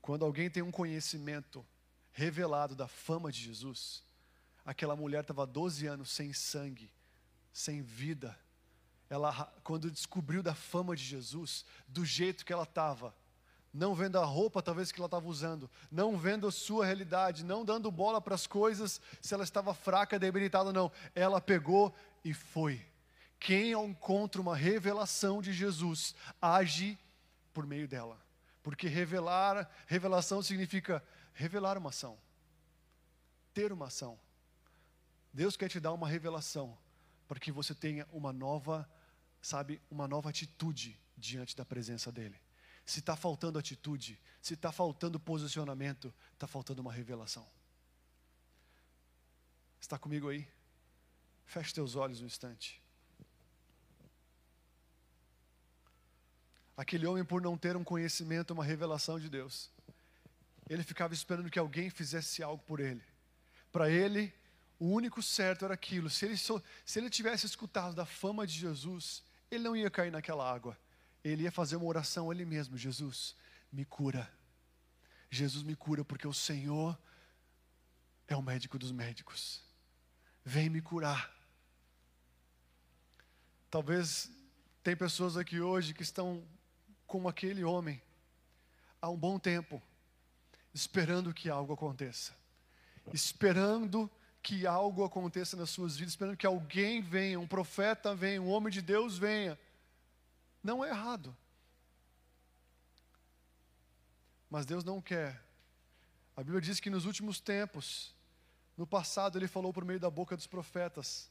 Quando 0.03 0.25
alguém 0.25 0.51
tem 0.51 0.65
um 0.65 0.73
conhecimento 0.73 1.65
revelado 2.11 2.75
da 2.75 2.89
fama 2.89 3.31
de 3.31 3.41
Jesus, 3.41 4.03
aquela 4.69 4.95
mulher 4.95 5.23
estava 5.23 5.47
12 5.47 5.87
anos 5.87 6.11
sem 6.11 6.31
sangue, 6.35 6.93
sem 7.51 7.81
vida. 7.81 8.39
Ela, 9.09 9.51
quando 9.65 9.91
descobriu 9.91 10.43
da 10.43 10.55
fama 10.55 10.95
de 10.95 11.03
Jesus, 11.03 11.65
do 11.87 12.05
jeito 12.05 12.45
que 12.45 12.53
ela 12.53 12.65
estava, 12.65 13.17
não 13.73 13.95
vendo 13.95 14.19
a 14.19 14.25
roupa 14.27 14.63
talvez 14.63 14.93
que 14.93 15.01
ela 15.01 15.07
estava 15.07 15.27
usando, 15.27 15.71
não 15.91 16.19
vendo 16.19 16.47
a 16.47 16.53
sua 16.53 16.85
realidade, 16.85 17.47
não 17.47 17.65
dando 17.65 17.91
bola 17.91 18.21
para 18.21 18.35
as 18.35 18.47
coisas, 18.47 19.01
se 19.23 19.33
ela 19.33 19.43
estava 19.43 19.73
fraca, 19.73 20.19
debilitada 20.19 20.67
ou 20.67 20.73
não, 20.75 20.93
ela 21.15 21.41
pegou 21.41 21.97
e 22.23 22.35
foi. 22.35 22.85
Quem 23.41 23.73
encontra 23.73 24.39
uma 24.39 24.55
revelação 24.55 25.41
de 25.41 25.51
Jesus, 25.51 26.15
age 26.43 26.99
por 27.55 27.67
meio 27.67 27.89
dela. 27.89 28.21
Porque 28.63 28.87
revelar, 28.87 29.67
revelação 29.87 30.43
significa 30.43 31.03
revelar 31.33 31.79
uma 31.79 31.89
ação, 31.89 32.19
ter 33.55 33.73
uma 33.73 33.87
ação. 33.87 34.19
Deus 35.39 35.57
quer 35.57 35.69
te 35.69 35.79
dar 35.79 35.93
uma 35.93 36.09
revelação 36.09 36.77
para 37.29 37.39
que 37.39 37.53
você 37.53 37.73
tenha 37.73 38.05
uma 38.11 38.33
nova, 38.33 38.91
sabe, 39.41 39.81
uma 39.89 40.09
nova 40.09 40.31
atitude 40.31 40.99
diante 41.17 41.55
da 41.57 41.65
presença 41.65 42.11
dEle. 42.11 42.35
Se 42.85 42.99
está 42.99 43.15
faltando 43.15 43.57
atitude, 43.57 44.21
se 44.43 44.55
está 44.55 44.73
faltando 44.73 45.21
posicionamento, 45.21 46.13
está 46.35 46.49
faltando 46.49 46.83
uma 46.83 46.93
revelação. 46.93 47.47
Está 49.81 49.97
comigo 49.97 50.29
aí? 50.29 50.45
Feche 51.47 51.73
teus 51.73 51.95
olhos 51.95 52.21
um 52.21 52.27
instante. 52.27 52.83
Aquele 56.77 57.07
homem, 57.07 57.25
por 57.25 57.41
não 57.41 57.57
ter 57.57 57.77
um 57.77 57.85
conhecimento, 57.85 58.51
uma 58.51 58.65
revelação 58.65 59.21
de 59.21 59.31
Deus, 59.31 59.71
ele 60.69 60.83
ficava 60.83 61.15
esperando 61.15 61.49
que 61.49 61.61
alguém 61.61 61.91
fizesse 61.91 62.43
algo 62.43 62.65
por 62.65 62.81
ele. 62.81 63.05
Para 63.71 63.89
ele, 63.89 64.35
o 64.79 64.87
único 64.87 65.23
certo 65.23 65.65
era 65.65 65.75
aquilo. 65.75 66.09
Se 66.09 66.25
ele, 66.25 66.37
se 66.37 66.99
ele 66.99 67.11
tivesse 67.11 67.47
escutado 67.47 67.95
da 67.95 68.07
fama 68.07 68.47
de 68.47 68.55
Jesus, 68.55 69.23
ele 69.51 69.65
não 69.65 69.77
ia 69.77 69.91
cair 69.91 70.13
naquela 70.13 70.49
água. 70.51 70.79
Ele 71.25 71.43
ia 71.43 71.53
fazer 71.53 71.77
uma 71.77 71.87
oração 71.87 72.31
a 72.31 72.35
ele 72.35 72.45
mesmo: 72.45 72.77
Jesus, 72.77 73.35
me 73.73 73.85
cura. 73.85 74.31
Jesus 75.31 75.63
me 75.63 75.75
cura, 75.75 76.05
porque 76.05 76.27
o 76.27 76.33
Senhor 76.33 76.99
é 78.27 78.37
o 78.37 78.43
médico 78.43 78.79
dos 78.79 78.93
médicos. 78.93 79.63
Vem 80.45 80.71
me 80.71 80.81
curar. 80.81 81.35
Talvez 83.71 84.31
tem 84.83 84.97
pessoas 84.97 85.37
aqui 85.37 85.61
hoje 85.61 85.93
que 85.93 86.03
estão 86.03 86.47
como 87.07 87.29
aquele 87.29 87.65
homem 87.65 88.01
há 89.01 89.11
um 89.11 89.17
bom 89.17 89.39
tempo, 89.39 89.83
esperando 90.73 91.35
que 91.35 91.51
algo 91.51 91.73
aconteça, 91.73 92.35
esperando 93.13 94.11
que 94.49 94.67
algo 94.67 95.05
aconteça 95.05 95.59
nas 95.59 95.69
suas 95.69 95.95
vidas, 95.95 96.15
esperando 96.15 96.35
que 96.35 96.47
alguém 96.47 97.03
venha, 97.03 97.39
um 97.39 97.47
profeta 97.47 98.15
venha, 98.15 98.41
um 98.41 98.49
homem 98.49 98.73
de 98.73 98.81
Deus 98.81 99.19
venha. 99.19 99.59
Não 100.63 100.83
é 100.83 100.89
errado. 100.89 101.37
Mas 104.49 104.65
Deus 104.65 104.83
não 104.83 105.03
quer. 105.03 105.45
A 106.35 106.43
Bíblia 106.43 106.63
diz 106.63 106.81
que 106.81 106.89
nos 106.89 107.05
últimos 107.05 107.39
tempos, 107.39 108.15
no 108.75 108.87
passado 108.87 109.37
ele 109.37 109.47
falou 109.47 109.71
por 109.71 109.85
meio 109.85 110.01
da 110.01 110.09
boca 110.09 110.35
dos 110.35 110.47
profetas, 110.47 111.31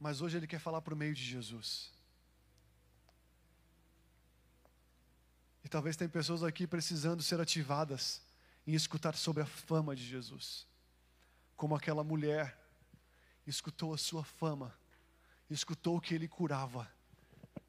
mas 0.00 0.20
hoje 0.20 0.36
ele 0.36 0.48
quer 0.48 0.58
falar 0.58 0.82
por 0.82 0.96
meio 0.96 1.14
de 1.14 1.22
Jesus. 1.22 1.92
E 5.62 5.68
talvez 5.68 5.96
tem 5.96 6.08
pessoas 6.08 6.42
aqui 6.42 6.66
precisando 6.66 7.22
ser 7.22 7.40
ativadas 7.40 8.20
em 8.66 8.74
escutar 8.74 9.14
sobre 9.14 9.44
a 9.44 9.46
fama 9.46 9.94
de 9.94 10.04
Jesus 10.04 10.66
como 11.56 11.74
aquela 11.74 12.04
mulher 12.04 12.58
escutou 13.46 13.92
a 13.94 13.98
sua 13.98 14.24
fama, 14.24 14.74
escutou 15.48 16.00
que 16.00 16.14
ele 16.14 16.28
curava. 16.28 16.90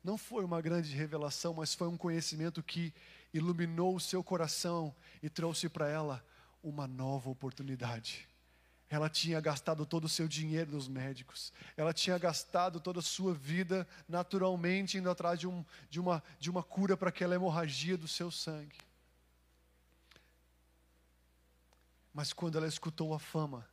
Não 0.04 0.18
foi 0.18 0.44
uma 0.44 0.62
grande 0.62 0.96
revelação, 0.96 1.54
mas 1.54 1.74
foi 1.74 1.88
um 1.88 1.98
conhecimento 1.98 2.62
que 2.62 2.94
iluminou 3.34 3.96
o 3.96 4.00
seu 4.00 4.24
coração 4.24 4.96
e 5.22 5.30
trouxe 5.30 5.68
para 5.68 5.90
ela 5.90 6.26
uma 6.64 6.88
nova 6.88 7.30
oportunidade. 7.30 8.28
Ela 8.88 9.10
tinha 9.10 9.42
gastado 9.42 9.86
todo 9.86 10.06
o 10.06 10.10
seu 10.10 10.28
dinheiro 10.28 10.72
nos 10.72 10.88
médicos. 10.88 11.52
Ela 11.76 11.92
tinha 11.92 12.18
gastado 12.18 12.80
toda 12.80 13.00
a 13.00 13.04
sua 13.04 13.34
vida 13.34 13.88
naturalmente 14.08 14.98
indo 14.98 15.10
atrás 15.10 15.40
de, 15.40 15.48
um, 15.48 15.66
de, 15.90 16.00
uma, 16.00 16.24
de 16.40 16.50
uma 16.50 16.62
cura 16.62 16.96
para 16.96 17.10
aquela 17.10 17.36
hemorragia 17.36 17.98
do 17.98 18.08
seu 18.08 18.30
sangue. 18.30 18.78
Mas 22.14 22.32
quando 22.32 22.58
ela 22.58 22.68
escutou 22.68 23.14
a 23.14 23.20
fama, 23.20 23.68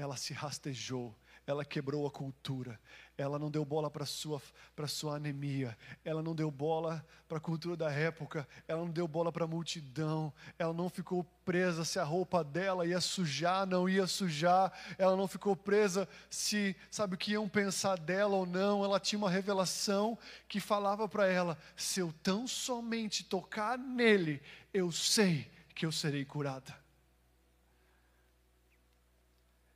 ela 0.00 0.16
se 0.16 0.32
rastejou, 0.32 1.14
ela 1.46 1.64
quebrou 1.64 2.06
a 2.06 2.10
cultura, 2.10 2.80
ela 3.18 3.38
não 3.38 3.50
deu 3.50 3.64
bola 3.64 3.90
para 3.90 4.06
sua 4.06 4.40
para 4.74 4.86
sua 4.86 5.16
anemia, 5.16 5.76
ela 6.04 6.22
não 6.22 6.34
deu 6.34 6.50
bola 6.50 7.04
para 7.28 7.38
a 7.38 7.40
cultura 7.40 7.76
da 7.76 7.90
época, 7.90 8.48
ela 8.66 8.80
não 8.80 8.90
deu 8.90 9.06
bola 9.06 9.30
para 9.30 9.44
a 9.44 9.48
multidão, 9.48 10.32
ela 10.58 10.72
não 10.72 10.88
ficou 10.88 11.24
presa 11.44 11.84
se 11.84 11.98
a 11.98 12.04
roupa 12.04 12.42
dela 12.42 12.86
ia 12.86 13.00
sujar, 13.00 13.66
não 13.66 13.88
ia 13.88 14.06
sujar, 14.06 14.72
ela 14.96 15.16
não 15.16 15.28
ficou 15.28 15.54
presa 15.54 16.08
se 16.30 16.74
sabe 16.90 17.14
o 17.14 17.18
que 17.18 17.32
iam 17.32 17.48
pensar 17.48 17.98
dela 17.98 18.36
ou 18.36 18.46
não, 18.46 18.82
ela 18.82 18.98
tinha 18.98 19.18
uma 19.18 19.30
revelação 19.30 20.16
que 20.48 20.60
falava 20.60 21.08
para 21.08 21.26
ela: 21.26 21.58
se 21.76 22.00
eu 22.00 22.14
tão 22.22 22.46
somente 22.46 23.22
tocar 23.22 23.76
nele, 23.76 24.40
eu 24.72 24.90
sei 24.90 25.50
que 25.74 25.84
eu 25.84 25.92
serei 25.92 26.24
curada. 26.24 26.79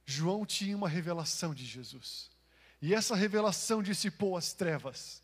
João 0.06 0.44
tinha 0.44 0.76
uma 0.76 0.88
revelação 0.88 1.54
de 1.54 1.64
Jesus. 1.64 2.30
E 2.80 2.94
essa 2.94 3.16
revelação 3.16 3.82
dissipou 3.82 4.36
as 4.36 4.52
trevas. 4.52 5.22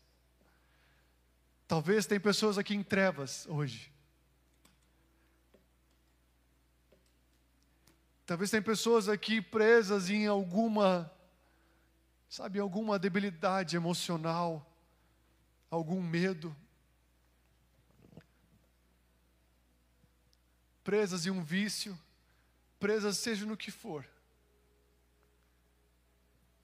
Talvez 1.67 2.05
tem 2.05 2.19
pessoas 2.19 2.57
aqui 2.57 2.73
em 2.73 2.83
trevas 2.83 3.45
hoje. 3.47 3.91
Talvez 8.25 8.49
tem 8.49 8.61
pessoas 8.61 9.07
aqui 9.07 9.41
presas 9.41 10.09
em 10.09 10.25
alguma, 10.25 11.11
sabe, 12.29 12.59
alguma 12.59 12.97
debilidade 12.97 13.75
emocional, 13.75 14.65
algum 15.69 16.01
medo. 16.01 16.55
Presas 20.83 21.25
em 21.25 21.29
um 21.29 21.43
vício, 21.43 21.97
presas 22.79 23.17
seja 23.17 23.45
no 23.45 23.55
que 23.55 23.69
for 23.69 24.05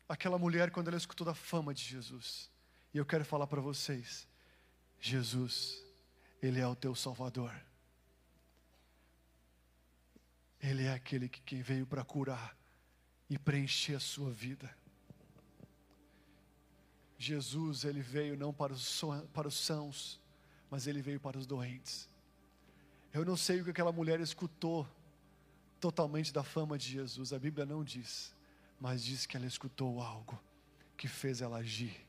aquela 0.07 0.37
mulher 0.37 0.71
quando 0.71 0.87
ela 0.87 0.97
escutou 0.97 1.25
da 1.25 1.33
fama 1.33 1.73
de 1.73 1.83
Jesus. 1.83 2.49
E 2.93 2.97
eu 2.97 3.05
quero 3.05 3.25
falar 3.25 3.47
para 3.47 3.61
vocês: 3.61 4.27
Jesus, 4.99 5.83
Ele 6.41 6.59
é 6.59 6.67
o 6.67 6.75
teu 6.75 6.95
Salvador. 6.95 7.53
Ele 10.59 10.85
é 10.85 10.93
aquele 10.93 11.29
que 11.29 11.41
quem 11.41 11.61
veio 11.61 11.85
para 11.85 12.03
curar 12.03 12.57
e 13.29 13.37
preencher 13.37 13.95
a 13.95 13.99
sua 13.99 14.31
vida. 14.31 14.75
Jesus, 17.19 17.83
ele 17.83 18.01
veio 18.01 18.37
não 18.37 18.53
para 18.53 18.73
os, 18.73 19.01
para 19.33 19.47
os 19.47 19.55
sãos, 19.55 20.19
mas 20.69 20.87
ele 20.87 21.01
veio 21.01 21.19
para 21.19 21.37
os 21.37 21.45
doentes. 21.45 22.09
Eu 23.13 23.23
não 23.23 23.37
sei 23.37 23.61
o 23.61 23.63
que 23.63 23.71
aquela 23.71 23.91
mulher 23.91 24.19
escutou 24.19 24.87
totalmente 25.79 26.33
da 26.33 26.43
fama 26.43 26.77
de 26.77 26.89
Jesus, 26.89 27.33
a 27.33 27.39
Bíblia 27.39 27.65
não 27.65 27.83
diz 27.83 28.35
mas 28.79 29.03
diz 29.03 29.25
que 29.25 29.35
ela 29.35 29.45
escutou 29.45 30.01
algo 30.01 30.39
que 30.95 31.07
fez 31.07 31.41
ela 31.41 31.57
agir. 31.57 32.05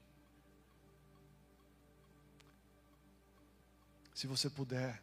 Se 4.14 4.26
você 4.26 4.50
puder, 4.50 5.00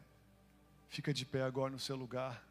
fica 0.88 1.12
de 1.12 1.24
pé 1.24 1.42
agora 1.42 1.72
no 1.72 1.78
seu 1.78 1.96
lugar. 1.96 2.46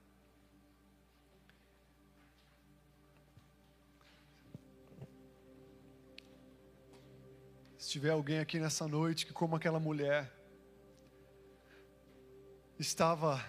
Se 7.78 7.92
tiver 7.92 8.10
alguém 8.10 8.40
aqui 8.40 8.60
nessa 8.60 8.88
noite 8.88 9.28
que, 9.28 9.32
como 9.32 9.56
aquela 9.56 9.80
mulher, 9.80 10.34
estava 12.80 13.46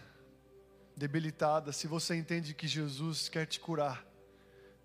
debilitada, 0.95 1.73
se 1.73 1.87
você 1.87 2.14
entende 2.14 2.55
que 2.55 2.69
Jesus 2.69 3.31
quer 3.31 3.47
te 3.47 3.59
curar, 3.59 4.05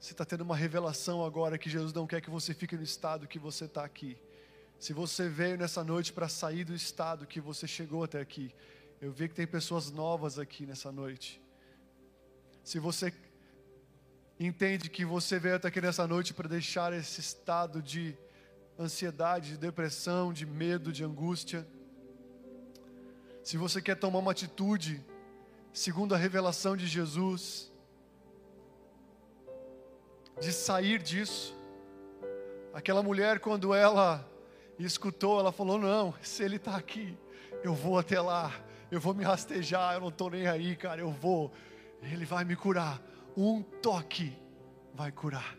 você 0.01 0.13
está 0.13 0.25
tendo 0.25 0.41
uma 0.41 0.55
revelação 0.55 1.23
agora 1.23 1.59
que 1.59 1.69
Jesus 1.69 1.93
não 1.93 2.07
quer 2.07 2.21
que 2.21 2.29
você 2.29 2.55
fique 2.55 2.75
no 2.75 2.81
estado 2.81 3.27
que 3.27 3.37
você 3.37 3.65
está 3.65 3.85
aqui. 3.85 4.17
Se 4.79 4.93
você 4.93 5.29
veio 5.29 5.59
nessa 5.59 5.83
noite 5.83 6.11
para 6.11 6.27
sair 6.27 6.63
do 6.63 6.73
estado 6.73 7.27
que 7.27 7.39
você 7.39 7.67
chegou 7.67 8.03
até 8.03 8.19
aqui, 8.19 8.51
eu 8.99 9.11
vi 9.11 9.29
que 9.29 9.35
tem 9.35 9.45
pessoas 9.45 9.91
novas 9.91 10.39
aqui 10.39 10.65
nessa 10.65 10.91
noite. 10.91 11.39
Se 12.63 12.79
você 12.79 13.13
entende 14.39 14.89
que 14.89 15.05
você 15.05 15.37
veio 15.37 15.57
até 15.57 15.67
aqui 15.67 15.79
nessa 15.79 16.07
noite 16.07 16.33
para 16.33 16.49
deixar 16.49 16.91
esse 16.93 17.21
estado 17.21 17.79
de 17.79 18.17
ansiedade, 18.79 19.51
de 19.51 19.57
depressão, 19.57 20.33
de 20.33 20.47
medo, 20.47 20.91
de 20.91 21.03
angústia, 21.03 21.63
se 23.43 23.55
você 23.55 23.79
quer 23.79 23.97
tomar 23.97 24.17
uma 24.17 24.31
atitude 24.31 24.99
segundo 25.71 26.15
a 26.15 26.17
revelação 26.17 26.75
de 26.75 26.87
Jesus, 26.87 27.70
de 30.41 30.51
sair 30.51 31.01
disso. 31.01 31.55
Aquela 32.73 33.03
mulher, 33.03 33.39
quando 33.39 33.75
ela 33.75 34.27
escutou, 34.79 35.39
ela 35.39 35.51
falou: 35.51 35.77
Não, 35.77 36.13
se 36.21 36.43
ele 36.43 36.55
está 36.55 36.75
aqui, 36.75 37.15
eu 37.63 37.75
vou 37.75 37.99
até 37.99 38.19
lá, 38.19 38.51
eu 38.89 38.99
vou 38.99 39.13
me 39.13 39.23
rastejar, 39.23 39.93
eu 39.93 40.01
não 40.01 40.09
estou 40.09 40.31
nem 40.31 40.47
aí, 40.47 40.75
cara, 40.75 40.99
eu 40.99 41.11
vou, 41.11 41.53
ele 42.01 42.25
vai 42.25 42.43
me 42.43 42.55
curar. 42.55 42.99
Um 43.37 43.61
toque 43.61 44.35
vai 44.93 45.11
curar, 45.11 45.55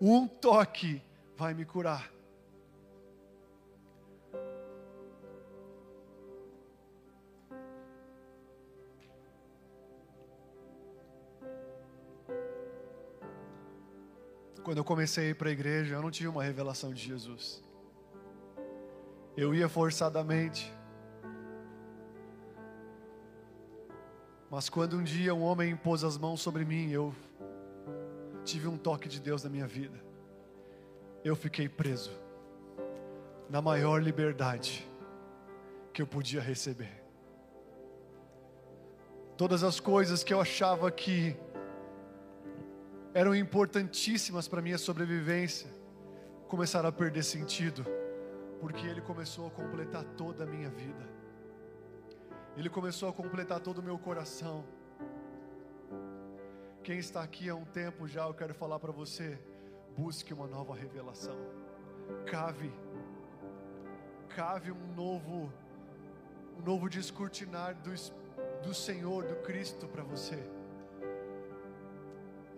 um 0.00 0.28
toque 0.28 1.02
vai 1.36 1.54
me 1.54 1.64
curar. 1.64 2.17
Quando 14.68 14.76
eu 14.76 14.84
comecei 14.84 15.28
a 15.28 15.30
ir 15.30 15.34
para 15.34 15.48
a 15.48 15.50
igreja, 15.50 15.94
eu 15.94 16.02
não 16.02 16.10
tinha 16.10 16.28
uma 16.28 16.44
revelação 16.44 16.92
de 16.92 17.02
Jesus. 17.02 17.64
Eu 19.34 19.54
ia 19.54 19.66
forçadamente. 19.66 20.70
Mas 24.50 24.68
quando 24.68 24.98
um 24.98 25.02
dia 25.02 25.34
um 25.34 25.42
homem 25.42 25.74
pôs 25.74 26.04
as 26.04 26.18
mãos 26.18 26.42
sobre 26.42 26.66
mim, 26.66 26.90
eu 26.90 27.14
tive 28.44 28.68
um 28.68 28.76
toque 28.76 29.08
de 29.08 29.18
Deus 29.18 29.42
na 29.42 29.48
minha 29.48 29.66
vida. 29.66 29.98
Eu 31.24 31.34
fiquei 31.34 31.66
preso 31.66 32.12
na 33.48 33.62
maior 33.62 34.02
liberdade 34.02 34.86
que 35.94 36.02
eu 36.02 36.06
podia 36.06 36.42
receber. 36.42 37.02
Todas 39.34 39.62
as 39.62 39.80
coisas 39.80 40.22
que 40.22 40.34
eu 40.34 40.42
achava 40.42 40.90
que 40.90 41.34
eram 43.18 43.34
importantíssimas 43.34 44.46
para 44.46 44.62
minha 44.62 44.78
sobrevivência, 44.78 45.68
começaram 46.46 46.88
a 46.88 46.92
perder 46.92 47.24
sentido, 47.24 47.84
porque 48.60 48.86
Ele 48.86 49.00
começou 49.00 49.48
a 49.48 49.50
completar 49.50 50.04
toda 50.16 50.44
a 50.44 50.46
minha 50.46 50.70
vida, 50.70 51.04
Ele 52.56 52.70
começou 52.70 53.08
a 53.08 53.12
completar 53.12 53.58
todo 53.58 53.78
o 53.78 53.82
meu 53.82 53.98
coração. 53.98 54.64
Quem 56.84 56.98
está 56.98 57.20
aqui 57.20 57.48
há 57.48 57.56
um 57.56 57.64
tempo 57.64 58.06
já, 58.06 58.24
eu 58.24 58.34
quero 58.34 58.54
falar 58.54 58.78
para 58.78 58.92
você: 58.92 59.36
busque 59.96 60.32
uma 60.32 60.46
nova 60.46 60.76
revelação, 60.76 61.36
cave, 62.24 62.72
cave 64.28 64.70
um 64.70 64.94
novo, 64.94 65.52
um 66.56 66.62
novo 66.62 66.88
descortinar 66.88 67.74
do, 67.82 67.90
do 68.62 68.72
Senhor, 68.72 69.24
do 69.24 69.34
Cristo 69.42 69.88
para 69.88 70.04
você 70.04 70.57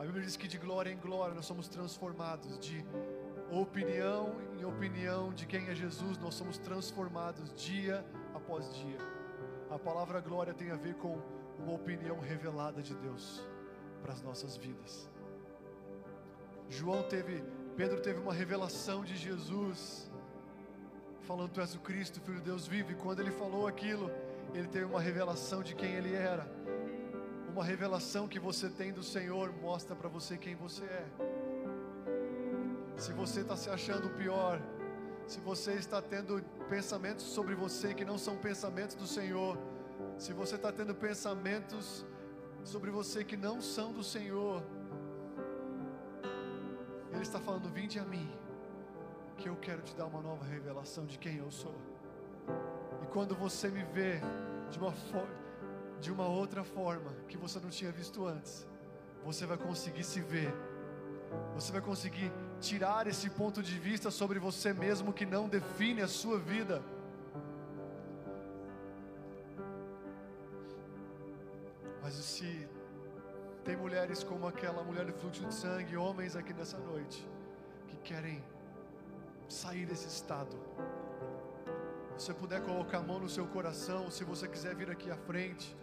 a 0.00 0.02
Bíblia 0.02 0.24
diz 0.24 0.34
que 0.34 0.48
de 0.48 0.56
glória 0.56 0.90
em 0.90 0.96
glória 0.96 1.34
nós 1.34 1.44
somos 1.44 1.68
transformados, 1.68 2.58
de 2.58 2.82
opinião 3.52 4.34
em 4.58 4.64
opinião 4.64 5.30
de 5.30 5.44
quem 5.44 5.68
é 5.68 5.74
Jesus, 5.74 6.16
nós 6.16 6.34
somos 6.36 6.56
transformados 6.56 7.52
dia 7.52 8.02
após 8.32 8.74
dia. 8.76 8.96
A 9.68 9.78
palavra 9.78 10.18
glória 10.18 10.54
tem 10.54 10.70
a 10.70 10.76
ver 10.76 10.94
com 10.94 11.20
uma 11.58 11.74
opinião 11.74 12.18
revelada 12.18 12.80
de 12.80 12.94
Deus 12.94 13.46
para 14.00 14.14
as 14.14 14.22
nossas 14.22 14.56
vidas. 14.56 15.06
João 16.70 17.02
teve, 17.02 17.44
Pedro 17.76 18.00
teve 18.00 18.20
uma 18.20 18.32
revelação 18.32 19.04
de 19.04 19.14
Jesus, 19.14 20.10
falando: 21.20 21.50
Tu 21.50 21.60
és 21.60 21.74
o 21.74 21.80
Cristo, 21.80 22.22
Filho 22.22 22.38
de 22.38 22.44
Deus 22.44 22.66
vivo, 22.66 22.90
e 22.90 22.94
quando 22.94 23.20
ele 23.20 23.32
falou 23.32 23.66
aquilo, 23.66 24.10
ele 24.54 24.66
teve 24.66 24.86
uma 24.86 25.00
revelação 25.00 25.62
de 25.62 25.74
quem 25.74 25.92
ele 25.92 26.14
era 26.14 26.48
uma 27.60 27.66
revelação 27.66 28.26
que 28.26 28.40
você 28.40 28.70
tem 28.70 28.90
do 28.90 29.02
Senhor 29.02 29.52
mostra 29.60 29.94
para 29.94 30.08
você 30.08 30.38
quem 30.38 30.54
você 30.56 30.82
é. 30.82 31.06
Se 32.96 33.12
você 33.12 33.42
está 33.42 33.54
se 33.54 33.68
achando 33.68 34.08
pior, 34.16 34.58
se 35.26 35.40
você 35.40 35.74
está 35.74 36.00
tendo 36.00 36.42
pensamentos 36.70 37.22
sobre 37.22 37.54
você 37.54 37.92
que 37.92 38.02
não 38.02 38.16
são 38.16 38.34
pensamentos 38.38 38.96
do 38.96 39.06
Senhor, 39.06 39.58
Se 40.16 40.32
você 40.32 40.54
está 40.54 40.72
tendo 40.72 40.94
pensamentos 40.94 42.06
sobre 42.64 42.90
você 42.90 43.22
que 43.22 43.36
não 43.36 43.60
são 43.60 43.92
do 43.92 44.02
Senhor, 44.02 44.62
Ele 47.12 47.22
está 47.22 47.38
falando: 47.38 47.68
Vinde 47.68 47.98
a 47.98 48.04
mim, 48.04 48.26
que 49.36 49.50
eu 49.50 49.56
quero 49.56 49.82
te 49.82 49.94
dar 49.94 50.06
uma 50.06 50.22
nova 50.22 50.46
revelação 50.46 51.04
de 51.04 51.18
quem 51.18 51.36
eu 51.36 51.50
sou. 51.50 51.74
E 53.02 53.06
quando 53.08 53.34
você 53.34 53.68
me 53.68 53.84
vê 53.84 54.20
de 54.70 54.78
uma, 54.78 54.94
de 56.00 56.10
uma 56.10 56.26
outra 56.26 56.64
forma 56.64 57.12
que 57.28 57.36
você 57.36 57.58
não 57.60 57.68
tinha 57.68 57.92
visto 57.92 58.26
antes, 58.26 58.66
você 59.24 59.44
vai 59.46 59.58
conseguir 59.58 60.04
se 60.04 60.20
ver, 60.20 60.52
você 61.54 61.70
vai 61.70 61.80
conseguir 61.80 62.32
tirar 62.58 63.06
esse 63.06 63.28
ponto 63.30 63.62
de 63.62 63.78
vista 63.78 64.10
sobre 64.10 64.38
você 64.38 64.72
mesmo 64.72 65.12
que 65.12 65.26
não 65.26 65.48
define 65.48 66.02
a 66.02 66.08
sua 66.08 66.38
vida. 66.38 66.82
Mas 72.02 72.14
se 72.14 72.68
tem 73.64 73.76
mulheres 73.76 74.24
como 74.24 74.46
aquela 74.46 74.82
mulher 74.82 75.04
do 75.04 75.12
fluxo 75.12 75.44
de 75.44 75.54
sangue, 75.54 75.96
homens 75.96 76.34
aqui 76.34 76.52
nessa 76.54 76.78
noite, 76.78 77.28
que 77.88 77.96
querem 77.98 78.42
sair 79.48 79.84
desse 79.86 80.08
estado. 80.08 80.56
Se 82.16 82.26
você 82.26 82.34
puder 82.34 82.62
colocar 82.62 82.98
a 82.98 83.02
mão 83.02 83.18
no 83.18 83.28
seu 83.28 83.46
coração, 83.46 84.10
se 84.10 84.24
você 84.24 84.48
quiser 84.48 84.74
vir 84.74 84.90
aqui 84.90 85.10
à 85.10 85.16
frente, 85.16 85.76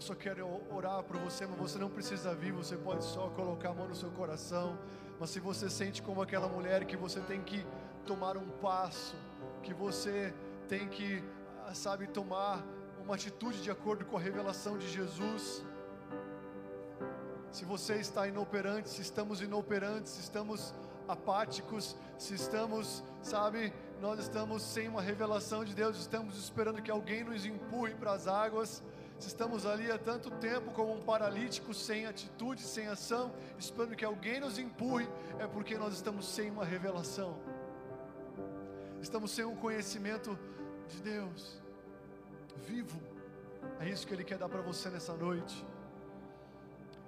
eu 0.00 0.02
só 0.02 0.14
quero 0.14 0.62
orar 0.74 1.02
por 1.02 1.18
você, 1.18 1.46
mas 1.46 1.58
você 1.58 1.78
não 1.78 1.90
precisa 1.90 2.34
vir, 2.34 2.52
você 2.52 2.74
pode 2.74 3.04
só 3.04 3.28
colocar 3.28 3.68
a 3.68 3.74
mão 3.74 3.86
no 3.86 3.94
seu 3.94 4.10
coração. 4.12 4.78
Mas 5.18 5.28
se 5.28 5.38
você 5.38 5.68
sente 5.68 6.00
como 6.00 6.22
aquela 6.22 6.48
mulher 6.48 6.86
que 6.86 6.96
você 6.96 7.20
tem 7.20 7.42
que 7.42 7.66
tomar 8.06 8.34
um 8.38 8.48
passo, 8.62 9.14
que 9.62 9.74
você 9.74 10.32
tem 10.66 10.88
que, 10.88 11.22
ah, 11.66 11.74
sabe, 11.74 12.06
tomar 12.06 12.64
uma 13.04 13.14
atitude 13.14 13.60
de 13.60 13.70
acordo 13.70 14.06
com 14.06 14.16
a 14.16 14.20
revelação 14.20 14.78
de 14.78 14.88
Jesus. 14.88 15.62
Se 17.52 17.66
você 17.66 17.96
está 17.96 18.26
inoperante, 18.26 18.88
se 18.88 19.02
estamos 19.02 19.42
inoperantes, 19.42 20.12
se 20.12 20.22
estamos 20.22 20.74
apáticos, 21.06 21.94
se 22.16 22.34
estamos, 22.34 23.04
sabe, 23.20 23.70
nós 24.00 24.18
estamos 24.18 24.62
sem 24.62 24.88
uma 24.88 25.02
revelação 25.02 25.62
de 25.62 25.74
Deus, 25.74 25.98
estamos 25.98 26.38
esperando 26.38 26.80
que 26.80 26.90
alguém 26.90 27.22
nos 27.22 27.44
empurre 27.44 27.94
para 27.94 28.12
as 28.12 28.26
águas, 28.26 28.82
estamos 29.26 29.66
ali 29.66 29.90
há 29.90 29.98
tanto 29.98 30.30
tempo 30.30 30.70
como 30.72 30.92
um 30.92 31.00
paralítico, 31.00 31.72
sem 31.74 32.06
atitude, 32.06 32.62
sem 32.62 32.86
ação, 32.86 33.32
esperando 33.58 33.96
que 33.96 34.04
alguém 34.04 34.40
nos 34.40 34.58
empurre, 34.58 35.08
é 35.38 35.46
porque 35.46 35.76
nós 35.76 35.94
estamos 35.94 36.26
sem 36.26 36.50
uma 36.50 36.64
revelação, 36.64 37.36
estamos 39.00 39.30
sem 39.30 39.44
um 39.44 39.56
conhecimento 39.56 40.38
de 40.88 41.00
Deus 41.02 41.60
vivo. 42.60 43.00
É 43.78 43.88
isso 43.88 44.06
que 44.06 44.14
Ele 44.14 44.24
quer 44.24 44.38
dar 44.38 44.48
para 44.48 44.62
você 44.62 44.88
nessa 44.88 45.14
noite. 45.14 45.64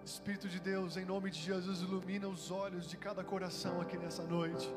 Espírito 0.05 0.48
de 0.48 0.59
Deus, 0.59 0.97
em 0.97 1.05
nome 1.05 1.30
de 1.30 1.39
Jesus, 1.39 1.80
ilumina 1.80 2.26
os 2.28 2.51
olhos 2.51 2.89
de 2.89 2.97
cada 2.97 3.22
coração 3.22 3.80
aqui 3.80 3.97
nessa 3.97 4.24
noite. 4.24 4.74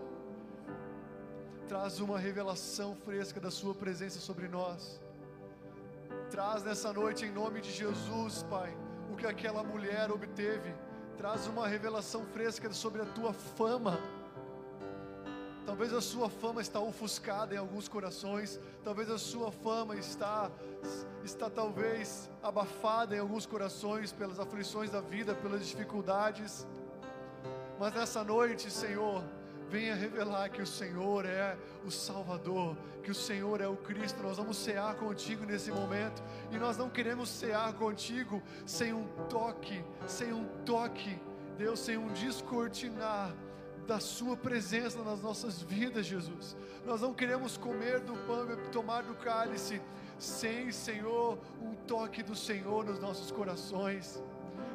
Traz 1.68 2.00
uma 2.00 2.20
revelação 2.20 2.96
fresca 2.96 3.40
da 3.40 3.50
Sua 3.50 3.74
presença 3.74 4.20
sobre 4.20 4.48
nós. 4.48 5.02
Traz 6.30 6.64
nessa 6.64 6.92
noite, 6.92 7.26
em 7.26 7.32
nome 7.32 7.62
de 7.62 7.72
Jesus, 7.72 8.44
Pai, 8.50 8.76
o 9.12 9.16
que 9.16 9.26
aquela 9.26 9.64
mulher 9.64 10.12
obteve. 10.12 10.74
Traz 11.18 11.48
uma 11.48 11.68
revelação 11.68 12.26
fresca 12.26 12.72
sobre 12.74 13.02
a 13.02 13.06
Tua 13.06 13.34
fama 13.34 14.00
Talvez 15.66 15.92
a 15.94 16.00
sua 16.00 16.30
fama 16.30 16.62
está 16.62 16.80
ofuscada 16.80 17.56
em 17.56 17.58
alguns 17.58 17.88
corações. 17.88 18.60
Talvez 18.84 19.10
a 19.10 19.18
sua 19.18 19.52
fama 19.52 19.96
está 19.96 20.52
está 21.24 21.50
talvez 21.50 22.30
abafada 22.44 23.16
em 23.16 23.20
alguns 23.20 23.48
corações 23.48 24.12
pelas 24.12 24.40
aflições 24.40 24.92
da 24.92 25.02
vida, 25.02 25.34
pelas 25.34 25.68
dificuldades. 25.68 26.68
Mas 27.80 27.96
nessa 27.96 28.24
noite, 28.24 28.70
Senhor, 28.70 29.24
venha 29.70 29.96
revelar 29.96 30.50
que 30.50 30.62
o 30.62 30.68
Senhor 30.68 31.26
é 31.26 31.58
o 31.86 31.92
Salvador, 31.92 32.76
que 33.04 33.12
o 33.12 33.16
Senhor 33.16 33.62
é 33.62 33.68
o 33.68 33.76
Cristo. 33.76 34.22
Nós 34.22 34.38
vamos 34.38 34.58
cear 34.58 34.96
contigo 34.96 35.46
nesse 35.46 35.72
momento 35.72 36.24
e 36.52 36.58
nós 36.58 36.78
não 36.78 36.90
queremos 36.90 37.30
cear 37.30 37.74
contigo 37.74 38.42
sem 38.66 38.94
um 38.94 39.08
toque, 39.30 39.84
sem 40.08 40.34
um 40.34 40.46
toque, 40.66 41.20
Deus, 41.58 41.80
sem 41.80 41.98
um 41.98 42.08
descortinar 42.14 43.34
da 43.86 44.00
Sua 44.00 44.36
presença 44.36 45.04
nas 45.04 45.22
nossas 45.22 45.62
vidas, 45.62 46.06
Jesus. 46.06 46.56
Nós 46.86 47.02
não 47.02 47.14
queremos 47.14 47.58
comer 47.58 48.00
do 48.00 48.14
pão 48.26 48.52
e 48.52 48.70
tomar 48.70 49.04
do 49.04 49.16
cálice 49.16 49.82
sem, 50.18 50.72
Senhor, 50.72 51.38
um 51.62 51.76
toque 51.76 52.24
do 52.24 52.36
Senhor 52.36 52.86
nos 52.86 53.00
nossos 53.00 53.32
corações. 53.32 54.22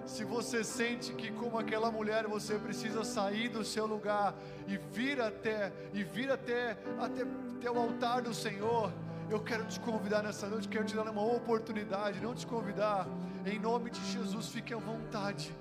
Se 0.06 0.24
você 0.24 0.64
sente 0.64 1.12
que 1.12 1.30
como 1.32 1.58
aquela 1.58 1.90
mulher 1.90 2.26
você 2.26 2.58
precisa 2.58 3.04
sair 3.04 3.48
do 3.48 3.64
seu 3.64 3.86
lugar 3.86 4.34
e 4.66 4.76
vir 4.76 5.20
até 5.20 5.72
e 5.92 6.02
vir 6.02 6.30
até 6.30 6.76
até, 6.98 7.22
até 7.56 7.70
o 7.70 7.78
altar 7.78 8.22
do 8.22 8.34
Senhor, 8.34 8.92
eu 9.30 9.40
quero 9.40 9.64
te 9.66 9.78
convidar 9.80 10.22
nessa 10.22 10.48
noite, 10.48 10.68
quero 10.68 10.84
te 10.84 10.96
dar 10.96 11.08
uma 11.08 11.24
oportunidade, 11.24 12.20
não 12.20 12.34
te 12.34 12.46
convidar. 12.46 13.06
Em 13.46 13.58
nome 13.58 13.90
de 13.90 14.04
Jesus, 14.12 14.48
fique 14.48 14.74
à 14.74 14.78
vontade. 14.78 15.54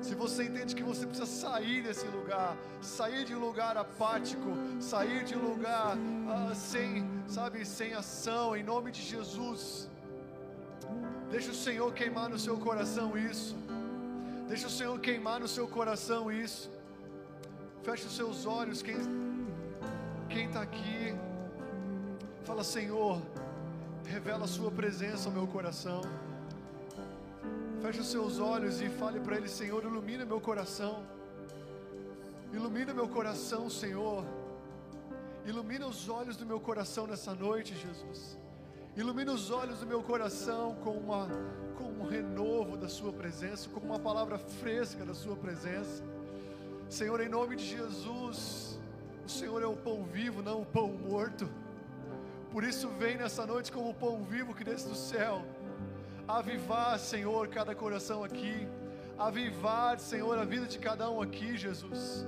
Se 0.00 0.14
você 0.14 0.44
entende 0.44 0.74
que 0.74 0.82
você 0.82 1.06
precisa 1.06 1.26
sair 1.26 1.82
desse 1.82 2.06
lugar, 2.06 2.56
sair 2.80 3.24
de 3.24 3.34
um 3.34 3.40
lugar 3.40 3.76
apático, 3.76 4.50
sair 4.78 5.24
de 5.24 5.34
um 5.34 5.42
lugar 5.48 5.96
ah, 6.28 6.54
sem, 6.54 7.08
sabe, 7.26 7.64
sem 7.64 7.94
ação, 7.94 8.54
em 8.54 8.62
nome 8.62 8.92
de 8.92 9.02
Jesus. 9.02 9.88
Deixa 11.30 11.50
o 11.50 11.54
Senhor 11.54 11.92
queimar 11.92 12.28
no 12.28 12.38
seu 12.38 12.56
coração 12.56 13.16
isso. 13.16 13.56
Deixa 14.48 14.66
o 14.66 14.70
Senhor 14.70 14.98
queimar 15.00 15.40
no 15.40 15.48
seu 15.48 15.66
coração 15.66 16.30
isso. 16.30 16.70
Feche 17.82 18.06
os 18.06 18.16
seus 18.16 18.46
olhos, 18.46 18.82
quem 18.82 18.96
quem 20.28 20.46
está 20.46 20.62
aqui, 20.62 21.14
fala 22.44 22.64
Senhor, 22.64 23.22
revela 24.04 24.44
a 24.44 24.48
Sua 24.48 24.70
presença 24.70 25.28
ao 25.28 25.32
meu 25.32 25.46
coração. 25.46 26.00
Feche 27.80 28.00
os 28.00 28.10
seus 28.10 28.38
olhos 28.40 28.80
e 28.80 28.88
fale 28.88 29.20
para 29.20 29.36
Ele: 29.36 29.48
Senhor, 29.48 29.84
ilumina 29.84 30.24
meu 30.24 30.40
coração. 30.40 31.04
Ilumina 32.52 32.92
meu 32.92 33.08
coração, 33.08 33.70
Senhor. 33.70 34.24
Ilumina 35.44 35.86
os 35.86 36.08
olhos 36.08 36.36
do 36.36 36.46
meu 36.46 36.58
coração 36.58 37.06
nessa 37.06 37.34
noite, 37.34 37.74
Jesus. 37.76 38.36
Ilumina 38.96 39.32
os 39.32 39.50
olhos 39.50 39.80
do 39.80 39.86
meu 39.86 40.02
coração 40.02 40.76
com, 40.84 40.92
uma, 40.92 41.28
com 41.76 41.84
um 41.84 42.06
renovo 42.06 42.76
da 42.76 42.88
Sua 42.88 43.12
presença, 43.12 43.68
com 43.68 43.80
uma 43.80 43.98
palavra 43.98 44.38
fresca 44.38 45.04
da 45.04 45.14
Sua 45.14 45.34
presença. 45.34 46.02
Senhor, 46.88 47.20
em 47.20 47.28
nome 47.28 47.56
de 47.56 47.64
Jesus, 47.64 48.78
o 49.26 49.28
Senhor 49.28 49.62
é 49.62 49.66
o 49.66 49.74
pão 49.74 50.04
vivo, 50.04 50.42
não 50.42 50.62
o 50.62 50.66
pão 50.66 50.88
morto. 50.88 51.48
Por 52.52 52.62
isso, 52.62 52.88
vem 52.90 53.16
nessa 53.16 53.44
noite 53.44 53.72
como 53.72 53.90
o 53.90 53.94
pão 53.94 54.22
vivo 54.22 54.54
que 54.54 54.62
desce 54.62 54.88
do 54.88 54.94
céu 54.94 55.42
avivar, 56.26 56.98
Senhor, 56.98 57.48
cada 57.48 57.74
coração 57.74 58.24
aqui, 58.24 58.66
avivar, 59.18 59.98
Senhor, 59.98 60.38
a 60.38 60.44
vida 60.44 60.66
de 60.66 60.78
cada 60.78 61.10
um 61.10 61.20
aqui, 61.20 61.56
Jesus. 61.56 62.24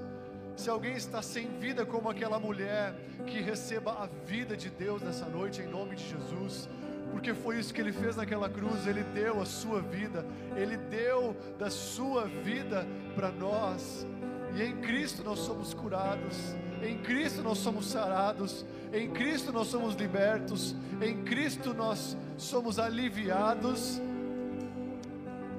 Se 0.57 0.71
alguém 0.71 0.97
está 0.97 1.21
sem 1.21 1.49
vida 1.61 1.85
como 1.85 2.09
aquela 2.09 2.39
mulher, 2.39 2.95
que 3.27 3.41
receba 3.41 3.93
a 3.93 4.07
vida 4.25 4.57
de 4.57 4.71
Deus 4.71 5.03
nessa 5.03 5.27
noite, 5.27 5.61
em 5.61 5.67
nome 5.67 5.97
de 5.97 6.09
Jesus, 6.09 6.69
porque 7.13 7.35
foi 7.35 7.59
isso 7.59 7.73
que 7.73 7.81
ele 7.81 7.93
fez 7.93 8.17
naquela 8.17 8.49
cruz, 8.49 8.87
ele 8.87 9.03
deu 9.03 9.41
a 9.41 9.45
sua 9.45 9.81
vida, 9.81 10.25
ele 10.57 10.77
deu 10.77 11.37
da 11.59 11.71
sua 11.71 12.27
vida 12.27 12.87
para 13.15 13.31
nós, 13.31 14.07
e 14.55 14.63
em 14.63 14.77
Cristo 14.79 15.23
nós 15.23 15.41
somos 15.41 15.75
curados, 15.75 16.57
em 16.83 16.99
Cristo 16.99 17.43
nós 17.43 17.59
somos 17.59 17.87
sarados, 17.87 18.65
em 18.93 19.11
Cristo 19.11 19.53
nós 19.53 19.67
somos 19.69 19.95
libertos, 19.95 20.75
em 21.01 21.23
Cristo 21.23 21.75
nós 21.75 22.17
somos 22.39 22.79
aliviados. 22.79 24.01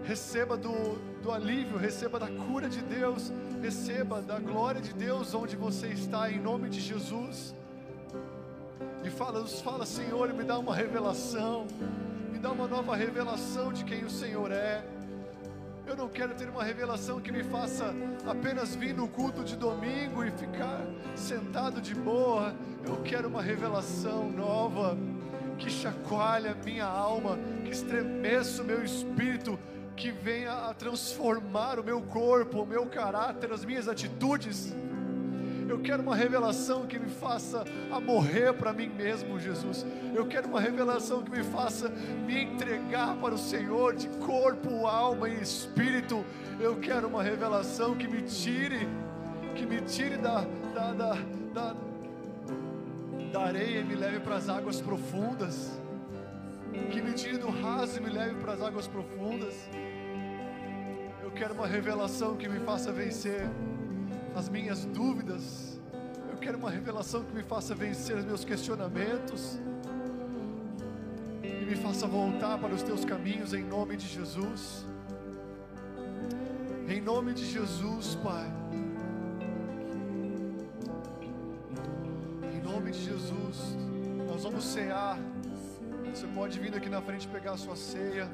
Receba 0.04 0.56
do, 0.56 0.96
do 1.22 1.32
alívio, 1.32 1.78
receba 1.78 2.18
da 2.18 2.28
cura 2.28 2.70
de 2.70 2.82
Deus, 2.82 3.32
receba 3.62 4.22
da 4.22 4.40
glória 4.40 4.82
de 4.82 4.94
Deus 4.94 5.34
onde 5.34 5.56
você 5.56 5.88
está, 5.88 6.32
em 6.32 6.40
nome 6.40 6.70
de 6.70 6.80
Jesus. 6.80 7.54
E 9.04 9.10
fala, 9.10 9.46
fala, 9.48 9.86
Senhor, 9.86 10.34
me 10.34 10.44
dá 10.44 10.58
uma 10.60 10.76
revelação, 10.76 11.66
me 12.32 12.40
dá 12.40 12.52
uma 12.52 12.68
nova 12.68 12.96
revelação 12.96 13.72
de 13.72 13.84
quem 13.84 14.04
o 14.04 14.10
Senhor 14.10 14.52
é. 14.52 14.84
Eu 15.86 15.96
não 15.96 16.10
quero 16.10 16.34
ter 16.36 16.50
uma 16.50 16.64
revelação 16.64 17.22
que 17.22 17.32
me 17.32 17.44
faça 17.44 17.96
apenas 18.28 18.76
vir 18.76 18.94
no 18.94 19.08
culto 19.08 19.44
de 19.44 19.56
domingo 19.56 20.24
e 20.24 20.32
ficar 20.32 20.86
sentado 21.16 21.80
de 21.80 21.96
boa. 21.96 22.54
Eu 22.86 23.02
quero 23.04 23.30
uma 23.30 23.42
revelação 23.42 24.30
nova 24.30 24.98
que 25.58 25.70
chacoalha 25.70 26.56
minha 26.64 26.86
alma, 26.86 27.40
que 27.64 27.72
estremeça 27.72 28.62
o 28.62 28.66
meu 28.66 28.84
espírito, 28.84 29.58
que 29.98 30.12
venha 30.12 30.54
a 30.54 30.74
transformar 30.76 31.80
o 31.80 31.84
meu 31.84 32.00
corpo, 32.02 32.62
o 32.62 32.66
meu 32.66 32.86
caráter, 32.86 33.52
as 33.52 33.66
minhas 33.66 33.88
atitudes. 33.88 34.74
Eu 35.68 35.80
quero 35.80 36.04
uma 36.04 36.16
revelação 36.16 36.86
que 36.86 37.00
me 37.00 37.10
faça 37.10 37.66
a 37.92 38.00
morrer 38.00 38.54
para 38.54 38.72
mim 38.72 38.88
mesmo, 38.88 39.40
Jesus. 39.40 39.86
Eu 40.16 40.28
quero 40.28 40.48
uma 40.48 40.62
revelação 40.62 41.24
que 41.24 41.32
me 41.32 41.44
faça 41.44 41.90
me 41.90 42.44
entregar 42.44 43.18
para 43.18 43.34
o 43.34 43.38
Senhor 43.38 43.96
de 43.96 44.08
corpo, 44.20 44.86
alma 44.86 45.28
e 45.28 45.42
espírito. 45.42 46.24
Eu 46.60 46.78
quero 46.78 47.08
uma 47.08 47.24
revelação 47.24 47.96
que 47.96 48.08
me 48.08 48.22
tire, 48.22 48.88
que 49.56 49.66
me 49.66 49.82
tire 49.82 50.18
da, 50.18 50.46
da, 50.74 50.94
da, 50.94 51.18
da, 51.54 51.76
da 53.34 53.42
areia 53.42 53.80
e 53.80 53.84
me 53.84 53.96
leve 53.96 54.20
para 54.20 54.36
as 54.36 54.48
águas 54.48 54.80
profundas. 54.80 55.78
Que 56.92 57.02
me 57.02 57.14
tire 57.14 57.38
do 57.38 57.50
raso 57.50 57.98
e 57.98 58.02
me 58.02 58.10
leve 58.10 58.36
para 58.36 58.54
as 58.54 58.62
águas 58.62 58.88
profundas. 58.88 59.54
Eu 61.22 61.32
quero 61.32 61.54
uma 61.54 61.68
revelação 61.68 62.36
que 62.38 62.48
me 62.48 62.60
faça 62.60 62.92
vencer 62.92 63.50
as 64.36 64.50
minhas 64.50 64.86
dúvidas. 64.86 65.80
Eu 66.32 66.38
quero 66.38 66.58
uma 66.58 66.70
revelação 66.70 67.24
que 67.24 67.34
me 67.34 67.44
faça 67.44 67.76
vencer 67.76 68.16
os 68.16 68.26
meus 68.26 68.46
questionamentos. 68.46 69.60
E 71.44 71.66
me 71.66 71.76
faça 71.76 72.08
voltar 72.08 72.58
para 72.60 72.74
os 72.74 72.84
teus 72.84 73.04
caminhos 73.04 73.54
em 73.54 73.64
nome 73.64 73.98
de 73.98 74.08
Jesus. 74.08 74.86
Em 76.88 77.02
nome 77.02 77.34
de 77.34 77.46
Jesus, 77.46 78.16
Pai. 78.24 78.48
Em 82.54 82.62
nome 82.62 82.92
de 82.92 83.04
Jesus, 83.04 83.76
nós 84.26 84.44
vamos 84.44 84.64
cear. 84.64 85.20
Você 86.14 86.28
pode 86.28 86.60
vir 86.60 86.76
aqui 86.76 86.90
na 86.90 87.02
frente 87.02 87.28
pegar 87.28 87.54
a 87.54 87.58
sua 87.58 87.76
ceia. 87.76 88.30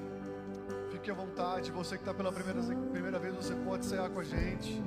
Fique 0.92 1.12
à 1.12 1.14
vontade. 1.14 1.72
Você 1.72 1.96
que 1.96 2.02
está 2.02 2.14
pela 2.14 2.32
primeira, 2.32 2.62
primeira 2.92 3.20
vez, 3.20 3.36
você 3.36 3.56
pode 3.56 3.86
cear 3.86 4.10
com 4.10 4.20
a 4.20 4.24
gente. 4.24 4.82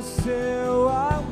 Sua 0.00 1.22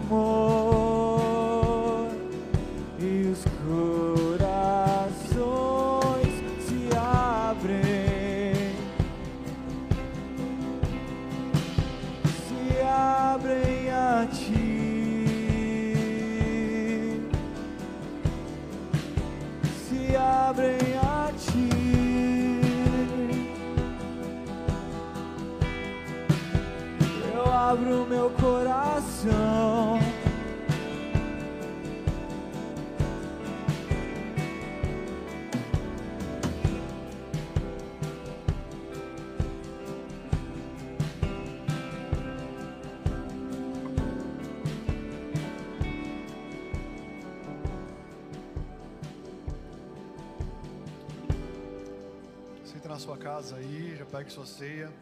sua 54.43 54.47
ceia. 54.47 54.93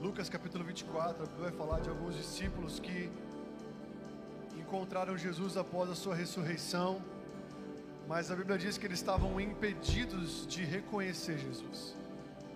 Lucas 0.00 0.28
capítulo 0.28 0.64
24 0.64 1.28
vai 1.38 1.52
falar 1.52 1.80
de 1.80 1.88
alguns 1.88 2.16
discípulos 2.16 2.80
que 2.80 3.08
encontraram 4.56 5.16
Jesus 5.16 5.56
após 5.56 5.88
a 5.90 5.94
sua 5.94 6.14
ressurreição, 6.14 7.00
mas 8.08 8.30
a 8.30 8.36
Bíblia 8.36 8.58
diz 8.58 8.76
que 8.76 8.86
eles 8.86 8.98
estavam 8.98 9.40
impedidos 9.40 10.46
de 10.46 10.64
reconhecer 10.64 11.38
Jesus. 11.38 11.94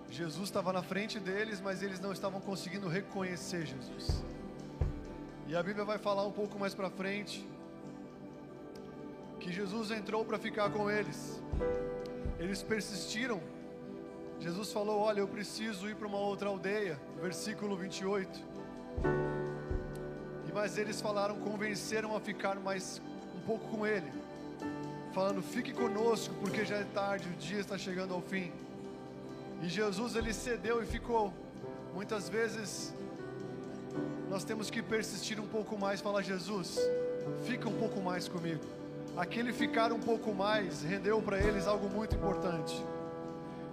Jesus 0.09 0.49
estava 0.49 0.73
na 0.73 0.83
frente 0.83 1.19
deles, 1.19 1.61
mas 1.61 1.81
eles 1.81 1.99
não 2.01 2.11
estavam 2.11 2.41
conseguindo 2.41 2.89
reconhecer 2.89 3.65
Jesus. 3.65 4.21
E 5.47 5.55
a 5.55 5.63
Bíblia 5.63 5.85
vai 5.85 5.99
falar 5.99 6.25
um 6.25 6.33
pouco 6.33 6.59
mais 6.59 6.73
para 6.73 6.89
frente 6.89 7.47
que 9.39 9.53
Jesus 9.53 9.89
entrou 9.89 10.25
para 10.25 10.37
ficar 10.37 10.69
com 10.69 10.91
eles. 10.91 11.41
Eles 12.37 12.61
persistiram. 12.61 13.41
Jesus 14.41 14.73
falou: 14.73 14.99
Olha, 14.99 15.19
eu 15.19 15.27
preciso 15.27 15.87
ir 15.87 15.95
para 15.95 16.07
uma 16.07 16.17
outra 16.17 16.49
aldeia. 16.49 16.99
Versículo 17.21 17.77
28. 17.77 18.39
E 20.47 20.51
mas 20.51 20.79
eles 20.79 20.99
falaram, 20.99 21.35
convenceram 21.39 22.15
a 22.15 22.19
ficar 22.19 22.59
mais 22.59 22.99
um 23.35 23.39
pouco 23.41 23.67
com 23.67 23.85
ele, 23.85 24.11
falando: 25.13 25.43
"Fique 25.43 25.71
conosco, 25.71 26.33
porque 26.41 26.65
já 26.65 26.77
é 26.77 26.83
tarde, 26.83 27.29
o 27.29 27.35
dia 27.35 27.59
está 27.59 27.77
chegando 27.77 28.15
ao 28.15 28.21
fim". 28.21 28.51
E 29.61 29.69
Jesus 29.69 30.15
ele 30.15 30.33
cedeu 30.33 30.81
e 30.81 30.87
ficou. 30.87 31.31
Muitas 31.93 32.27
vezes 32.27 32.95
nós 34.27 34.43
temos 34.43 34.71
que 34.71 34.81
persistir 34.81 35.39
um 35.39 35.47
pouco 35.47 35.77
mais, 35.77 36.01
falar: 36.01 36.23
"Jesus, 36.23 36.79
fica 37.43 37.69
um 37.69 37.77
pouco 37.77 38.01
mais 38.01 38.27
comigo". 38.27 38.65
Aquele 39.15 39.53
ficar 39.53 39.91
um 39.91 39.99
pouco 39.99 40.33
mais 40.33 40.81
rendeu 40.81 41.21
para 41.21 41.37
eles 41.37 41.67
algo 41.67 41.87
muito 41.89 42.15
importante. 42.15 42.83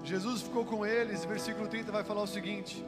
Jesus 0.08 0.40
ficou 0.40 0.64
com 0.64 0.86
eles, 0.86 1.22
versículo 1.26 1.68
30 1.68 1.92
vai 1.92 2.02
falar 2.02 2.22
o 2.22 2.26
seguinte: 2.26 2.82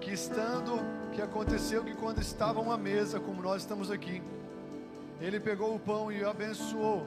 que 0.00 0.10
estando, 0.12 0.80
que 1.12 1.22
aconteceu 1.22 1.84
que 1.84 1.94
quando 1.94 2.20
estavam 2.20 2.72
à 2.72 2.76
mesa, 2.76 3.20
como 3.20 3.40
nós 3.40 3.62
estamos 3.62 3.88
aqui, 3.88 4.20
ele 5.20 5.38
pegou 5.38 5.76
o 5.76 5.78
pão 5.78 6.10
e 6.10 6.24
o 6.24 6.28
abençoou, 6.28 7.06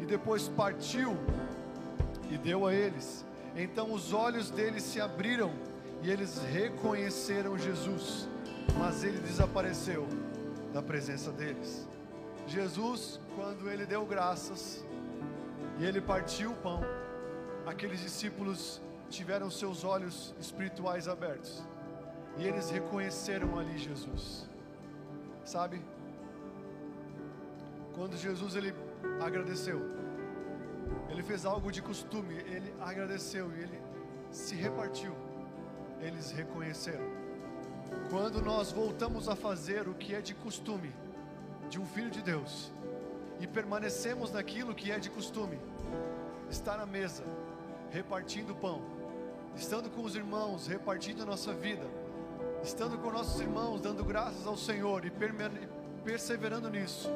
e 0.00 0.04
depois 0.04 0.48
partiu 0.48 1.16
e 2.32 2.36
deu 2.36 2.66
a 2.66 2.74
eles. 2.74 3.24
Então 3.54 3.92
os 3.92 4.12
olhos 4.12 4.50
deles 4.50 4.82
se 4.82 5.00
abriram 5.00 5.52
e 6.02 6.10
eles 6.10 6.38
reconheceram 6.38 7.56
Jesus, 7.56 8.28
mas 8.76 9.04
ele 9.04 9.20
desapareceu 9.20 10.04
da 10.72 10.82
presença 10.82 11.30
deles. 11.30 11.86
Jesus, 12.48 13.20
quando 13.36 13.70
ele 13.70 13.86
deu 13.86 14.04
graças 14.04 14.84
e 15.78 15.84
ele 15.84 16.00
partiu 16.00 16.50
o 16.50 16.56
pão, 16.56 16.82
aqueles 17.70 18.00
discípulos 18.00 18.80
tiveram 19.08 19.48
seus 19.50 19.84
olhos 19.84 20.34
espirituais 20.40 21.06
abertos 21.06 21.62
e 22.36 22.46
eles 22.46 22.68
reconheceram 22.70 23.58
ali 23.58 23.78
Jesus. 23.78 24.48
Sabe? 25.44 25.80
Quando 27.94 28.16
Jesus 28.16 28.56
ele 28.56 28.74
agradeceu, 29.20 29.80
ele 31.08 31.22
fez 31.22 31.44
algo 31.44 31.70
de 31.70 31.80
costume, 31.80 32.34
ele 32.34 32.74
agradeceu 32.80 33.50
e 33.52 33.60
ele 33.60 33.80
se 34.30 34.54
repartiu. 34.54 35.14
Eles 36.00 36.30
reconheceram. 36.30 37.08
Quando 38.10 38.40
nós 38.40 38.72
voltamos 38.72 39.28
a 39.28 39.36
fazer 39.36 39.86
o 39.88 39.94
que 39.94 40.14
é 40.14 40.20
de 40.20 40.34
costume 40.34 40.92
de 41.68 41.78
um 41.78 41.86
filho 41.86 42.10
de 42.10 42.22
Deus 42.22 42.72
e 43.38 43.46
permanecemos 43.46 44.32
naquilo 44.32 44.74
que 44.74 44.90
é 44.90 44.98
de 44.98 45.10
costume, 45.10 45.58
estar 46.50 46.76
na 46.76 46.86
mesa, 46.86 47.22
repartindo 47.90 48.54
pão, 48.54 48.80
estando 49.56 49.90
com 49.90 50.02
os 50.02 50.14
irmãos, 50.14 50.66
repartindo 50.66 51.22
a 51.22 51.26
nossa 51.26 51.52
vida, 51.52 51.86
estando 52.62 52.96
com 52.98 53.10
nossos 53.10 53.40
irmãos, 53.40 53.80
dando 53.80 54.04
graças 54.04 54.46
ao 54.46 54.56
Senhor 54.56 55.04
e 55.04 55.12
perseverando 56.04 56.70
nisso, 56.70 57.10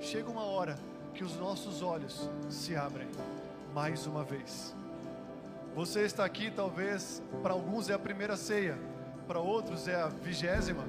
chega 0.00 0.30
uma 0.30 0.44
hora 0.44 0.78
que 1.14 1.24
os 1.24 1.36
nossos 1.36 1.82
olhos 1.82 2.28
se 2.48 2.76
abrem 2.76 3.08
mais 3.74 4.06
uma 4.06 4.22
vez. 4.22 4.74
Você 5.74 6.02
está 6.02 6.24
aqui, 6.24 6.50
talvez, 6.50 7.22
para 7.42 7.52
alguns 7.52 7.88
é 7.90 7.94
a 7.94 7.98
primeira 7.98 8.36
ceia, 8.36 8.78
para 9.26 9.38
outros 9.38 9.86
é 9.86 9.94
a 9.94 10.08
vigésima, 10.08 10.84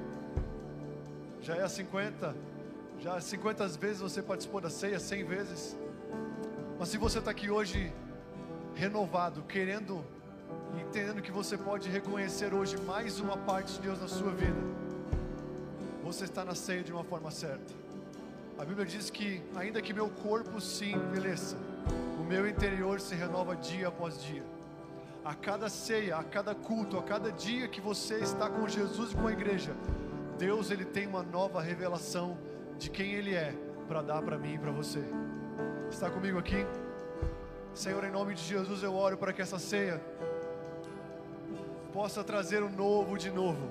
já 1.42 1.56
é 1.56 1.64
a 1.64 1.70
50, 1.70 2.36
já 3.00 3.20
50 3.20 3.68
vezes 3.70 4.02
você 4.02 4.22
participou 4.22 4.62
da 4.62 4.70
ceia, 4.70 5.00
100 5.00 5.24
vezes. 5.24 5.78
Mas 6.80 6.90
se 6.90 6.98
você 6.98 7.20
está 7.20 7.32
aqui 7.32 7.50
hoje 7.50 7.92
renovado, 8.76 9.44
querendo, 9.44 10.04
entendendo 10.80 11.22
que 11.22 11.32
você 11.32 11.58
pode 11.58 11.90
reconhecer 11.90 12.54
hoje 12.54 12.78
mais 12.82 13.20
uma 13.20 13.38
parte 13.38 13.74
de 13.74 13.82
Deus 13.82 14.02
na 14.02 14.08
sua 14.08 14.32
vida, 14.32 14.60
você 16.04 16.26
está 16.26 16.44
na 16.44 16.56
ceia 16.56 16.84
de 16.84 16.92
uma 16.92 17.04
forma 17.04 17.32
certa. 17.32 17.74
A 18.58 18.66
Bíblia 18.66 18.86
diz 18.86 19.10
que, 19.10 19.42
ainda 19.56 19.82
que 19.82 19.94
meu 19.94 20.10
corpo 20.10 20.60
se 20.60 20.92
envelheça, 20.92 21.58
o 22.20 22.24
meu 22.24 22.48
interior 22.48 23.00
se 23.00 23.16
renova 23.16 23.56
dia 23.56 23.88
após 23.88 24.22
dia. 24.22 24.44
A 25.24 25.34
cada 25.34 25.70
ceia, 25.70 26.18
a 26.18 26.24
cada 26.24 26.54
culto, 26.54 26.98
a 26.98 27.04
cada 27.04 27.32
dia 27.32 27.68
que 27.68 27.80
você 27.80 28.16
está 28.16 28.50
com 28.50 28.68
Jesus 28.68 29.12
e 29.12 29.16
com 29.16 29.28
a 29.28 29.32
igreja, 29.32 29.76
Deus 30.38 30.72
ele 30.72 30.86
tem 30.86 31.08
uma 31.08 31.22
nova 31.22 31.62
revelação 31.62 32.38
de 32.80 32.90
quem 32.90 33.14
Ele 33.14 33.36
é 33.36 33.54
para 33.88 34.02
dar 34.02 34.22
para 34.24 34.38
mim 34.38 34.56
e 34.56 34.58
para 34.58 34.72
você. 34.72 35.04
Está 35.92 36.10
comigo 36.10 36.40
aqui? 36.40 36.66
Senhor, 37.74 38.04
em 38.04 38.12
nome 38.12 38.34
de 38.34 38.44
Jesus 38.44 38.84
eu 38.84 38.94
oro 38.94 39.18
para 39.18 39.32
que 39.32 39.42
essa 39.42 39.58
ceia 39.58 40.02
possa 41.94 42.24
trazer 42.24 42.62
o 42.64 42.70
novo 42.70 43.18
de 43.18 43.30
novo, 43.30 43.70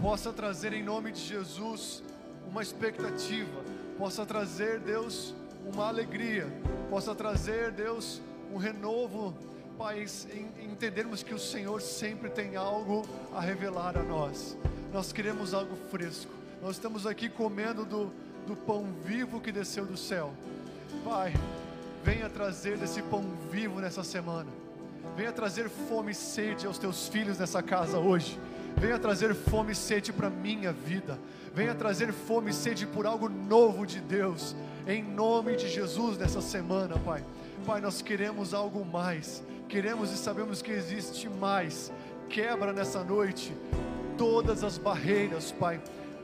possa 0.00 0.32
trazer 0.32 0.72
em 0.72 0.82
nome 0.82 1.12
de 1.12 1.20
Jesus 1.20 2.02
uma 2.48 2.62
expectativa, 2.62 3.62
possa 3.98 4.24
trazer, 4.24 4.80
Deus, 4.80 5.34
uma 5.64 5.88
alegria, 5.88 6.46
possa 6.88 7.14
trazer, 7.14 7.70
Deus, 7.70 8.20
um 8.52 8.56
renovo, 8.56 9.34
Pai, 9.78 10.04
em 10.34 10.70
entendermos 10.70 11.22
que 11.22 11.32
o 11.32 11.38
Senhor 11.38 11.80
sempre 11.80 12.28
tem 12.28 12.56
algo 12.56 13.06
a 13.34 13.40
revelar 13.40 13.96
a 13.96 14.02
nós. 14.02 14.56
Nós 14.92 15.12
queremos 15.12 15.54
algo 15.54 15.74
fresco. 15.90 16.30
Nós 16.60 16.76
estamos 16.76 17.06
aqui 17.06 17.30
comendo 17.30 17.86
do, 17.86 18.12
do 18.46 18.54
pão 18.54 18.92
vivo 19.02 19.40
que 19.40 19.50
desceu 19.50 19.86
do 19.86 19.96
céu. 19.96 20.34
Pai, 21.02 21.32
venha 22.02 22.28
trazer 22.28 22.76
desse 22.76 23.02
pão 23.02 23.24
vivo 23.50 23.80
nessa 23.80 24.02
semana. 24.02 24.48
Venha 25.16 25.32
trazer 25.32 25.68
fome 25.68 26.12
e 26.12 26.14
sede 26.14 26.66
aos 26.66 26.78
teus 26.78 27.08
filhos 27.08 27.38
nessa 27.38 27.62
casa 27.62 27.98
hoje. 27.98 28.38
Venha 28.76 28.98
trazer 28.98 29.34
fome 29.34 29.72
e 29.72 29.74
sede 29.74 30.12
para 30.12 30.30
minha 30.30 30.72
vida. 30.72 31.18
Venha 31.54 31.74
trazer 31.74 32.12
fome 32.12 32.50
e 32.50 32.54
sede 32.54 32.86
por 32.86 33.06
algo 33.06 33.28
novo 33.28 33.84
de 33.84 34.00
Deus. 34.00 34.54
Em 34.86 35.02
nome 35.02 35.56
de 35.56 35.68
Jesus 35.68 36.16
nessa 36.16 36.40
semana, 36.40 36.96
Pai. 36.98 37.24
Pai, 37.66 37.80
nós 37.80 38.00
queremos 38.00 38.54
algo 38.54 38.84
mais. 38.84 39.42
Queremos 39.68 40.12
e 40.12 40.16
sabemos 40.16 40.62
que 40.62 40.70
existe 40.70 41.28
mais. 41.28 41.92
Quebra 42.28 42.72
nessa 42.72 43.02
noite 43.02 43.52
todas 44.16 44.62
as 44.62 44.78
barreiras, 44.78 45.52
Pai. 45.52 45.80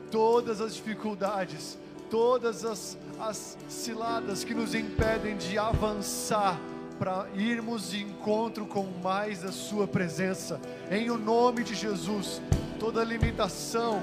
Todas 0.09 0.61
as 0.61 0.73
dificuldades 0.75 1.77
todas 2.09 2.65
as, 2.65 2.97
as 3.19 3.57
ciladas 3.67 4.43
que 4.43 4.53
nos 4.53 4.73
impedem 4.73 5.37
de 5.37 5.57
avançar 5.57 6.59
para 6.97 7.27
irmos 7.35 7.91
de 7.91 8.03
encontro 8.03 8.65
com 8.65 8.83
mais 9.03 9.41
da 9.41 9.51
Sua 9.51 9.87
presença, 9.87 10.59
em 10.89 11.09
o 11.11 11.17
nome 11.17 11.63
de 11.63 11.75
Jesus, 11.75 12.41
toda 12.79 13.03
limitação, 13.03 14.01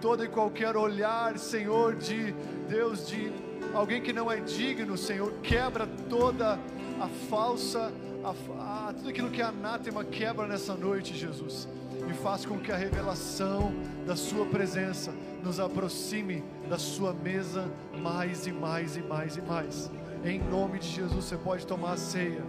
todo 0.00 0.24
e 0.24 0.28
qualquer 0.28 0.76
olhar, 0.76 1.38
Senhor, 1.38 1.96
de 1.96 2.32
Deus, 2.68 3.06
de 3.06 3.32
alguém 3.72 4.02
que 4.02 4.12
não 4.12 4.30
é 4.30 4.40
digno, 4.40 4.96
Senhor, 4.98 5.32
quebra 5.42 5.88
toda 6.08 6.58
a 7.00 7.08
falsa, 7.30 7.90
a, 8.22 8.88
a, 8.88 8.92
tudo 8.92 9.08
aquilo 9.08 9.30
que 9.30 9.40
é 9.40 9.44
anátema, 9.44 10.04
quebra 10.04 10.46
nessa 10.46 10.74
noite, 10.74 11.16
Jesus, 11.16 11.66
e 12.08 12.12
faz 12.12 12.44
com 12.44 12.58
que 12.58 12.70
a 12.70 12.76
revelação 12.76 13.72
da 14.06 14.16
Sua 14.16 14.44
presença 14.44 15.12
nos 15.44 15.60
aproxime 15.60 16.42
da 16.68 16.78
sua 16.78 17.12
mesa 17.12 17.70
mais 18.00 18.46
e 18.46 18.52
mais 18.52 18.96
e 18.96 19.02
mais 19.02 19.36
e 19.36 19.42
mais. 19.42 19.90
Em 20.24 20.38
nome 20.38 20.78
de 20.78 20.88
Jesus, 20.88 21.26
você 21.26 21.36
pode 21.36 21.66
tomar 21.66 21.92
a 21.92 21.96
ceia. 21.98 22.42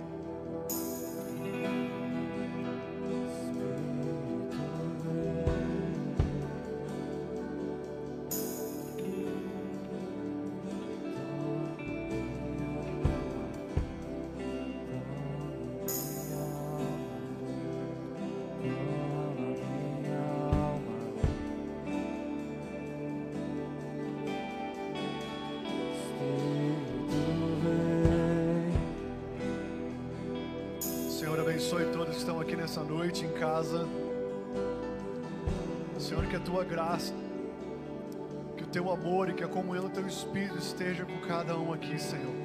Comunhão 39.55 39.85
do 39.85 39.89
teu 39.89 40.05
Espírito 40.05 40.57
esteja 40.57 41.05
com 41.05 41.17
cada 41.21 41.57
um 41.57 41.71
aqui, 41.71 41.97
Senhor. 41.97 42.35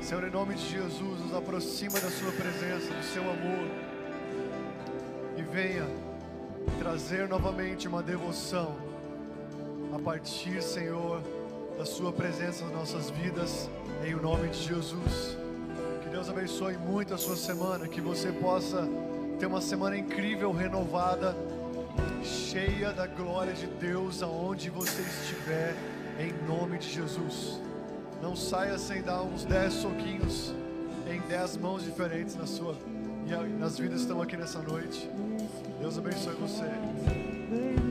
Senhor, 0.00 0.24
em 0.24 0.30
nome 0.30 0.54
de 0.54 0.66
Jesus, 0.66 1.20
nos 1.20 1.34
aproxima 1.34 2.00
da 2.00 2.08
Sua 2.08 2.32
presença, 2.32 2.90
do 2.90 3.04
Seu 3.04 3.22
amor 3.22 3.68
e 5.36 5.42
venha 5.42 5.84
trazer 6.78 7.28
novamente 7.28 7.86
uma 7.86 8.02
devoção 8.02 8.76
a 9.94 9.98
partir, 9.98 10.62
Senhor, 10.62 11.22
da 11.76 11.84
Sua 11.84 12.14
presença 12.14 12.64
nas 12.64 12.72
nossas 12.72 13.10
vidas, 13.10 13.68
em 14.06 14.14
o 14.14 14.22
nome 14.22 14.48
de 14.48 14.62
Jesus. 14.62 15.36
Que 16.02 16.08
Deus 16.08 16.30
abençoe 16.30 16.78
muito 16.78 17.12
a 17.12 17.18
sua 17.18 17.36
semana, 17.36 17.86
que 17.86 18.00
você 18.00 18.32
possa 18.32 18.88
ter 19.38 19.44
uma 19.44 19.60
semana 19.60 19.98
incrível, 19.98 20.50
renovada, 20.50 21.36
cheia 22.22 22.92
da 22.92 23.06
glória 23.06 23.52
de 23.52 23.66
Deus 23.66 24.22
aonde 24.22 24.70
você 24.70 25.02
estiver, 25.02 25.74
em 26.18 26.32
nome 26.46 26.78
de 26.78 26.88
Jesus. 26.90 27.60
Não 28.20 28.34
saia 28.34 28.78
sem 28.78 29.02
dar 29.02 29.22
uns 29.22 29.44
dez 29.44 29.74
soquinhos 29.74 30.52
em 31.06 31.20
dez 31.28 31.56
mãos 31.56 31.82
diferentes 31.82 32.34
na 32.36 32.46
sua 32.46 32.76
e 33.26 33.58
nas 33.58 33.78
vidas 33.78 33.96
que 33.96 34.02
estão 34.02 34.22
aqui 34.22 34.36
nessa 34.36 34.60
noite. 34.60 35.08
Deus 35.80 35.98
abençoe 35.98 36.34
você. 36.34 37.87